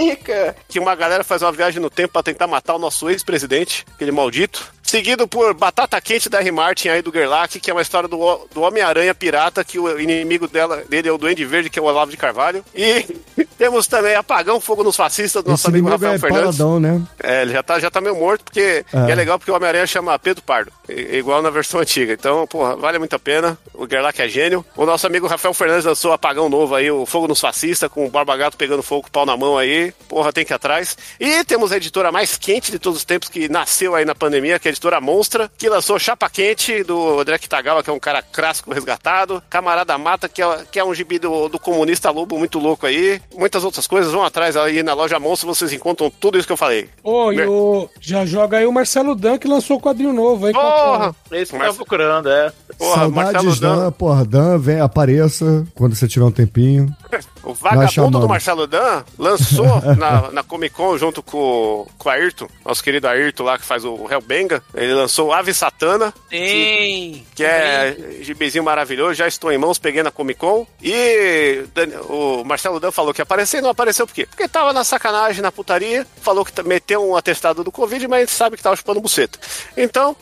rica. 0.00 0.56
que 0.68 0.78
uma 0.78 0.94
galera 0.94 1.22
faz 1.22 1.42
uma 1.42 1.52
viagem 1.52 1.80
no 1.80 1.90
tempo 1.90 2.14
pra 2.14 2.22
tentar 2.22 2.46
matar 2.46 2.74
o 2.74 2.78
nosso 2.78 3.10
ex-presidente, 3.10 3.84
aquele 3.94 4.10
maldito. 4.10 4.72
Seguido 4.92 5.26
por 5.26 5.54
Batata 5.54 5.98
Quente 6.02 6.28
da 6.28 6.40
R. 6.40 6.50
Martin 6.52 6.90
aí 6.90 7.00
do 7.00 7.10
Gerlach, 7.10 7.58
que 7.58 7.70
é 7.70 7.72
uma 7.72 7.80
história 7.80 8.06
do, 8.06 8.46
do 8.52 8.60
Homem-Aranha 8.60 9.14
pirata, 9.14 9.64
que 9.64 9.78
o 9.78 9.98
inimigo 9.98 10.46
dela, 10.46 10.84
dele 10.86 11.08
é 11.08 11.10
o 11.10 11.16
Duende 11.16 11.46
Verde, 11.46 11.70
que 11.70 11.78
é 11.78 11.82
o 11.82 11.86
Olavo 11.86 12.10
de 12.10 12.16
Carvalho. 12.18 12.62
E 12.74 13.06
temos 13.56 13.86
também 13.86 14.14
Apagão 14.14 14.60
Fogo 14.60 14.84
nos 14.84 14.94
Fascistas, 14.94 15.42
do 15.42 15.50
nosso 15.50 15.62
Esse 15.62 15.70
amigo 15.70 15.88
Rafael 15.88 16.12
é 16.12 16.18
Fernandes. 16.18 16.58
paradão, 16.58 16.78
né? 16.78 17.00
É, 17.22 17.40
ele 17.40 17.52
já 17.52 17.62
tá, 17.62 17.80
já 17.80 17.90
tá 17.90 18.02
meio 18.02 18.14
morto, 18.16 18.44
porque 18.44 18.84
É. 18.92 19.10
é 19.10 19.14
legal 19.14 19.38
porque 19.38 19.50
o 19.50 19.54
Homem-Aranha 19.54 19.86
chama 19.86 20.18
Pedro 20.18 20.42
Pardo, 20.42 20.70
igual 20.90 21.40
na 21.40 21.48
versão 21.48 21.80
antiga. 21.80 22.12
Então, 22.12 22.46
porra, 22.46 22.76
vale 22.76 22.98
muito 22.98 23.16
a 23.16 23.18
pena. 23.18 23.56
O 23.72 23.88
Gerlach 23.88 24.20
é 24.20 24.28
gênio. 24.28 24.62
O 24.76 24.84
nosso 24.84 25.06
amigo 25.06 25.26
Rafael 25.26 25.54
Fernandes 25.54 25.86
lançou 25.86 26.12
Apagão 26.12 26.50
Novo 26.50 26.74
aí, 26.74 26.90
o 26.90 27.06
Fogo 27.06 27.26
nos 27.26 27.40
Fascistas, 27.40 27.90
com 27.90 28.04
o 28.04 28.10
Barba 28.10 28.36
Gato 28.36 28.58
pegando 28.58 28.82
fogo 28.82 29.08
pau 29.10 29.24
na 29.24 29.38
mão 29.38 29.56
aí. 29.56 29.90
Porra, 30.06 30.34
tem 30.34 30.44
que 30.44 30.52
ir 30.52 30.54
atrás. 30.54 30.98
E 31.18 31.42
temos 31.46 31.72
a 31.72 31.78
editora 31.78 32.12
mais 32.12 32.36
quente 32.36 32.70
de 32.70 32.78
todos 32.78 32.98
os 32.98 33.04
tempos, 33.06 33.30
que 33.30 33.48
nasceu 33.48 33.94
aí 33.94 34.04
na 34.04 34.14
pandemia, 34.14 34.58
que 34.58 34.68
é 34.68 34.70
a 34.70 34.81
editora 34.82 35.00
Monstra, 35.00 35.50
que 35.56 35.68
lançou 35.68 35.96
Chapa 35.98 36.28
Quente, 36.28 36.82
do 36.82 37.20
André 37.20 37.38
Kitagawa, 37.38 37.82
que 37.84 37.90
é 37.90 37.92
um 37.92 38.00
cara 38.00 38.20
clássico 38.20 38.74
resgatado. 38.74 39.40
Camarada 39.48 39.96
Mata, 39.96 40.28
que 40.28 40.42
é, 40.42 40.64
que 40.70 40.78
é 40.78 40.84
um 40.84 40.92
gibi 40.92 41.20
do, 41.20 41.48
do 41.48 41.58
comunista 41.58 42.10
lobo 42.10 42.36
muito 42.36 42.58
louco 42.58 42.84
aí. 42.86 43.20
Muitas 43.36 43.62
outras 43.62 43.86
coisas. 43.86 44.12
Vão 44.12 44.24
atrás 44.24 44.56
aí 44.56 44.82
na 44.82 44.92
loja 44.92 45.20
Monstra, 45.20 45.46
vocês 45.46 45.72
encontram 45.72 46.10
tudo 46.10 46.36
isso 46.36 46.46
que 46.48 46.52
eu 46.52 46.56
falei. 46.56 46.90
Ô, 47.04 47.32
e 47.32 47.40
o, 47.46 47.88
já 48.00 48.26
joga 48.26 48.58
aí 48.58 48.66
o 48.66 48.72
Marcelo 48.72 49.14
Dan, 49.14 49.38
que 49.38 49.46
lançou 49.46 49.76
o 49.76 49.80
quadrinho 49.80 50.12
novo 50.12 50.46
aí. 50.46 50.50
é? 50.50 50.54
Porra! 50.54 51.14
É 51.30 51.42
isso 51.42 51.50
que 51.52 51.56
eu 51.56 51.58
Mas- 51.60 51.68
tava 51.68 51.76
procurando, 51.76 52.28
é. 52.28 52.52
Porra, 52.76 53.08
Marcelo 53.08 53.32
Saudades 53.54 53.60
Dan, 53.60 53.76
Dan. 53.76 53.92
porra, 53.92 54.24
Dan, 54.24 54.58
vem, 54.58 54.80
apareça 54.80 55.64
quando 55.74 55.94
você 55.94 56.08
tiver 56.08 56.24
um 56.24 56.32
tempinho. 56.32 56.92
O 57.44 57.54
vagabundo 57.54 58.20
do 58.20 58.28
Marcelo 58.28 58.68
Dan 58.68 59.02
lançou 59.18 59.66
na, 59.98 60.30
na 60.30 60.42
Comic 60.44 60.72
Con 60.76 60.96
junto 60.96 61.24
com, 61.24 61.88
com 61.98 62.08
o 62.08 62.12
Ayrton, 62.12 62.46
nosso 62.64 62.84
querido 62.84 63.08
Ayrton 63.08 63.42
lá 63.42 63.58
que 63.58 63.64
faz 63.64 63.84
o 63.84 64.06
Hellbenga. 64.08 64.62
Ele 64.74 64.94
lançou 64.94 65.32
Ave 65.32 65.52
Satana, 65.52 66.12
Tem. 66.30 67.26
que 67.34 67.44
é 67.44 67.94
gibizinho 68.22 68.64
maravilhoso. 68.64 69.14
Já 69.14 69.28
estou 69.28 69.52
em 69.52 69.58
mãos, 69.58 69.78
peguei 69.78 70.02
na 70.02 70.10
Comic 70.10 70.40
Con. 70.40 70.66
E 70.82 71.64
o 72.08 72.42
Marcelo 72.44 72.80
Dan 72.80 72.90
falou 72.90 73.12
que 73.12 73.20
apareceu 73.20 73.60
e 73.60 73.62
não 73.62 73.70
apareceu 73.70 74.06
por 74.06 74.14
quê? 74.14 74.26
Porque 74.26 74.48
tava 74.48 74.72
na 74.72 74.82
sacanagem, 74.82 75.42
na 75.42 75.52
putaria. 75.52 76.06
Falou 76.22 76.44
que 76.44 76.62
meteu 76.62 77.06
um 77.06 77.16
atestado 77.16 77.62
do 77.62 77.70
Covid, 77.70 78.08
mas 78.08 78.30
sabe 78.30 78.56
que 78.56 78.62
tava 78.62 78.76
chupando 78.76 79.00
buceta. 79.00 79.38
Então, 79.76 80.16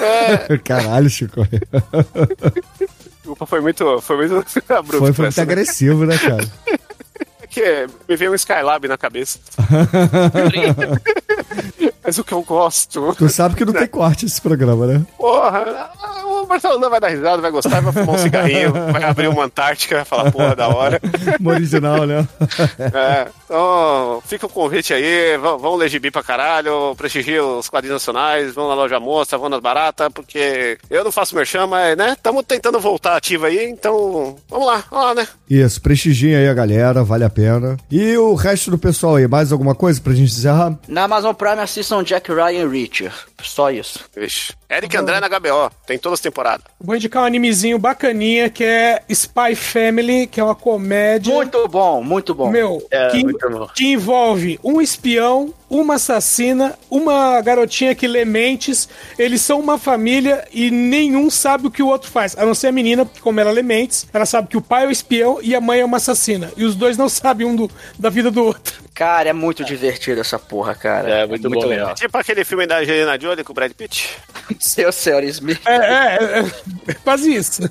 é, 0.00 0.58
Caralho, 0.64 1.10
Chico. 1.10 1.46
desculpa, 3.16 3.46
foi 3.46 3.60
muito, 3.60 4.00
foi 4.00 4.16
muito 4.16 4.34
abrupto. 4.72 4.98
Foi, 4.98 5.12
foi 5.12 5.24
muito 5.24 5.24
essa, 5.26 5.44
né? 5.44 5.52
agressivo, 5.52 6.04
né, 6.06 6.16
cara? 6.18 6.48
que 7.50 7.86
me 8.08 8.16
veio 8.16 8.30
um 8.32 8.34
Skylab 8.34 8.86
na 8.86 8.96
cabeça. 8.96 9.38
Mas 12.02 12.18
o 12.18 12.24
que 12.24 12.32
eu 12.32 12.42
gosto. 12.42 13.14
Tu 13.18 13.28
sabe 13.28 13.54
que 13.54 13.64
não 13.64 13.72
tem 13.72 13.86
corte 13.86 14.24
esse 14.24 14.40
programa, 14.40 14.86
né? 14.86 15.02
Porra, 15.16 15.90
o 16.24 16.46
Marcelo 16.46 16.78
não 16.78 16.88
vai 16.88 17.00
dar 17.00 17.08
risada, 17.08 17.42
vai 17.42 17.50
gostar, 17.50 17.80
vai 17.80 17.92
fumar 17.92 18.16
um 18.16 18.18
cigarrinho, 18.18 18.72
vai 18.72 19.04
abrir 19.04 19.28
uma 19.28 19.44
Antártica, 19.44 19.96
vai 19.96 20.04
falar, 20.04 20.32
porra, 20.32 20.56
da 20.56 20.68
hora. 20.68 21.00
No 21.38 21.50
original, 21.50 22.06
né? 22.06 22.26
É, 22.78 23.28
então, 23.44 24.22
fica 24.26 24.46
o 24.46 24.48
convite 24.48 24.92
aí, 24.92 25.36
vão, 25.36 25.58
vão 25.58 25.76
ler 25.76 25.88
gibi 25.88 26.10
pra 26.10 26.22
caralho, 26.22 26.94
prestigiam 26.96 27.58
os 27.58 27.68
quadrinhos 27.68 27.96
nacionais, 27.96 28.54
vão 28.54 28.68
na 28.68 28.74
loja 28.74 28.98
moça, 28.98 29.38
vão 29.38 29.48
nas 29.48 29.60
baratas, 29.60 30.08
porque 30.12 30.78
eu 30.90 31.04
não 31.04 31.12
faço 31.12 31.34
merchan, 31.34 31.66
mas, 31.66 31.96
né, 31.96 32.12
estamos 32.12 32.44
tentando 32.46 32.80
voltar 32.80 33.16
ativa 33.16 33.46
aí, 33.46 33.68
então, 33.68 34.36
vamos 34.48 34.66
lá, 34.66 34.84
vamos 34.90 35.06
lá, 35.06 35.14
né? 35.14 35.28
Isso, 35.48 35.80
prestigiem 35.80 36.36
aí 36.36 36.48
a 36.48 36.54
galera, 36.54 37.04
vale 37.04 37.24
a 37.24 37.30
pena. 37.30 37.76
E 37.90 38.16
o 38.16 38.34
resto 38.34 38.70
do 38.70 38.78
pessoal 38.78 39.16
aí, 39.16 39.28
mais 39.28 39.52
alguma 39.52 39.74
coisa 39.74 40.00
pra 40.00 40.12
gente 40.14 40.32
encerrar? 40.32 40.74
Na 40.88 41.04
Amazon 41.04 41.34
Prime 41.38 41.60
assistam 41.60 42.02
Jack 42.02 42.30
Ryan 42.32 42.64
e 42.64 42.66
Richard. 42.68 43.14
Só 43.42 43.70
isso. 43.70 44.00
Vixe. 44.16 44.52
Eric 44.68 44.94
André 44.96 45.20
na 45.20 45.28
HBO, 45.28 45.70
tem 45.86 45.96
todas 45.98 46.18
as 46.18 46.20
temporadas. 46.20 46.66
Vou 46.78 46.94
indicar 46.94 47.22
um 47.22 47.26
animezinho 47.26 47.78
bacaninha 47.78 48.50
que 48.50 48.64
é 48.64 49.02
Spy 49.08 49.54
Family, 49.54 50.26
que 50.26 50.40
é 50.40 50.44
uma 50.44 50.54
comédia. 50.54 51.32
Muito 51.32 51.66
bom, 51.68 52.02
muito 52.02 52.34
bom. 52.34 52.50
Meu, 52.50 52.86
É, 52.90 53.08
que, 53.08 53.22
muito 53.22 53.48
bom. 53.48 53.68
que 53.74 53.86
envolve 53.92 54.58
um 54.62 54.80
espião, 54.80 55.54
uma 55.70 55.94
assassina, 55.94 56.76
uma 56.90 57.40
garotinha 57.40 57.94
que 57.94 58.06
lê 58.08 58.24
mentes. 58.24 58.88
Eles 59.18 59.40
são 59.40 59.60
uma 59.60 59.78
família 59.78 60.46
e 60.52 60.70
nenhum 60.70 61.30
sabe 61.30 61.68
o 61.68 61.70
que 61.70 61.82
o 61.82 61.86
outro 61.86 62.10
faz. 62.10 62.36
A 62.36 62.44
não 62.44 62.54
ser 62.54 62.66
a 62.66 62.72
menina, 62.72 63.06
porque 63.06 63.20
como 63.20 63.40
ela 63.40 63.52
lê 63.52 63.62
mentes, 63.62 64.06
ela 64.12 64.26
sabe 64.26 64.48
que 64.48 64.56
o 64.56 64.62
pai 64.62 64.84
é 64.84 64.88
o 64.88 64.90
espião 64.90 65.38
e 65.40 65.54
a 65.54 65.60
mãe 65.60 65.80
é 65.80 65.84
uma 65.84 65.96
assassina. 65.98 66.50
E 66.56 66.64
os 66.64 66.74
dois 66.74 66.98
não 66.98 67.08
sabem 67.08 67.46
um 67.46 67.56
do, 67.56 67.70
da 67.98 68.10
vida 68.10 68.30
do 68.30 68.44
outro. 68.44 68.87
Cara, 68.98 69.28
é 69.28 69.32
muito 69.32 69.64
divertido 69.64 70.20
essa 70.20 70.40
porra, 70.40 70.74
cara. 70.74 71.08
É, 71.08 71.26
muito 71.26 71.48
bom 71.48 71.68
mesmo. 71.68 71.94
Tipo 71.94 72.18
aquele 72.18 72.44
filme 72.44 72.66
da 72.66 72.78
Angelina 72.80 73.16
Jolie 73.20 73.44
com 73.44 73.52
o 73.52 73.54
Brad 73.54 73.70
Pitt. 73.72 74.10
Seu 74.58 74.90
senhor 74.90 75.22
Smith. 75.22 75.60
É, 75.66 75.76
é, 75.76 76.44
é, 76.88 76.94
quase 77.04 77.32
isso. 77.32 77.62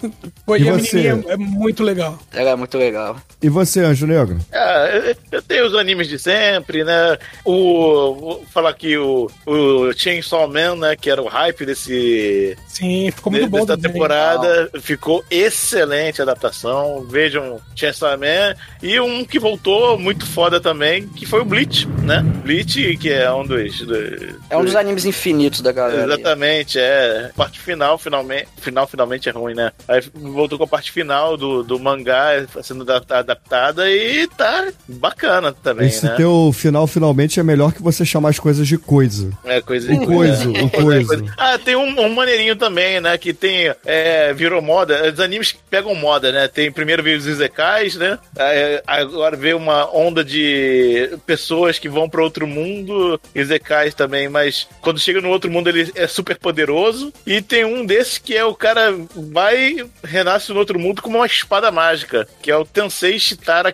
Pô, 0.45 0.55
e, 0.55 0.63
E 0.63 0.69
a 0.69 0.73
você? 0.73 0.95
menininha 0.95 1.33
é 1.33 1.35
muito 1.35 1.83
legal. 1.83 2.17
Ela 2.31 2.51
é 2.51 2.55
muito 2.55 2.77
legal. 2.77 3.17
E 3.41 3.49
você, 3.49 3.81
Anjo 3.81 4.07
Negro? 4.07 4.37
Ah, 4.53 4.87
eu- 4.93 5.15
eu 5.33 5.41
tenho 5.41 5.65
os 5.67 5.75
animes 5.75 6.07
de 6.07 6.17
sempre, 6.17 6.85
né? 6.85 7.17
O. 7.43 8.13
Vou 8.15 8.45
falar 8.53 8.69
aqui 8.69 8.97
o, 8.97 9.29
o 9.45 9.91
Chainsaw 9.93 10.47
Man, 10.47 10.75
né? 10.77 10.95
Que 10.95 11.09
era 11.09 11.21
o 11.21 11.27
hype 11.27 11.65
desse. 11.65 12.57
Sim, 12.69 13.11
ficou 13.11 13.31
muito 13.31 13.43
de- 13.45 13.49
bom 13.49 13.59
dessa 13.65 13.75
também. 13.75 13.91
temporada. 13.91 14.69
Ficou 14.81 15.25
excelente 15.29 16.21
a 16.21 16.23
adaptação. 16.23 17.05
Vejam 17.09 17.59
Chainsaw 17.75 18.17
Man. 18.17 18.55
E 18.81 18.97
um 18.99 19.25
que 19.25 19.39
voltou 19.39 19.99
muito 19.99 20.25
foda 20.25 20.61
também, 20.61 21.07
que 21.17 21.25
foi 21.25 21.41
o 21.41 21.45
Bleach, 21.45 21.87
né? 22.03 22.23
Bleach, 22.43 22.97
que 22.97 23.09
é 23.11 23.31
um 23.31 23.45
dos. 23.45 23.79
dos- 23.81 24.35
É 24.49 24.55
um 24.57 24.63
dos 24.63 24.75
animes 24.75 25.05
infinitos 25.05 25.61
da 25.61 25.71
galera. 25.71 26.03
aí. 26.13 26.19
Exatamente, 26.21 26.79
é. 26.79 27.31
Parte 27.35 27.59
final, 27.59 27.97
finalmente. 27.97 28.47
Final, 28.57 28.87
finalmente 28.87 29.27
é 29.27 29.31
ruim, 29.31 29.53
né? 29.53 29.71
Aí 29.87 30.01
voltou 30.13 30.57
com 30.57 30.63
a 30.63 30.67
parte 30.67 30.91
final 30.91 31.35
do, 31.37 31.63
do 31.63 31.79
mangá 31.79 32.45
sendo 32.63 32.85
da- 32.85 33.01
adaptada 33.09 33.89
e 33.89 34.27
tá 34.27 34.67
bacana 34.87 35.51
também, 35.51 35.87
Esse 35.87 36.05
né? 36.05 36.13
teu 36.15 36.51
final, 36.53 36.85
finalmente, 36.87 37.39
é 37.39 37.43
melhor 37.43 37.73
que 37.73 37.81
você 37.81 38.05
chamar 38.05 38.29
as 38.29 38.39
coisas 38.39 38.67
de 38.67 38.77
coisa. 38.77 39.29
É, 39.43 39.61
coisa 39.61 39.91
O 39.93 40.05
coiso, 40.05 40.53
é. 40.55 40.63
o 40.63 40.69
coiso. 40.71 41.25
Ah, 41.37 41.57
tem 41.57 41.75
um, 41.75 41.99
um 42.01 42.13
maneirinho 42.13 42.55
também, 42.55 42.99
né? 43.01 43.17
Que 43.17 43.33
tem. 43.33 43.73
É, 43.85 44.33
virou 44.33 44.61
moda. 44.61 45.11
Os 45.11 45.19
animes 45.19 45.51
que 45.51 45.59
pegam 45.69 45.95
moda, 45.95 46.31
né? 46.31 46.47
Tem 46.47 46.71
primeiro 46.71 47.01
veio 47.03 47.17
os 47.17 47.25
Izekais, 47.25 47.95
né? 47.95 48.17
Aí, 48.37 48.81
agora 48.85 49.35
veio 49.35 49.57
uma 49.57 49.89
onda 49.95 50.23
de 50.23 51.06
pessoas 51.25 51.79
que 51.79 51.89
vão 51.89 52.09
para 52.09 52.21
outro 52.23 52.45
mundo, 52.47 53.19
Izekais 53.33 53.93
também, 53.93 54.27
mas 54.29 54.67
quando 54.81 54.99
chega 54.99 55.21
no 55.21 55.29
outro 55.29 55.49
mundo 55.51 55.69
ele 55.69 55.91
é 55.95 56.07
super 56.07 56.37
poderoso. 56.37 57.13
E 57.25 57.41
tem 57.41 57.65
um 57.65 57.85
desses 57.85 58.17
que 58.17 58.35
é 58.35 58.43
o 58.43 58.55
cara 58.55 58.93
vai, 59.15 59.87
renasce 60.03 60.51
no 60.51 60.59
outro 60.59 60.79
mundo 60.79 61.01
com 61.01 61.09
uma 61.09 61.25
espada 61.25 61.71
mágica, 61.71 62.27
que 62.41 62.49
é 62.51 62.55
o 62.57 62.65
Tensei 62.65 63.19
Shitara 63.19 63.73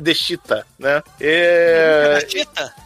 Deshita, 0.00 0.66
né? 0.78 1.02
É. 1.20 2.18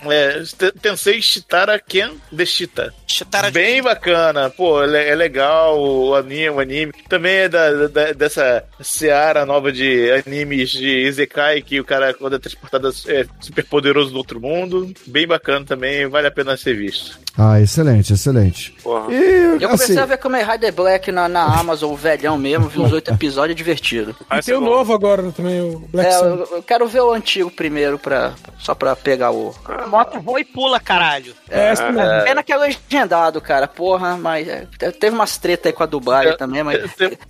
É, 0.09 0.43
T- 0.57 0.73
Tensei 0.81 1.21
Shitara 1.21 1.79
Ken 1.79 2.13
Deshita. 2.31 2.93
Chitara 3.07 3.49
de 3.51 3.59
Bem 3.59 3.83
bacana, 3.83 4.51
pô, 4.51 4.83
é 4.85 5.09
é 5.09 5.15
legal 5.15 5.79
o 5.81 6.15
anime, 6.15 6.51
o 6.51 6.61
anime. 6.61 6.93
Também 7.09 7.33
é 7.37 7.49
da, 7.49 7.87
da- 7.89 8.13
dessa 8.13 8.65
seara 8.81 9.45
nova 9.47 9.73
de 9.73 10.11
animes 10.11 10.71
de 10.71 10.87
Izekai, 11.07 11.63
que 11.63 11.81
o 11.81 11.85
cara, 11.85 12.13
quando 12.15 12.37
é 12.37 12.39
transportado, 12.39 12.89
é 13.09 13.27
super 13.41 13.58
poderoso 13.65 14.11
do 14.11 14.19
outro 14.19 14.41
mundo. 14.41 14.93
Bem 15.07 15.27
bacana 15.27 15.65
também, 15.65 16.07
vale 16.07 16.27
a 16.27 16.31
pena 16.31 16.57
ser 16.57 16.75
visto. 16.77 17.19
Ah, 17.37 17.61
excelente, 17.61 18.13
excelente. 18.13 18.73
Porra. 18.83 19.13
E, 19.15 19.63
Eu 19.63 19.69
comecei 19.69 19.95
assim, 19.95 19.99
a 19.99 20.07
ver 20.07 20.19
Kamen 20.19 20.45
Rider 20.45 20.73
Black 20.73 21.13
na, 21.13 21.29
na 21.29 21.45
Amazon, 21.45 21.93
o 21.93 21.97
velhão 21.97 22.37
mesmo, 22.37 22.69
vi 22.69 22.81
uns 22.81 22.93
oito 22.93 23.13
episódios, 23.13 23.55
é 23.55 23.57
divertido. 23.57 24.15
E 24.21 24.25
Parece 24.25 24.51
tem 24.51 24.57
o 24.59 24.61
novo 24.61 24.93
agora 24.93 25.31
também, 25.31 25.61
o 25.61 25.79
Black 25.89 26.09
É, 26.09 26.13
Sun. 26.19 26.25
eu, 26.25 26.49
eu 26.57 26.63
quero 26.63 26.87
ver 26.89 27.01
o 27.01 27.13
antigo 27.13 27.51
primeiro, 27.51 27.99
pra, 27.99 28.33
só 28.59 28.75
pra 28.75 28.97
pegar 28.97 29.31
o... 29.31 29.55
moto 29.87 30.21
voa 30.21 30.41
e 30.41 30.45
pula, 30.45 30.81
caralho. 30.81 31.33
É, 31.49 31.69
essa 31.69 31.91
mesmo. 31.93 32.25
Pena 32.25 32.43
que 32.43 32.53
é 32.53 32.57
legendado, 32.57 33.41
cara, 33.41 33.69
porra, 33.69 34.17
mas 34.17 34.49
é, 34.49 34.67
teve 34.99 35.15
umas 35.15 35.37
treta 35.39 35.69
aí 35.69 35.73
com 35.73 35.83
a 35.85 35.87
dublagem 35.87 36.33
É, 36.33 36.37
também, 36.37 36.63
mas... 36.65 36.79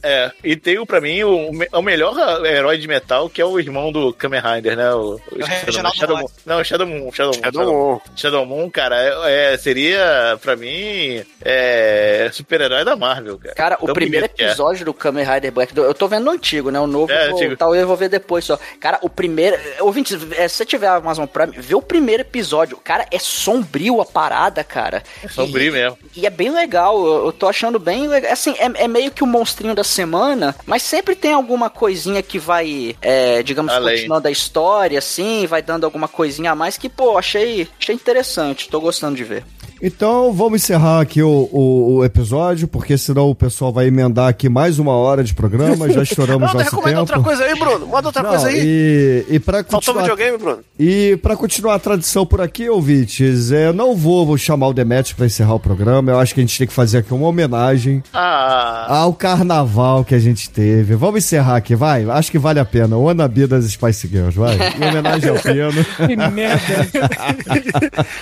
É, 0.03 0.33
e 0.43 0.57
tem 0.57 0.79
o, 0.79 0.87
pra 0.87 1.01
mim 1.03 1.23
o, 1.23 1.51
o 1.73 1.83
melhor 1.83 2.15
herói 2.47 2.79
de 2.79 2.89
metal, 2.89 3.29
que 3.29 3.41
é 3.41 3.45
o 3.45 3.59
irmão 3.61 3.93
do 3.93 4.13
Kamen 4.15 4.41
Rider, 4.41 4.77
né? 4.77 4.93
O, 4.95 5.21
o 5.33 5.45
Reginaldo 5.67 6.08
Shadow 6.09 6.19
Moon. 6.23 6.29
Não, 6.47 6.65
Shadow 6.65 6.87
Moon. 6.87 7.13
Shadow 7.13 7.33
Moon. 7.35 7.41
É 7.45 7.51
do 7.51 7.59
Moon. 7.73 8.01
Shadow 8.17 8.47
Moon, 8.47 8.71
cara, 8.71 8.97
é, 9.29 9.55
é- 9.55 9.59
seria, 9.59 10.39
pra 10.43 10.57
mim, 10.57 11.23
é, 11.45 12.29
super-herói 12.33 12.85
da 12.85 12.97
Marvel, 12.97 13.39
cara. 13.39 13.55
Cara, 13.55 13.79
o 13.81 13.87
Tão 13.87 13.95
primeiro 13.95 14.27
bonito 14.27 14.37
que 14.37 14.43
é. 14.43 14.47
episódio 14.49 14.85
do 14.85 14.95
Kamen 14.95 15.25
Rider 15.25 15.53
Black, 15.53 15.77
eu 15.77 15.95
tô 15.95 16.07
vendo 16.09 16.25
no 16.25 16.31
antigo, 16.33 16.71
né? 16.71 16.79
O 16.79 16.87
novo, 16.87 17.13
É, 17.13 17.27
eu 17.29 17.31
vou, 17.33 17.57
talvez 17.57 17.83
eu 17.83 17.89
vou 17.89 17.97
ver 17.97 18.09
depois 18.09 18.45
só. 18.45 18.59
Cara, 18.81 18.99
o 19.03 19.09
primeiro. 19.09 19.57
Ouvinte, 19.81 20.15
é, 20.37 20.47
se 20.49 20.57
você 20.57 20.65
tiver 20.65 20.87
a 20.87 20.97
Amazon 20.97 21.27
Prime, 21.27 21.53
vê 21.57 21.75
o 21.75 21.83
primeiro 21.83 22.23
episódio. 22.23 22.77
Cara, 22.77 23.07
é 23.11 23.19
sombrio 23.19 24.01
a 24.01 24.05
parada, 24.07 24.63
cara. 24.63 25.03
É 25.23 25.29
sombrio 25.29 25.73
mesmo. 25.73 25.99
E 26.15 26.27
é 26.27 26.31
bem 26.31 26.51
legal, 26.51 27.05
eu, 27.05 27.27
eu 27.27 27.33
tô 27.33 27.49
achando 27.49 27.79
bem 27.79 28.07
legal. 28.07 28.33
Assim, 28.33 28.55
é, 28.59 28.85
é 28.85 28.89
meio 28.89 29.11
que 29.11 29.25
o 29.25 29.27
monstrinho 29.27 29.75
da 29.75 29.85
semana, 29.85 30.55
mas 30.67 30.83
sempre 30.83 31.17
tem 31.17 31.33
alguma 31.33 31.71
coisinha 31.71 32.23
que 32.23 32.39
vai, 32.39 32.95
é, 33.03 33.43
digamos, 33.43 33.73
Além. 33.73 33.97
continuando 33.97 34.29
a 34.29 34.31
história, 34.31 34.99
assim, 34.99 35.47
vai 35.47 35.63
dando 35.63 35.85
alguma 35.85 35.98
coisinha 36.07 36.53
a 36.53 36.55
mais 36.55 36.77
que, 36.77 36.89
pô, 36.89 37.19
achei, 37.19 37.69
achei 37.81 37.95
interessante, 37.95 38.69
tô 38.69 38.81
gostando 38.81 39.17
de 39.17 39.25
ver. 39.25 39.45
Então 39.83 40.33
vamos 40.33 40.63
encerrar 40.63 41.01
aqui 41.01 41.23
o, 41.23 41.49
o- 41.53 41.95
o 41.97 42.05
episódio, 42.05 42.67
porque 42.69 42.97
senão 42.99 43.31
o 43.31 43.35
pessoal 43.35 43.73
vai 43.73 43.87
emendar 43.87 44.29
aqui 44.29 44.49
mais 44.49 44.79
uma 44.79 44.93
hora 44.93 45.23
de 45.23 45.35
programa, 45.35 45.89
já 45.91 46.03
estouramos 46.05 46.49
Não, 46.49 46.55
nosso 46.59 46.71
recomenda 46.77 46.91
tempo. 46.91 47.01
outra 47.01 47.21
coisa 47.21 47.45
aí, 47.45 47.59
Bruno. 47.59 47.87
Manda 47.87 48.09
outra 48.09 48.23
Não, 48.23 48.31
coisa 48.31 48.49
aí. 48.49 48.61
E, 48.65 49.27
e 49.35 49.39
para 49.39 49.59
Faltou 49.65 49.95
continuar 49.95 50.03
videogame, 50.03 50.39
Bruno. 50.39 50.59
E 50.79 51.17
pra 51.23 51.37
continuar 51.37 51.75
a 51.75 51.79
tradição 51.79 52.27
por 52.27 52.41
aqui, 52.41 52.69
ouvintes, 52.69 53.53
é, 53.53 53.67
eu 53.69 53.73
não 53.73 53.95
vou, 53.97 54.27
vou 54.27 54.37
chamar 54.39 54.69
o 54.69 54.73
Demetrius 54.73 55.13
pra 55.15 55.27
encerrar 55.27 55.55
o 55.55 55.61
programa. 55.61 56.11
Eu 56.13 56.19
acho 56.19 56.35
que 56.35 56.41
a 56.41 56.43
gente 56.45 56.57
tem 56.59 56.67
que 56.67 56.73
fazer 56.73 56.99
aqui 56.99 57.13
uma 57.15 57.27
homenagem 57.29 58.03
Ah, 58.13 58.87
ao 58.89 59.13
carnaval 59.13 60.05
que 60.05 60.15
a 60.15 60.19
gente 60.19 60.49
teve. 60.51 60.95
Vamos 60.97 61.19
encerrar 61.25 61.57
aqui, 61.57 61.75
vai? 61.75 62.05
Acho 62.09 62.31
que 62.31 62.39
vale 62.39 62.59
a 62.61 62.65
pena. 62.65 62.97
O 62.97 63.09
Anabi 63.09 63.47
das 63.47 63.65
Spice 63.67 64.09
Girls, 64.09 64.39
vai. 64.39 64.57
Em 64.57 64.89
homenagem 64.89 65.29
ao 65.31 65.37
piano. 65.43 65.85
Que 65.85 66.17
merda. 66.17 66.89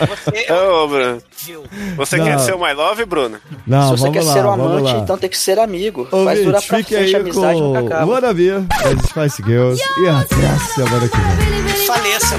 Você 0.00 0.52
Ô, 0.52 0.88
Bruno. 0.88 1.22
Viu. 1.46 1.62
Você 1.96 2.16
Não. 2.16 2.24
quer 2.24 2.38
ser 2.40 2.54
o 2.54 2.58
My 2.58 2.72
Love, 2.72 3.04
Bruno? 3.04 3.38
Não, 3.66 3.94
Se 3.96 4.00
você 4.02 4.10
quer 4.10 4.22
lá, 4.24 4.32
ser 4.32 4.40
um 4.40 4.50
vamos 4.50 4.66
amante, 4.66 4.92
lá. 4.94 4.98
então 5.00 5.16
tem 5.18 5.30
que 5.30 5.38
ser 5.38 5.58
amigo. 5.58 6.04
Faz 6.10 6.22
Ouvintes, 6.22 6.44
durar 6.44 6.62
pra 6.62 6.78
fique 6.78 6.94
frente, 6.94 7.14
a 7.14 7.18
aí 7.18 7.24
com 7.24 7.30
amizade 7.30 7.60
nunca 7.60 7.82
o 7.82 7.86
acaba. 7.86 8.18
Anabi 8.18 8.50
das 8.50 9.06
Spice 9.08 9.42
Girls. 9.44 9.82
E 10.02 10.08
até 10.08 10.46
a 10.46 10.58
semana 10.74 11.08
que 11.08 11.16
vem. 11.16 11.86
Faleça. 11.86 12.36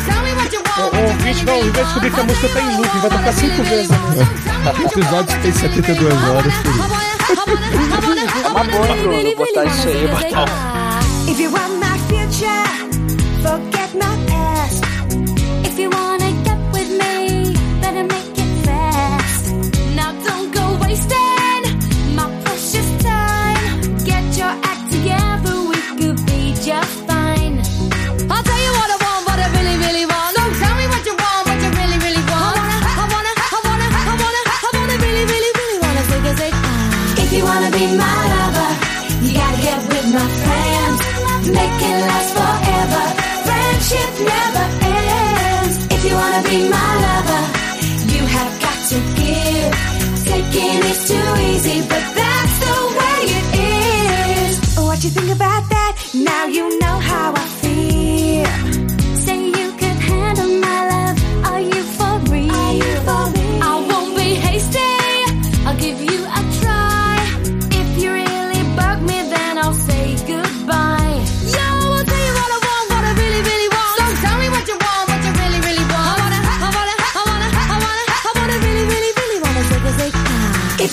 O, 0.77 0.81
o 0.81 1.07
ouvinte 1.07 1.45
não, 1.45 1.71
vai 1.71 1.83
descobrir 1.83 2.11
que 2.13 2.19
a 2.19 2.23
música 2.23 2.49
tá 2.49 2.61
em 2.61 2.77
loop, 2.77 2.97
vai 2.99 3.09
tocar 3.09 3.33
cinco 3.33 3.63
vezes. 3.63 3.89
O 4.67 4.85
episódio 4.99 5.41
tem 5.41 5.51
72 5.53 6.13
horas. 6.13 6.53
É 8.43 8.47
uma 8.49 8.63
boa, 8.65 8.95
Bruno, 8.97 9.35
botar 9.37 9.65
isso 9.65 9.87
aí, 9.87 10.07
botar 10.07 10.45
If 11.27 11.39
you 11.39 11.51
want 11.51 11.71
my 11.79 11.97
future, 12.09 12.67
forget 13.41 13.93
my 13.93 14.26
be 46.49 46.69
my 46.69 46.91
lover, 47.05 47.43
you 48.13 48.23
have 48.35 48.53
got 48.65 48.79
to 48.91 48.97
give. 49.19 49.71
Taking 50.29 50.79
is 50.91 50.99
too 51.09 51.29
easy, 51.51 51.77
but 51.91 52.03
that's 52.19 52.55
the 52.65 52.77
way 52.97 53.19
it 53.39 53.47
is. 54.49 54.77
What 54.77 55.03
you 55.03 55.09
think 55.09 55.31
about 55.35 55.63
that? 55.69 55.93
Now 56.13 56.45
you 56.45 56.79
know 56.79 56.86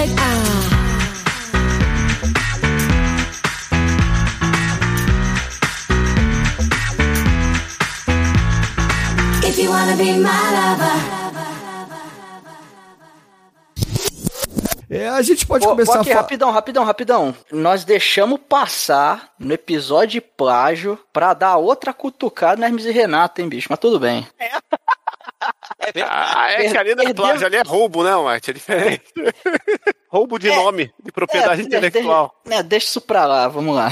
And 0.00 0.08
zig 0.08 0.16
a 0.16 0.16
zig 0.16 0.18
ah. 0.18 0.66
If 9.42 9.58
you 9.58 9.70
wanna 9.70 9.96
be 9.96 10.12
my 10.12 10.50
lover. 10.52 11.20
É, 14.92 15.08
a 15.08 15.22
gente 15.22 15.46
pode 15.46 15.64
Ô, 15.64 15.70
começar 15.70 15.98
Boque, 15.98 16.10
a 16.10 16.12
falar. 16.12 16.22
rapidão, 16.22 16.50
rapidão, 16.50 16.84
rapidão. 16.84 17.36
Nós 17.52 17.84
deixamos 17.84 18.40
passar 18.48 19.32
no 19.38 19.54
episódio 19.54 20.08
de 20.08 20.20
plágio 20.20 20.98
pra 21.12 21.32
dar 21.32 21.58
outra 21.58 21.92
cutucada 21.92 22.60
na 22.60 22.66
Hermes 22.66 22.86
e 22.86 22.90
Renato, 22.90 23.40
hein, 23.40 23.48
bicho? 23.48 23.68
Mas 23.70 23.78
tudo 23.78 24.00
bem. 24.00 24.26
Ah, 26.08 26.50
é 26.52 26.68
que 26.70 26.76
ali 26.76 26.94
não 26.94 27.02
é 27.02 27.06
Perdeu- 27.06 27.14
plágio, 27.24 27.46
ali 27.46 27.56
é 27.56 27.62
roubo, 27.62 28.02
né, 28.04 28.14
Marte? 28.16 28.50
É 28.50 28.54
diferente. 28.54 29.02
roubo 30.08 30.38
de 30.38 30.48
nome, 30.50 30.92
de 31.02 31.12
propriedade 31.12 31.62
É, 31.62 31.64
intelectual. 31.64 32.34
de- 32.44 32.52
é, 32.54 32.62
deixa 32.62 32.86
isso 32.86 33.00
pra 33.00 33.24
lá, 33.26 33.48
vamos 33.48 33.74
lá. 33.74 33.90